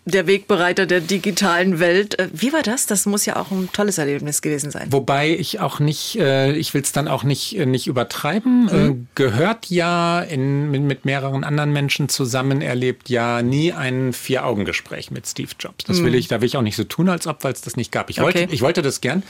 der 0.06 0.26
Wegbereiter 0.26 0.88
der 0.88 0.99
digitalen 0.99 1.80
Welt. 1.80 2.18
Äh, 2.18 2.30
wie 2.34 2.52
war 2.54 2.64
das? 2.64 2.88
Das 2.88 3.06
muss 3.06 3.26
ja 3.26 3.36
auch 3.36 3.52
ein 3.52 3.70
tolles 3.72 3.99
Erlebnis 3.99 4.41
gewesen 4.41 4.72
sein. 4.72 4.88
Wobei 4.89 5.30
ich 5.30 5.60
auch 5.60 5.80
nicht, 5.80 6.18
äh, 6.20 6.54
ich 6.54 6.74
will 6.74 6.82
es 6.82 6.91
dann 6.91 7.08
auch 7.08 7.24
nicht, 7.24 7.58
äh, 7.58 7.66
nicht 7.66 7.88
übertreiben. 7.88 8.66
Mhm. 8.66 9.08
gehört 9.16 9.68
ja 9.68 10.22
in, 10.22 10.72
mit, 10.72 10.82
mit, 10.82 11.06
mehreren 11.06 11.43
anderen 11.43 11.72
Menschen 11.72 12.10
zusammen, 12.10 12.62
erlebt 12.62 13.10
ja 13.10 13.41
nie 13.41 13.74
ein 13.74 14.14
Vier-Augen-Gespräch 14.14 15.12
mit 15.12 15.28
Steve 15.28 15.52
Jobs. 15.60 15.86
Das 15.86 15.99
mhm. 15.99 16.06
will 16.06 16.16
ich, 16.16 16.28
da 16.28 16.41
will 16.41 16.47
ich 16.47 16.58
auch 16.58 16.62
nicht 16.62 16.76
so 16.76 16.84
tun, 16.84 17.10
als 17.10 17.28
ob, 17.28 17.43
weil 17.43 17.54
es 17.54 17.62
das 17.62 17.76
nicht 17.76 17.91
gab. 17.91 18.10
Ich, 18.10 18.22
okay. 18.22 18.41
wollte, 18.41 18.54
ich 18.54 18.62
wollte 18.62 18.82
das 18.82 19.02
gern. 19.02 19.24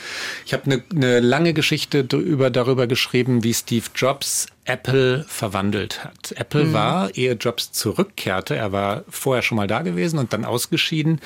Ich 0.46 0.54
habe 0.54 0.64
eine 0.66 0.84
ne 0.94 1.20
lange 1.20 1.54
Geschichte 1.54 2.04
drüber, 2.04 2.50
darüber 2.50 2.88
geschrieben, 2.88 3.44
wie 3.44 3.54
Steve 3.54 3.86
Jobs 3.96 4.48
Apple 4.66 5.26
verwandelt 5.28 6.04
hat. 6.04 6.34
Apple 6.38 6.66
mhm. 6.66 6.74
war, 6.74 7.16
ehe 7.16 7.34
Jobs 7.34 7.72
zurückkehrte, 7.72 8.56
er 8.56 8.72
war 8.72 9.04
vorher 9.10 9.42
schon 9.42 9.56
mal 9.56 9.68
da 9.68 9.82
gewesen 9.82 10.20
und 10.20 10.34
dann 10.34 10.46
ausgeschieden, 10.46 11.20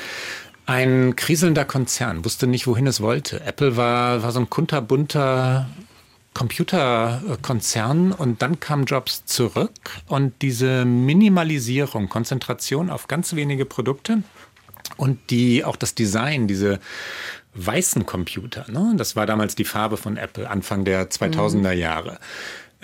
ein 0.66 1.16
kriselnder 1.16 1.66
Konzern, 1.66 2.26
wusste 2.26 2.48
nicht, 2.48 2.66
wohin 2.66 2.88
es 2.88 3.02
wollte. 3.02 3.42
Apple 3.42 3.78
war, 3.78 4.24
war 4.24 4.32
so 4.32 4.40
ein 4.40 4.50
kunterbunter 4.50 5.68
Computerkonzern 6.34 8.12
und 8.12 8.42
dann 8.42 8.60
kam 8.60 8.86
Jobs 8.86 9.26
zurück 9.26 9.72
und 10.08 10.42
diese 10.42 10.84
Minimalisierung, 10.86 12.10
Konzentration 12.10 12.90
auf 12.90 13.08
ganz 13.08 13.36
wenige 13.36 13.66
Produkte 13.66 14.24
und 14.98 15.30
die 15.30 15.64
auch 15.64 15.78
das 15.78 15.96
Design, 15.96 16.48
diese 16.48 16.80
weißen 17.56 18.06
Computer, 18.06 18.66
ne? 18.70 18.94
das 18.98 19.16
war 19.16 19.26
damals 19.26 19.56
die 19.56 19.64
Farbe 19.64 19.96
von 19.96 20.18
Apple 20.18 20.50
Anfang 20.50 20.84
der 20.84 21.10
2000er 21.10 21.74
mhm. 21.74 21.80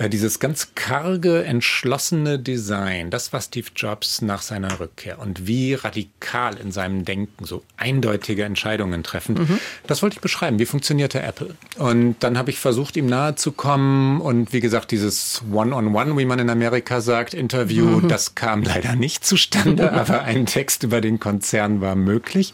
Äh, 0.01 0.09
dieses 0.09 0.39
ganz 0.39 0.69
karge, 0.73 1.43
entschlossene 1.43 2.39
Design, 2.39 3.11
das 3.11 3.33
war 3.33 3.41
Steve 3.41 3.67
Jobs 3.75 4.21
nach 4.21 4.41
seiner 4.41 4.79
Rückkehr 4.79 5.19
und 5.19 5.45
wie 5.45 5.75
radikal 5.75 6.57
in 6.57 6.71
seinem 6.71 7.05
Denken 7.05 7.45
so 7.45 7.63
eindeutige 7.77 8.43
Entscheidungen 8.43 9.03
treffen, 9.03 9.35
mhm. 9.35 9.59
das 9.85 10.01
wollte 10.01 10.15
ich 10.15 10.21
beschreiben. 10.21 10.57
Wie 10.57 10.65
funktionierte 10.65 11.21
Apple? 11.21 11.55
Und 11.77 12.15
dann 12.21 12.37
habe 12.37 12.49
ich 12.49 12.57
versucht, 12.57 12.97
ihm 12.97 13.05
nahe 13.05 13.35
zu 13.35 13.51
kommen 13.51 14.21
und 14.21 14.53
wie 14.53 14.59
gesagt, 14.59 14.89
dieses 14.91 15.43
One-on-One, 15.51 15.89
-on 15.89 16.13
-One, 16.13 16.17
wie 16.17 16.25
man 16.25 16.39
in 16.39 16.49
Amerika 16.49 17.01
sagt, 17.01 17.35
Interview, 17.35 17.85
mhm. 17.85 18.07
das 18.07 18.33
kam 18.33 18.63
leider 18.63 18.95
nicht 18.95 19.23
zustande, 19.23 19.91
aber 19.93 20.23
ein 20.23 20.47
Text 20.47 20.81
über 20.81 21.01
den 21.01 21.19
Konzern 21.19 21.79
war 21.79 21.95
möglich, 21.95 22.53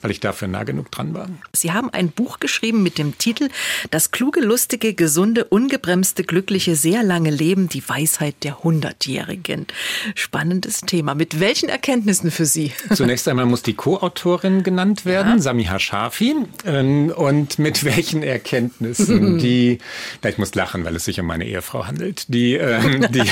weil 0.00 0.10
ich 0.10 0.18
dafür 0.18 0.48
nah 0.48 0.64
genug 0.64 0.90
dran 0.90 1.14
war. 1.14 1.28
Sie 1.52 1.72
haben 1.72 1.90
ein 1.90 2.10
Buch 2.10 2.40
geschrieben 2.40 2.82
mit 2.82 2.98
dem 2.98 3.16
Titel 3.16 3.48
Das 3.90 4.10
kluge, 4.10 4.40
lustige, 4.40 4.94
gesunde, 4.94 5.44
ungebremste, 5.44 6.24
glückliche 6.24 6.79
sehr 6.80 7.02
lange 7.02 7.30
Leben, 7.30 7.68
die 7.68 7.86
Weisheit 7.86 8.36
der 8.42 8.62
Hundertjährigen. 8.62 9.66
Spannendes 10.14 10.80
Thema. 10.80 11.14
Mit 11.14 11.40
welchen 11.40 11.68
Erkenntnissen 11.68 12.30
für 12.30 12.46
Sie? 12.46 12.72
Zunächst 12.94 13.28
einmal 13.28 13.46
muss 13.46 13.62
die 13.62 13.74
Co-Autorin 13.74 14.62
genannt 14.62 15.04
werden, 15.04 15.36
ja. 15.36 15.38
Samiha 15.38 15.78
Shafi. 15.78 16.36
Ähm, 16.64 17.12
und 17.14 17.58
mit 17.58 17.84
welchen 17.84 18.22
Erkenntnissen? 18.22 19.38
Die, 19.40 19.78
ich 20.26 20.38
muss 20.38 20.54
lachen, 20.54 20.84
weil 20.84 20.96
es 20.96 21.04
sich 21.04 21.20
um 21.20 21.26
meine 21.26 21.46
Ehefrau 21.46 21.86
handelt. 21.86 22.26
Die, 22.28 22.54
ähm, 22.54 23.06
die, 23.10 23.22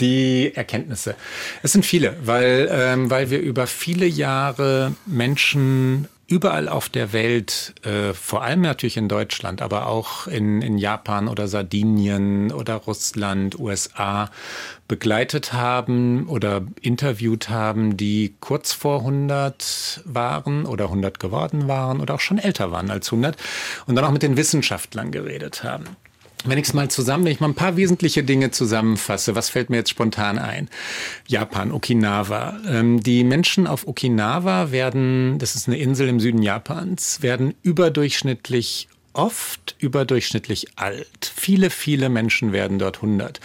die 0.00 0.52
Erkenntnisse. 0.54 1.14
Es 1.62 1.72
sind 1.72 1.84
viele, 1.84 2.16
weil, 2.24 2.68
ähm, 2.70 3.10
weil 3.10 3.30
wir 3.30 3.40
über 3.40 3.66
viele 3.66 4.06
Jahre 4.06 4.94
Menschen 5.06 6.08
überall 6.28 6.68
auf 6.68 6.88
der 6.88 7.12
Welt, 7.12 7.74
äh, 7.84 8.12
vor 8.12 8.42
allem 8.42 8.60
natürlich 8.60 8.96
in 8.96 9.08
Deutschland, 9.08 9.62
aber 9.62 9.86
auch 9.86 10.26
in, 10.26 10.60
in 10.60 10.76
Japan 10.76 11.28
oder 11.28 11.46
Sardinien 11.46 12.50
oder 12.52 12.74
Russland, 12.74 13.58
USA 13.58 14.30
begleitet 14.88 15.52
haben 15.52 16.28
oder 16.28 16.62
interviewt 16.80 17.48
haben, 17.48 17.96
die 17.96 18.34
kurz 18.40 18.72
vor 18.72 19.00
100 19.00 20.02
waren 20.04 20.66
oder 20.66 20.86
100 20.86 21.20
geworden 21.20 21.68
waren 21.68 22.00
oder 22.00 22.14
auch 22.14 22.20
schon 22.20 22.38
älter 22.38 22.72
waren 22.72 22.90
als 22.90 23.08
100 23.08 23.36
und 23.86 23.94
dann 23.94 24.04
auch 24.04 24.10
mit 24.10 24.22
den 24.22 24.36
Wissenschaftlern 24.36 25.12
geredet 25.12 25.62
haben. 25.62 25.84
Wenn 26.46 26.58
ich 26.58 26.66
es 26.66 26.74
mal 26.74 26.88
zusammen, 26.88 27.24
wenn 27.24 27.32
ich 27.32 27.40
mal 27.40 27.48
ein 27.48 27.54
paar 27.54 27.76
wesentliche 27.76 28.22
Dinge 28.22 28.50
zusammenfasse, 28.50 29.34
was 29.34 29.48
fällt 29.48 29.70
mir 29.70 29.76
jetzt 29.76 29.90
spontan 29.90 30.38
ein? 30.38 30.68
Japan, 31.26 31.72
Okinawa. 31.72 32.58
Ähm, 32.68 33.02
die 33.02 33.24
Menschen 33.24 33.66
auf 33.66 33.86
Okinawa 33.86 34.70
werden, 34.70 35.38
das 35.38 35.56
ist 35.56 35.68
eine 35.68 35.78
Insel 35.78 36.08
im 36.08 36.20
Süden 36.20 36.42
Japans, 36.42 37.22
werden 37.22 37.54
überdurchschnittlich 37.62 38.88
oft 39.16 39.74
überdurchschnittlich 39.78 40.68
alt. 40.76 41.32
Viele, 41.34 41.70
viele 41.70 42.08
Menschen 42.08 42.52
werden 42.52 42.78
dort 42.78 42.96
100. 42.96 43.40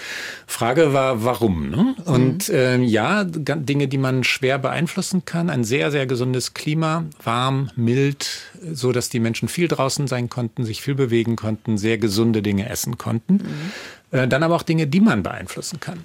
Frage 0.45 0.93
war, 0.93 1.23
warum? 1.23 1.69
Ne? 1.69 1.95
Und 2.05 2.49
mhm. 2.49 2.55
äh, 2.55 2.77
ja, 2.83 3.23
Dinge, 3.23 3.87
die 3.87 3.97
man 3.97 4.23
schwer 4.23 4.59
beeinflussen 4.59 5.25
kann. 5.25 5.49
Ein 5.49 5.63
sehr, 5.63 5.91
sehr 5.91 6.05
gesundes 6.05 6.53
Klima, 6.53 7.05
warm, 7.23 7.71
mild, 7.75 8.29
so 8.71 8.91
dass 8.91 9.09
die 9.09 9.19
Menschen 9.19 9.47
viel 9.47 9.67
draußen 9.67 10.07
sein 10.07 10.29
konnten, 10.29 10.65
sich 10.65 10.81
viel 10.81 10.95
bewegen 10.95 11.35
konnten, 11.35 11.77
sehr 11.77 11.97
gesunde 11.97 12.41
Dinge 12.41 12.69
essen 12.69 12.97
konnten. 12.97 13.33
Mhm. 13.33 14.17
Äh, 14.17 14.27
dann 14.27 14.43
aber 14.43 14.55
auch 14.55 14.63
Dinge, 14.63 14.87
die 14.87 15.01
man 15.01 15.23
beeinflussen 15.23 15.79
kann 15.79 16.03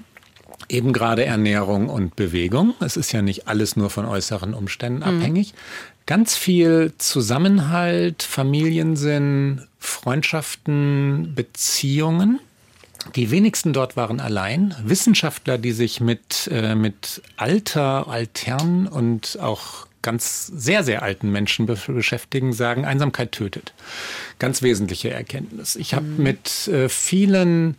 eben 0.68 0.92
gerade 0.92 1.24
Ernährung 1.24 1.88
und 1.88 2.16
Bewegung. 2.16 2.74
Es 2.80 2.96
ist 2.96 3.12
ja 3.12 3.22
nicht 3.22 3.46
alles 3.46 3.76
nur 3.76 3.88
von 3.88 4.04
äußeren 4.04 4.52
Umständen 4.52 4.98
mhm. 4.98 5.18
abhängig 5.18 5.54
ganz 6.06 6.36
viel 6.36 6.92
Zusammenhalt, 6.98 8.22
Familiensinn, 8.22 9.66
Freundschaften, 9.78 11.32
Beziehungen. 11.34 12.40
Die 13.14 13.30
wenigsten 13.30 13.72
dort 13.72 13.96
waren 13.96 14.20
allein. 14.20 14.74
Wissenschaftler, 14.82 15.58
die 15.58 15.72
sich 15.72 16.00
mit, 16.00 16.48
äh, 16.50 16.74
mit 16.74 17.22
Alter, 17.36 18.08
Altern 18.08 18.88
und 18.88 19.38
auch 19.40 19.86
ganz 20.02 20.46
sehr, 20.46 20.84
sehr 20.84 21.02
alten 21.02 21.30
Menschen 21.32 21.66
beschäftigen, 21.66 22.52
sagen, 22.52 22.84
Einsamkeit 22.84 23.32
tötet. 23.32 23.74
Ganz 24.38 24.62
wesentliche 24.62 25.10
Erkenntnis. 25.10 25.74
Ich 25.74 25.94
habe 25.94 26.06
mhm. 26.06 26.22
mit 26.22 26.68
äh, 26.68 26.88
vielen 26.88 27.76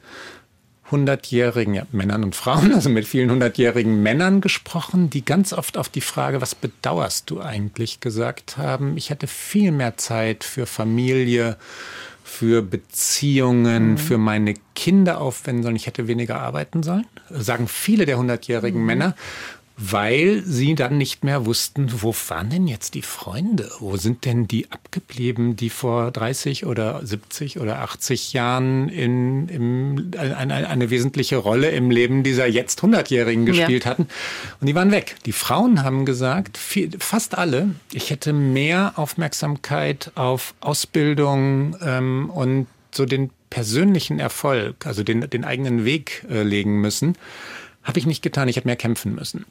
hundertjährigen 0.92 1.74
ja, 1.74 1.84
Männern 1.92 2.24
und 2.24 2.36
Frauen, 2.36 2.74
also 2.76 2.90
mit 2.90 3.08
vielen 3.08 3.32
hundertjährigen 3.32 4.02
Männern 4.02 4.42
gesprochen, 4.42 5.10
die 5.10 5.24
ganz 5.24 5.54
oft 5.54 5.78
auf 5.78 5.90
die 5.90 6.02
Frage, 6.02 6.42
was 6.42 6.56
bedauerst 6.56 7.30
du 7.30 7.42
eigentlich, 7.42 8.00
gesagt 8.00 8.58
haben, 8.58 8.98
ich 8.98 9.10
hätte 9.10 9.28
viel 9.28 9.72
mehr 9.72 9.98
Zeit 9.98 10.44
für 10.44 10.66
Familie, 10.66 11.58
für 12.24 12.62
Beziehungen, 12.62 13.92
mhm. 13.92 13.98
für 13.98 14.18
meine 14.18 14.54
Kinder 14.76 15.22
aufwenden 15.22 15.64
sollen, 15.64 15.76
ich 15.76 15.88
hätte 15.88 16.08
weniger 16.08 16.40
arbeiten 16.40 16.84
sollen, 16.84 17.08
sagen 17.30 17.68
viele 17.68 18.06
der 18.06 18.18
hundertjährigen 18.18 18.82
mhm. 18.82 18.86
Männer 18.86 19.16
weil 19.80 20.42
sie 20.44 20.74
dann 20.74 20.98
nicht 20.98 21.24
mehr 21.24 21.46
wussten, 21.46 22.02
wo 22.02 22.14
waren 22.30 22.50
denn 22.50 22.68
jetzt 22.68 22.96
die 22.96 23.04
Freunde? 23.04 23.70
Wo 23.80 23.96
sind 23.96 24.26
denn 24.26 24.48
die 24.48 24.72
abgeblieben, 24.72 25.56
die 25.56 25.70
vor 25.70 26.10
30 26.10 26.66
oder 26.66 27.06
70 27.06 27.60
oder 27.60 27.82
80 27.82 28.34
Jahren 28.34 28.90
in, 28.90 29.48
im, 29.50 30.12
eine, 30.18 30.68
eine 30.68 30.90
wesentliche 30.90 31.38
Rolle 31.38 31.70
im 31.70 31.92
Leben 31.92 32.24
dieser 32.24 32.48
jetzt 32.48 32.82
100-Jährigen 32.82 33.46
gespielt 33.46 33.86
ja. 33.86 33.92
hatten? 33.92 34.08
Und 34.60 34.66
die 34.66 34.74
waren 34.74 34.92
weg. 34.92 35.16
Die 35.28 35.32
Frauen 35.32 35.84
haben 35.84 36.06
gesagt, 36.06 36.58
viel, 36.58 36.90
fast 36.98 37.38
alle, 37.38 37.70
ich 37.94 38.10
hätte 38.10 38.34
mehr 38.34 38.94
Aufmerksamkeit 38.96 40.12
auf 40.16 40.56
Ausbildung 40.60 41.78
ähm, 41.84 42.32
und 42.32 42.66
so 42.90 43.06
den 43.06 43.30
persönlichen 43.52 44.20
Erfolg, 44.20 44.88
also 44.88 45.04
den, 45.04 45.30
den 45.30 45.46
eigenen 45.46 45.86
Weg 45.86 46.26
äh, 46.32 46.42
legen 46.42 46.82
müssen. 46.82 47.16
Habe 47.84 48.00
ich 48.00 48.08
nicht 48.08 48.24
getan, 48.24 48.48
ich 48.48 48.58
habe 48.58 48.68
mehr 48.68 48.76
kämpfen 48.76 49.14
müssen. 49.14 49.46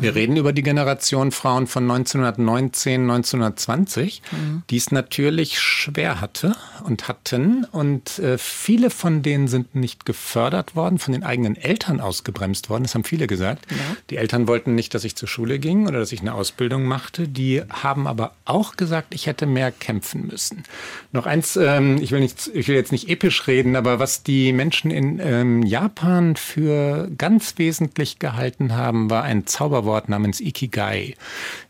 Wir 0.00 0.14
reden 0.14 0.36
über 0.36 0.52
die 0.52 0.62
Generation 0.62 1.32
Frauen 1.32 1.66
von 1.66 1.84
1919, 1.84 3.02
1920, 3.02 4.22
mhm. 4.30 4.62
die 4.70 4.76
es 4.76 4.90
natürlich 4.90 5.58
schwer 5.58 6.20
hatte 6.20 6.56
und 6.84 7.08
hatten. 7.08 7.64
Und 7.64 8.18
äh, 8.18 8.38
viele 8.38 8.90
von 8.90 9.22
denen 9.22 9.48
sind 9.48 9.74
nicht 9.74 10.04
gefördert 10.04 10.76
worden, 10.76 10.98
von 10.98 11.12
den 11.12 11.24
eigenen 11.24 11.56
Eltern 11.56 12.00
ausgebremst 12.00 12.70
worden. 12.70 12.84
Das 12.84 12.94
haben 12.94 13.04
viele 13.04 13.26
gesagt. 13.26 13.66
Ja. 13.70 13.76
Die 14.10 14.16
Eltern 14.16 14.46
wollten 14.46 14.74
nicht, 14.74 14.94
dass 14.94 15.04
ich 15.04 15.16
zur 15.16 15.28
Schule 15.28 15.58
ging 15.58 15.86
oder 15.86 15.98
dass 15.98 16.12
ich 16.12 16.20
eine 16.20 16.34
Ausbildung 16.34 16.84
machte. 16.84 17.28
Die 17.28 17.62
haben 17.68 18.06
aber 18.06 18.32
auch 18.44 18.76
gesagt, 18.76 19.14
ich 19.14 19.26
hätte 19.26 19.46
mehr 19.46 19.72
kämpfen 19.72 20.26
müssen. 20.26 20.64
Noch 21.12 21.26
eins, 21.26 21.56
ähm, 21.56 21.98
ich, 22.00 22.10
will 22.12 22.20
nicht, 22.20 22.50
ich 22.52 22.68
will 22.68 22.76
jetzt 22.76 22.92
nicht 22.92 23.08
episch 23.08 23.46
reden, 23.46 23.76
aber 23.76 23.98
was 23.98 24.22
die 24.22 24.52
Menschen 24.52 24.90
in 24.90 25.20
ähm, 25.22 25.62
Japan 25.62 26.36
für 26.36 27.08
ganz 27.16 27.58
wesentlich 27.58 28.18
gehalten 28.18 28.74
haben, 28.74 29.10
war 29.10 29.22
ein 29.22 29.46
Zauber 29.46 29.77
Zauberwort 29.78 30.08
namens 30.08 30.40
Ikigai. 30.40 31.14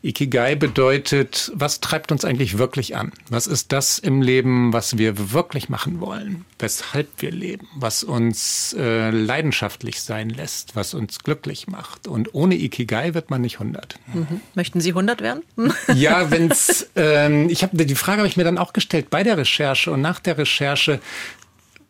Ikigai 0.01 0.55
bedeutet, 0.55 1.51
was 1.53 1.79
treibt 1.79 2.11
uns 2.11 2.25
eigentlich 2.25 2.57
wirklich 2.57 2.95
an? 2.95 3.11
Was 3.29 3.45
ist 3.47 3.71
das 3.71 3.99
im 3.99 4.21
Leben, 4.21 4.73
was 4.73 4.97
wir 4.97 5.31
wirklich 5.31 5.69
machen 5.69 5.99
wollen? 5.99 6.45
Weshalb 6.57 7.07
wir 7.19 7.31
leben? 7.31 7.67
Was 7.75 8.03
uns 8.03 8.75
äh, 8.77 9.11
leidenschaftlich 9.11 10.01
sein 10.01 10.29
lässt? 10.29 10.75
Was 10.75 10.93
uns 10.93 11.19
glücklich 11.19 11.67
macht? 11.67 12.07
Und 12.07 12.33
ohne 12.33 12.55
Ikigai 12.55 13.13
wird 13.13 13.29
man 13.29 13.41
nicht 13.41 13.59
100. 13.59 13.95
Mhm. 14.13 14.41
Möchten 14.55 14.81
Sie 14.81 14.89
100 14.89 15.21
werden? 15.21 15.43
ja, 15.93 16.31
wenn 16.31 16.49
es, 16.49 16.89
ähm, 16.95 17.49
ich 17.49 17.63
habe 17.63 17.85
die 17.85 17.95
Frage 17.95 18.19
habe 18.19 18.27
ich 18.27 18.37
mir 18.37 18.43
dann 18.43 18.57
auch 18.57 18.73
gestellt 18.73 19.09
bei 19.09 19.23
der 19.23 19.37
Recherche 19.37 19.91
und 19.91 20.01
nach 20.01 20.19
der 20.19 20.37
Recherche, 20.37 20.99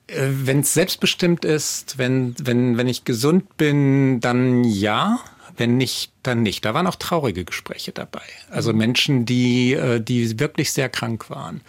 äh, 0.07 0.27
wenn 0.29 0.61
es 0.61 0.73
selbstbestimmt 0.73 1.45
ist, 1.45 1.97
wenn, 1.97 2.35
wenn, 2.39 2.77
wenn 2.77 2.87
ich 2.87 3.05
gesund 3.05 3.55
bin, 3.57 4.19
dann 4.19 4.65
ja. 4.65 5.19
Wenn 5.59 5.77
nicht, 5.77 6.13
dann 6.23 6.41
nicht. 6.41 6.63
Da 6.63 6.73
waren 6.73 6.87
auch 6.87 6.95
traurige 6.95 7.43
Gespräche 7.43 7.91
dabei. 7.91 8.21
Also 8.49 8.71
Menschen, 8.71 9.25
die, 9.25 9.73
äh, 9.73 9.99
die 9.99 10.39
wirklich 10.39 10.71
sehr 10.71 10.87
krank 10.87 11.29
waren. 11.29 11.61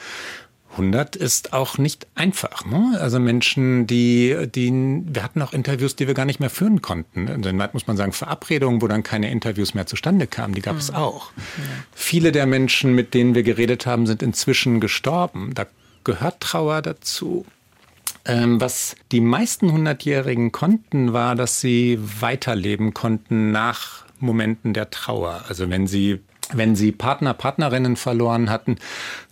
100 0.72 1.16
ist 1.16 1.53
auch 1.53 1.78
nicht 1.78 2.07
einfach. 2.14 2.64
Ne? 2.64 2.97
Also 3.01 3.18
Menschen, 3.18 3.88
die, 3.88 4.36
die, 4.55 4.70
wir 5.05 5.24
hatten 5.24 5.43
auch 5.43 5.53
Interviews, 5.53 5.97
die 5.97 6.07
wir 6.07 6.14
gar 6.14 6.24
nicht 6.24 6.38
mehr 6.38 6.51
führen 6.51 6.80
konnten. 6.80 7.43
Dann 7.43 7.68
muss 7.72 7.88
man 7.88 7.97
sagen, 7.97 8.12
Verabredungen, 8.12 8.80
wo 8.80 8.86
dann 8.86 9.03
keine 9.03 9.30
Interviews 9.30 9.74
mehr 9.74 9.86
zustande 9.86 10.28
kamen, 10.28 10.55
die 10.55 10.62
gab 10.62 10.74
mhm. 10.74 10.80
es 10.80 10.95
auch. 10.95 11.32
Ja. 11.36 11.64
Viele 11.93 12.30
der 12.30 12.47
Menschen, 12.47 12.95
mit 12.95 13.14
denen 13.14 13.34
wir 13.34 13.43
geredet 13.43 13.86
haben, 13.86 14.07
sind 14.07 14.22
inzwischen 14.22 14.78
gestorben. 14.78 15.51
Da 15.55 15.66
gehört 16.05 16.41
Trauer 16.41 16.82
dazu. 16.82 17.45
Ähm, 18.30 18.60
was 18.60 18.94
die 19.10 19.20
meisten 19.20 19.72
Hundertjährigen 19.72 20.52
konnten, 20.52 21.12
war, 21.12 21.34
dass 21.34 21.60
sie 21.60 21.98
weiterleben 22.00 22.94
konnten 22.94 23.50
nach 23.50 24.04
Momenten 24.20 24.72
der 24.72 24.90
Trauer. 24.90 25.44
Also 25.48 25.68
wenn 25.68 25.86
sie 25.86 26.20
wenn 26.52 26.74
sie 26.74 26.90
Partner, 26.90 27.32
Partnerinnen 27.32 27.94
verloren 27.94 28.50
hatten, 28.50 28.76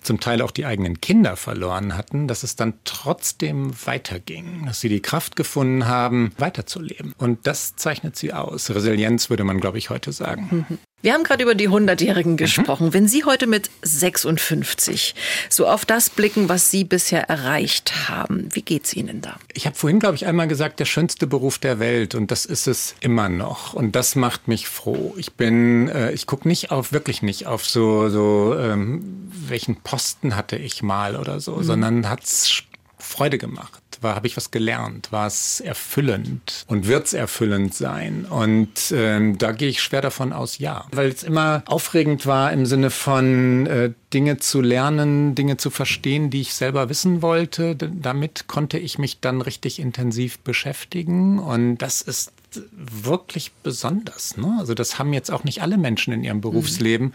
zum 0.01 0.21
Teil 0.21 0.41
auch 0.41 0.53
die 0.53 0.67
eigenen 0.67 1.01
Kinder 1.01 1.37
verloren 1.37 1.97
hatten, 1.97 2.29
dass 2.29 2.45
es 2.45 2.55
dann 2.55 2.75
trotzdem 2.85 3.73
weiterging, 3.87 4.67
dass 4.67 4.81
sie 4.81 4.89
die 4.89 5.03
Kraft 5.03 5.35
gefunden 5.35 5.87
haben, 5.87 6.31
weiterzuleben. 6.39 7.15
Und 7.19 7.45
das 7.49 7.75
zeichnet 7.75 8.15
sie 8.15 8.33
aus. 8.33 8.71
Resilienz 8.71 9.31
würde 9.31 9.43
man, 9.43 9.59
glaube 9.59 9.79
ich, 9.79 9.91
heute 9.91 10.13
sagen. 10.13 10.79
Wir 11.01 11.13
haben 11.13 11.23
gerade 11.23 11.45
über 11.45 11.55
die 11.55 11.69
100-Jährigen 11.69 12.33
mhm. 12.33 12.37
gesprochen. 12.37 12.89
Mhm. 12.89 12.93
Wenn 12.93 13.09
Sie 13.09 13.25
heute 13.25 13.47
mit 13.47 13.71
56 13.83 15.15
so 15.49 15.69
auf 15.69 15.85
das 15.85 16.11
blicken, 16.11 16.49
was 16.49 16.71
Sie 16.71 16.83
bisher 16.85 17.29
erreicht 17.29 18.09
haben, 18.09 18.49
wie 18.53 18.63
geht's 18.63 18.95
Ihnen 18.95 19.21
da? 19.21 19.37
Ich 19.55 19.67
habe 19.67 19.77
vorhin, 19.77 20.01
glaube 20.01 20.17
ich, 20.17 20.27
einmal 20.27 20.49
gesagt, 20.49 20.81
der 20.81 20.87
schönste 20.87 21.29
Beruf 21.29 21.59
der 21.59 21.79
Welt 21.79 22.17
und 22.17 22.33
das 22.33 22.45
ist 22.45 22.67
es 22.67 22.97
immer 23.01 23.29
noch. 23.29 23.75
Und 23.75 23.95
das 23.95 24.17
macht 24.17 24.49
mich 24.49 24.69
froh. 24.69 25.15
Ich 25.17 25.35
bin, 25.35 25.89
äh, 25.89 26.11
ich 26.11 26.27
gucke 26.27 26.49
nicht 26.49 26.73
auf, 26.73 26.93
wirklich 26.93 27.23
nicht 27.23 27.47
auf 27.47 27.65
so, 27.65 28.09
so 28.09 28.57
ähm, 28.59 29.31
welchen 29.31 29.77
Posten 29.77 30.35
hatte 30.35 30.57
ich 30.57 30.83
mal 30.83 31.15
oder 31.15 31.39
so, 31.39 31.57
mhm. 31.57 31.63
sondern 31.63 32.09
hat's 32.09 32.65
Freude 32.99 33.39
gemacht 33.39 33.83
war, 34.03 34.15
habe 34.15 34.27
ich 34.27 34.37
was 34.37 34.51
gelernt, 34.51 35.11
war 35.11 35.27
es 35.27 35.61
erfüllend 35.61 36.65
und 36.67 36.87
wird 36.87 37.07
es 37.07 37.13
erfüllend 37.13 37.75
sein. 37.75 38.27
Und 38.29 38.93
ähm, 38.93 39.39
da 39.39 39.53
gehe 39.53 39.69
ich 39.69 39.83
schwer 39.83 40.01
davon 40.01 40.33
aus, 40.33 40.59
ja. 40.59 40.87
Weil 40.93 41.09
es 41.09 41.23
immer 41.23 41.63
aufregend 41.67 42.27
war 42.27 42.53
im 42.53 42.67
Sinne 42.67 42.91
von 42.91 43.67
äh, 43.67 43.93
Dinge 44.13 44.39
zu 44.39 44.61
lernen, 44.61 45.35
Dinge 45.35 45.57
zu 45.57 45.71
verstehen, 45.71 46.31
die 46.31 46.41
ich 46.41 46.55
selber 46.55 46.89
wissen 46.89 47.23
wollte. 47.23 47.77
Damit 47.77 48.49
konnte 48.49 48.79
ich 48.79 48.99
mich 48.99 49.21
dann 49.21 49.41
richtig 49.41 49.79
intensiv 49.79 50.39
beschäftigen. 50.41 51.39
Und 51.39 51.79
das 51.79 52.01
ist 52.01 52.33
wirklich 52.71 53.53
besonders. 53.63 54.37
Ne? 54.37 54.57
Also 54.59 54.75
das 54.75 54.99
haben 54.99 55.13
jetzt 55.13 55.31
auch 55.31 55.45
nicht 55.45 55.63
alle 55.63 55.77
Menschen 55.77 56.13
in 56.13 56.25
ihrem 56.25 56.41
Berufsleben. 56.41 57.09
Mhm 57.09 57.15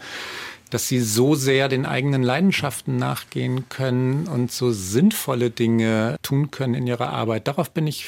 dass 0.74 0.88
sie 0.88 0.98
so 0.98 1.36
sehr 1.36 1.68
den 1.68 1.86
eigenen 1.86 2.24
Leidenschaften 2.24 2.96
nachgehen 2.96 3.68
können 3.68 4.26
und 4.26 4.50
so 4.50 4.72
sinnvolle 4.72 5.50
Dinge 5.50 6.16
tun 6.20 6.50
können 6.50 6.74
in 6.74 6.88
ihrer 6.88 7.10
Arbeit. 7.10 7.46
Darauf 7.46 7.70
bin 7.70 7.86
ich 7.86 8.06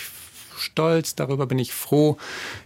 stolz, 0.58 1.14
darüber 1.14 1.46
bin 1.46 1.58
ich 1.58 1.72
froh. 1.72 2.16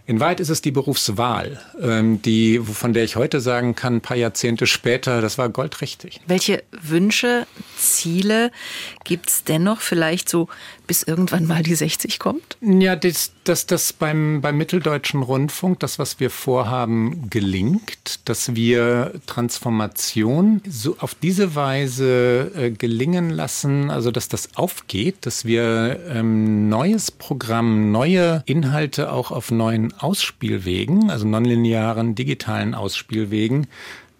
In 0.05 0.19
weit 0.19 0.39
ist 0.39 0.49
es 0.49 0.61
die 0.61 0.71
Berufswahl, 0.71 1.59
ähm, 1.81 2.21
die, 2.21 2.59
von 2.59 2.93
der 2.93 3.03
ich 3.03 3.15
heute 3.15 3.41
sagen 3.41 3.75
kann, 3.75 3.97
ein 3.97 4.01
paar 4.01 4.17
Jahrzehnte 4.17 4.67
später, 4.67 5.21
das 5.21 5.37
war 5.37 5.49
goldrichtig. 5.49 6.19
Welche 6.27 6.63
Wünsche, 6.71 7.47
Ziele 7.77 8.51
gibt 9.03 9.29
es 9.29 9.43
dennoch 9.43 9.81
vielleicht 9.81 10.29
so 10.29 10.47
bis 10.87 11.03
irgendwann 11.03 11.47
mal 11.47 11.63
die 11.63 11.75
60 11.75 12.19
kommt? 12.19 12.57
Ja, 12.59 12.95
dass 12.95 13.31
das, 13.45 13.65
das 13.65 13.93
beim, 13.93 14.41
beim 14.41 14.57
Mitteldeutschen 14.57 15.23
Rundfunk, 15.23 15.79
das, 15.79 15.97
was 15.99 16.19
wir 16.19 16.29
vorhaben, 16.29 17.29
gelingt, 17.29 18.19
dass 18.25 18.55
wir 18.55 19.13
Transformation 19.25 20.61
so 20.67 20.97
auf 20.99 21.15
diese 21.15 21.55
Weise 21.55 22.51
äh, 22.55 22.71
gelingen 22.71 23.29
lassen, 23.29 23.89
also 23.89 24.11
dass 24.11 24.27
das 24.27 24.55
aufgeht, 24.55 25.25
dass 25.25 25.45
wir 25.45 25.99
ähm, 26.09 26.69
neues 26.69 27.09
Programm, 27.09 27.80
neue 27.81 28.43
Inhalte 28.45 29.11
auch 29.11 29.31
auf 29.31 29.51
neuen 29.51 29.93
Ausspielwegen, 29.99 31.09
also 31.09 31.27
nonlinearen 31.27 32.15
digitalen 32.15 32.75
Ausspielwegen, 32.75 33.67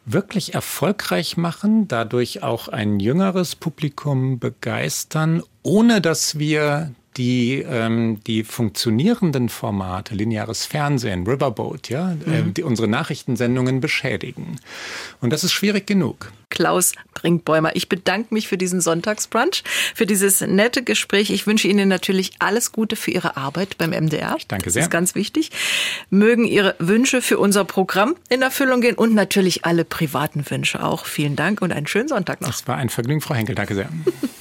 wirklich 0.05 0.53
erfolgreich 0.53 1.37
machen, 1.37 1.87
dadurch 1.87 2.43
auch 2.43 2.67
ein 2.67 2.99
jüngeres 2.99 3.55
Publikum 3.55 4.39
begeistern, 4.39 5.43
ohne 5.63 6.01
dass 6.01 6.39
wir 6.39 6.91
die, 7.17 7.65
ähm, 7.67 8.21
die 8.25 8.43
funktionierenden 8.43 9.49
Formate, 9.49 10.15
lineares 10.15 10.65
Fernsehen, 10.65 11.27
Riverboat, 11.27 11.89
ja, 11.89 12.11
äh, 12.11 12.15
mhm. 12.41 12.49
äh, 12.49 12.51
die 12.53 12.63
unsere 12.63 12.87
Nachrichtensendungen 12.87 13.81
beschädigen. 13.81 14.59
Und 15.19 15.33
das 15.33 15.43
ist 15.43 15.51
schwierig 15.51 15.87
genug. 15.87 16.31
Klaus 16.49 16.93
Brinkbäumer, 17.13 17.75
ich 17.75 17.89
bedanke 17.89 18.33
mich 18.33 18.47
für 18.47 18.57
diesen 18.57 18.81
Sonntagsbrunch, 18.81 19.63
für 19.95 20.05
dieses 20.05 20.41
nette 20.41 20.83
Gespräch. 20.83 21.29
Ich 21.29 21.47
wünsche 21.47 21.67
Ihnen 21.67 21.87
natürlich 21.87 22.31
alles 22.39 22.71
Gute 22.71 22.95
für 22.95 23.11
Ihre 23.11 23.37
Arbeit 23.37 23.77
beim 23.77 23.91
MDR. 23.91 24.35
Ich 24.37 24.47
danke 24.47 24.69
sehr. 24.69 24.81
Das 24.81 24.87
ist 24.87 24.91
ganz 24.91 25.15
wichtig. 25.15 25.51
Mögen 26.09 26.45
Ihre 26.45 26.75
Wünsche 26.79 27.21
für 27.21 27.39
unser 27.39 27.65
Programm 27.65 28.15
in 28.29 28.41
Erfüllung 28.41 28.81
gehen 28.81 28.95
und 28.95 29.13
natürlich 29.13 29.65
alle 29.65 29.85
privaten 29.85 30.49
Wünsche 30.49 30.83
auch. 30.83 31.05
Vielen 31.05 31.35
Dank 31.35 31.61
und 31.61 31.71
einen 31.71 31.87
schönen 31.87 32.09
Sonntag 32.09 32.41
noch. 32.41 32.49
Das 32.49 32.67
war 32.67 32.77
ein 32.77 32.89
Vergnügen, 32.89 33.21
Frau 33.21 33.35
Henkel. 33.35 33.55
Danke 33.55 33.75
sehr. 33.75 33.89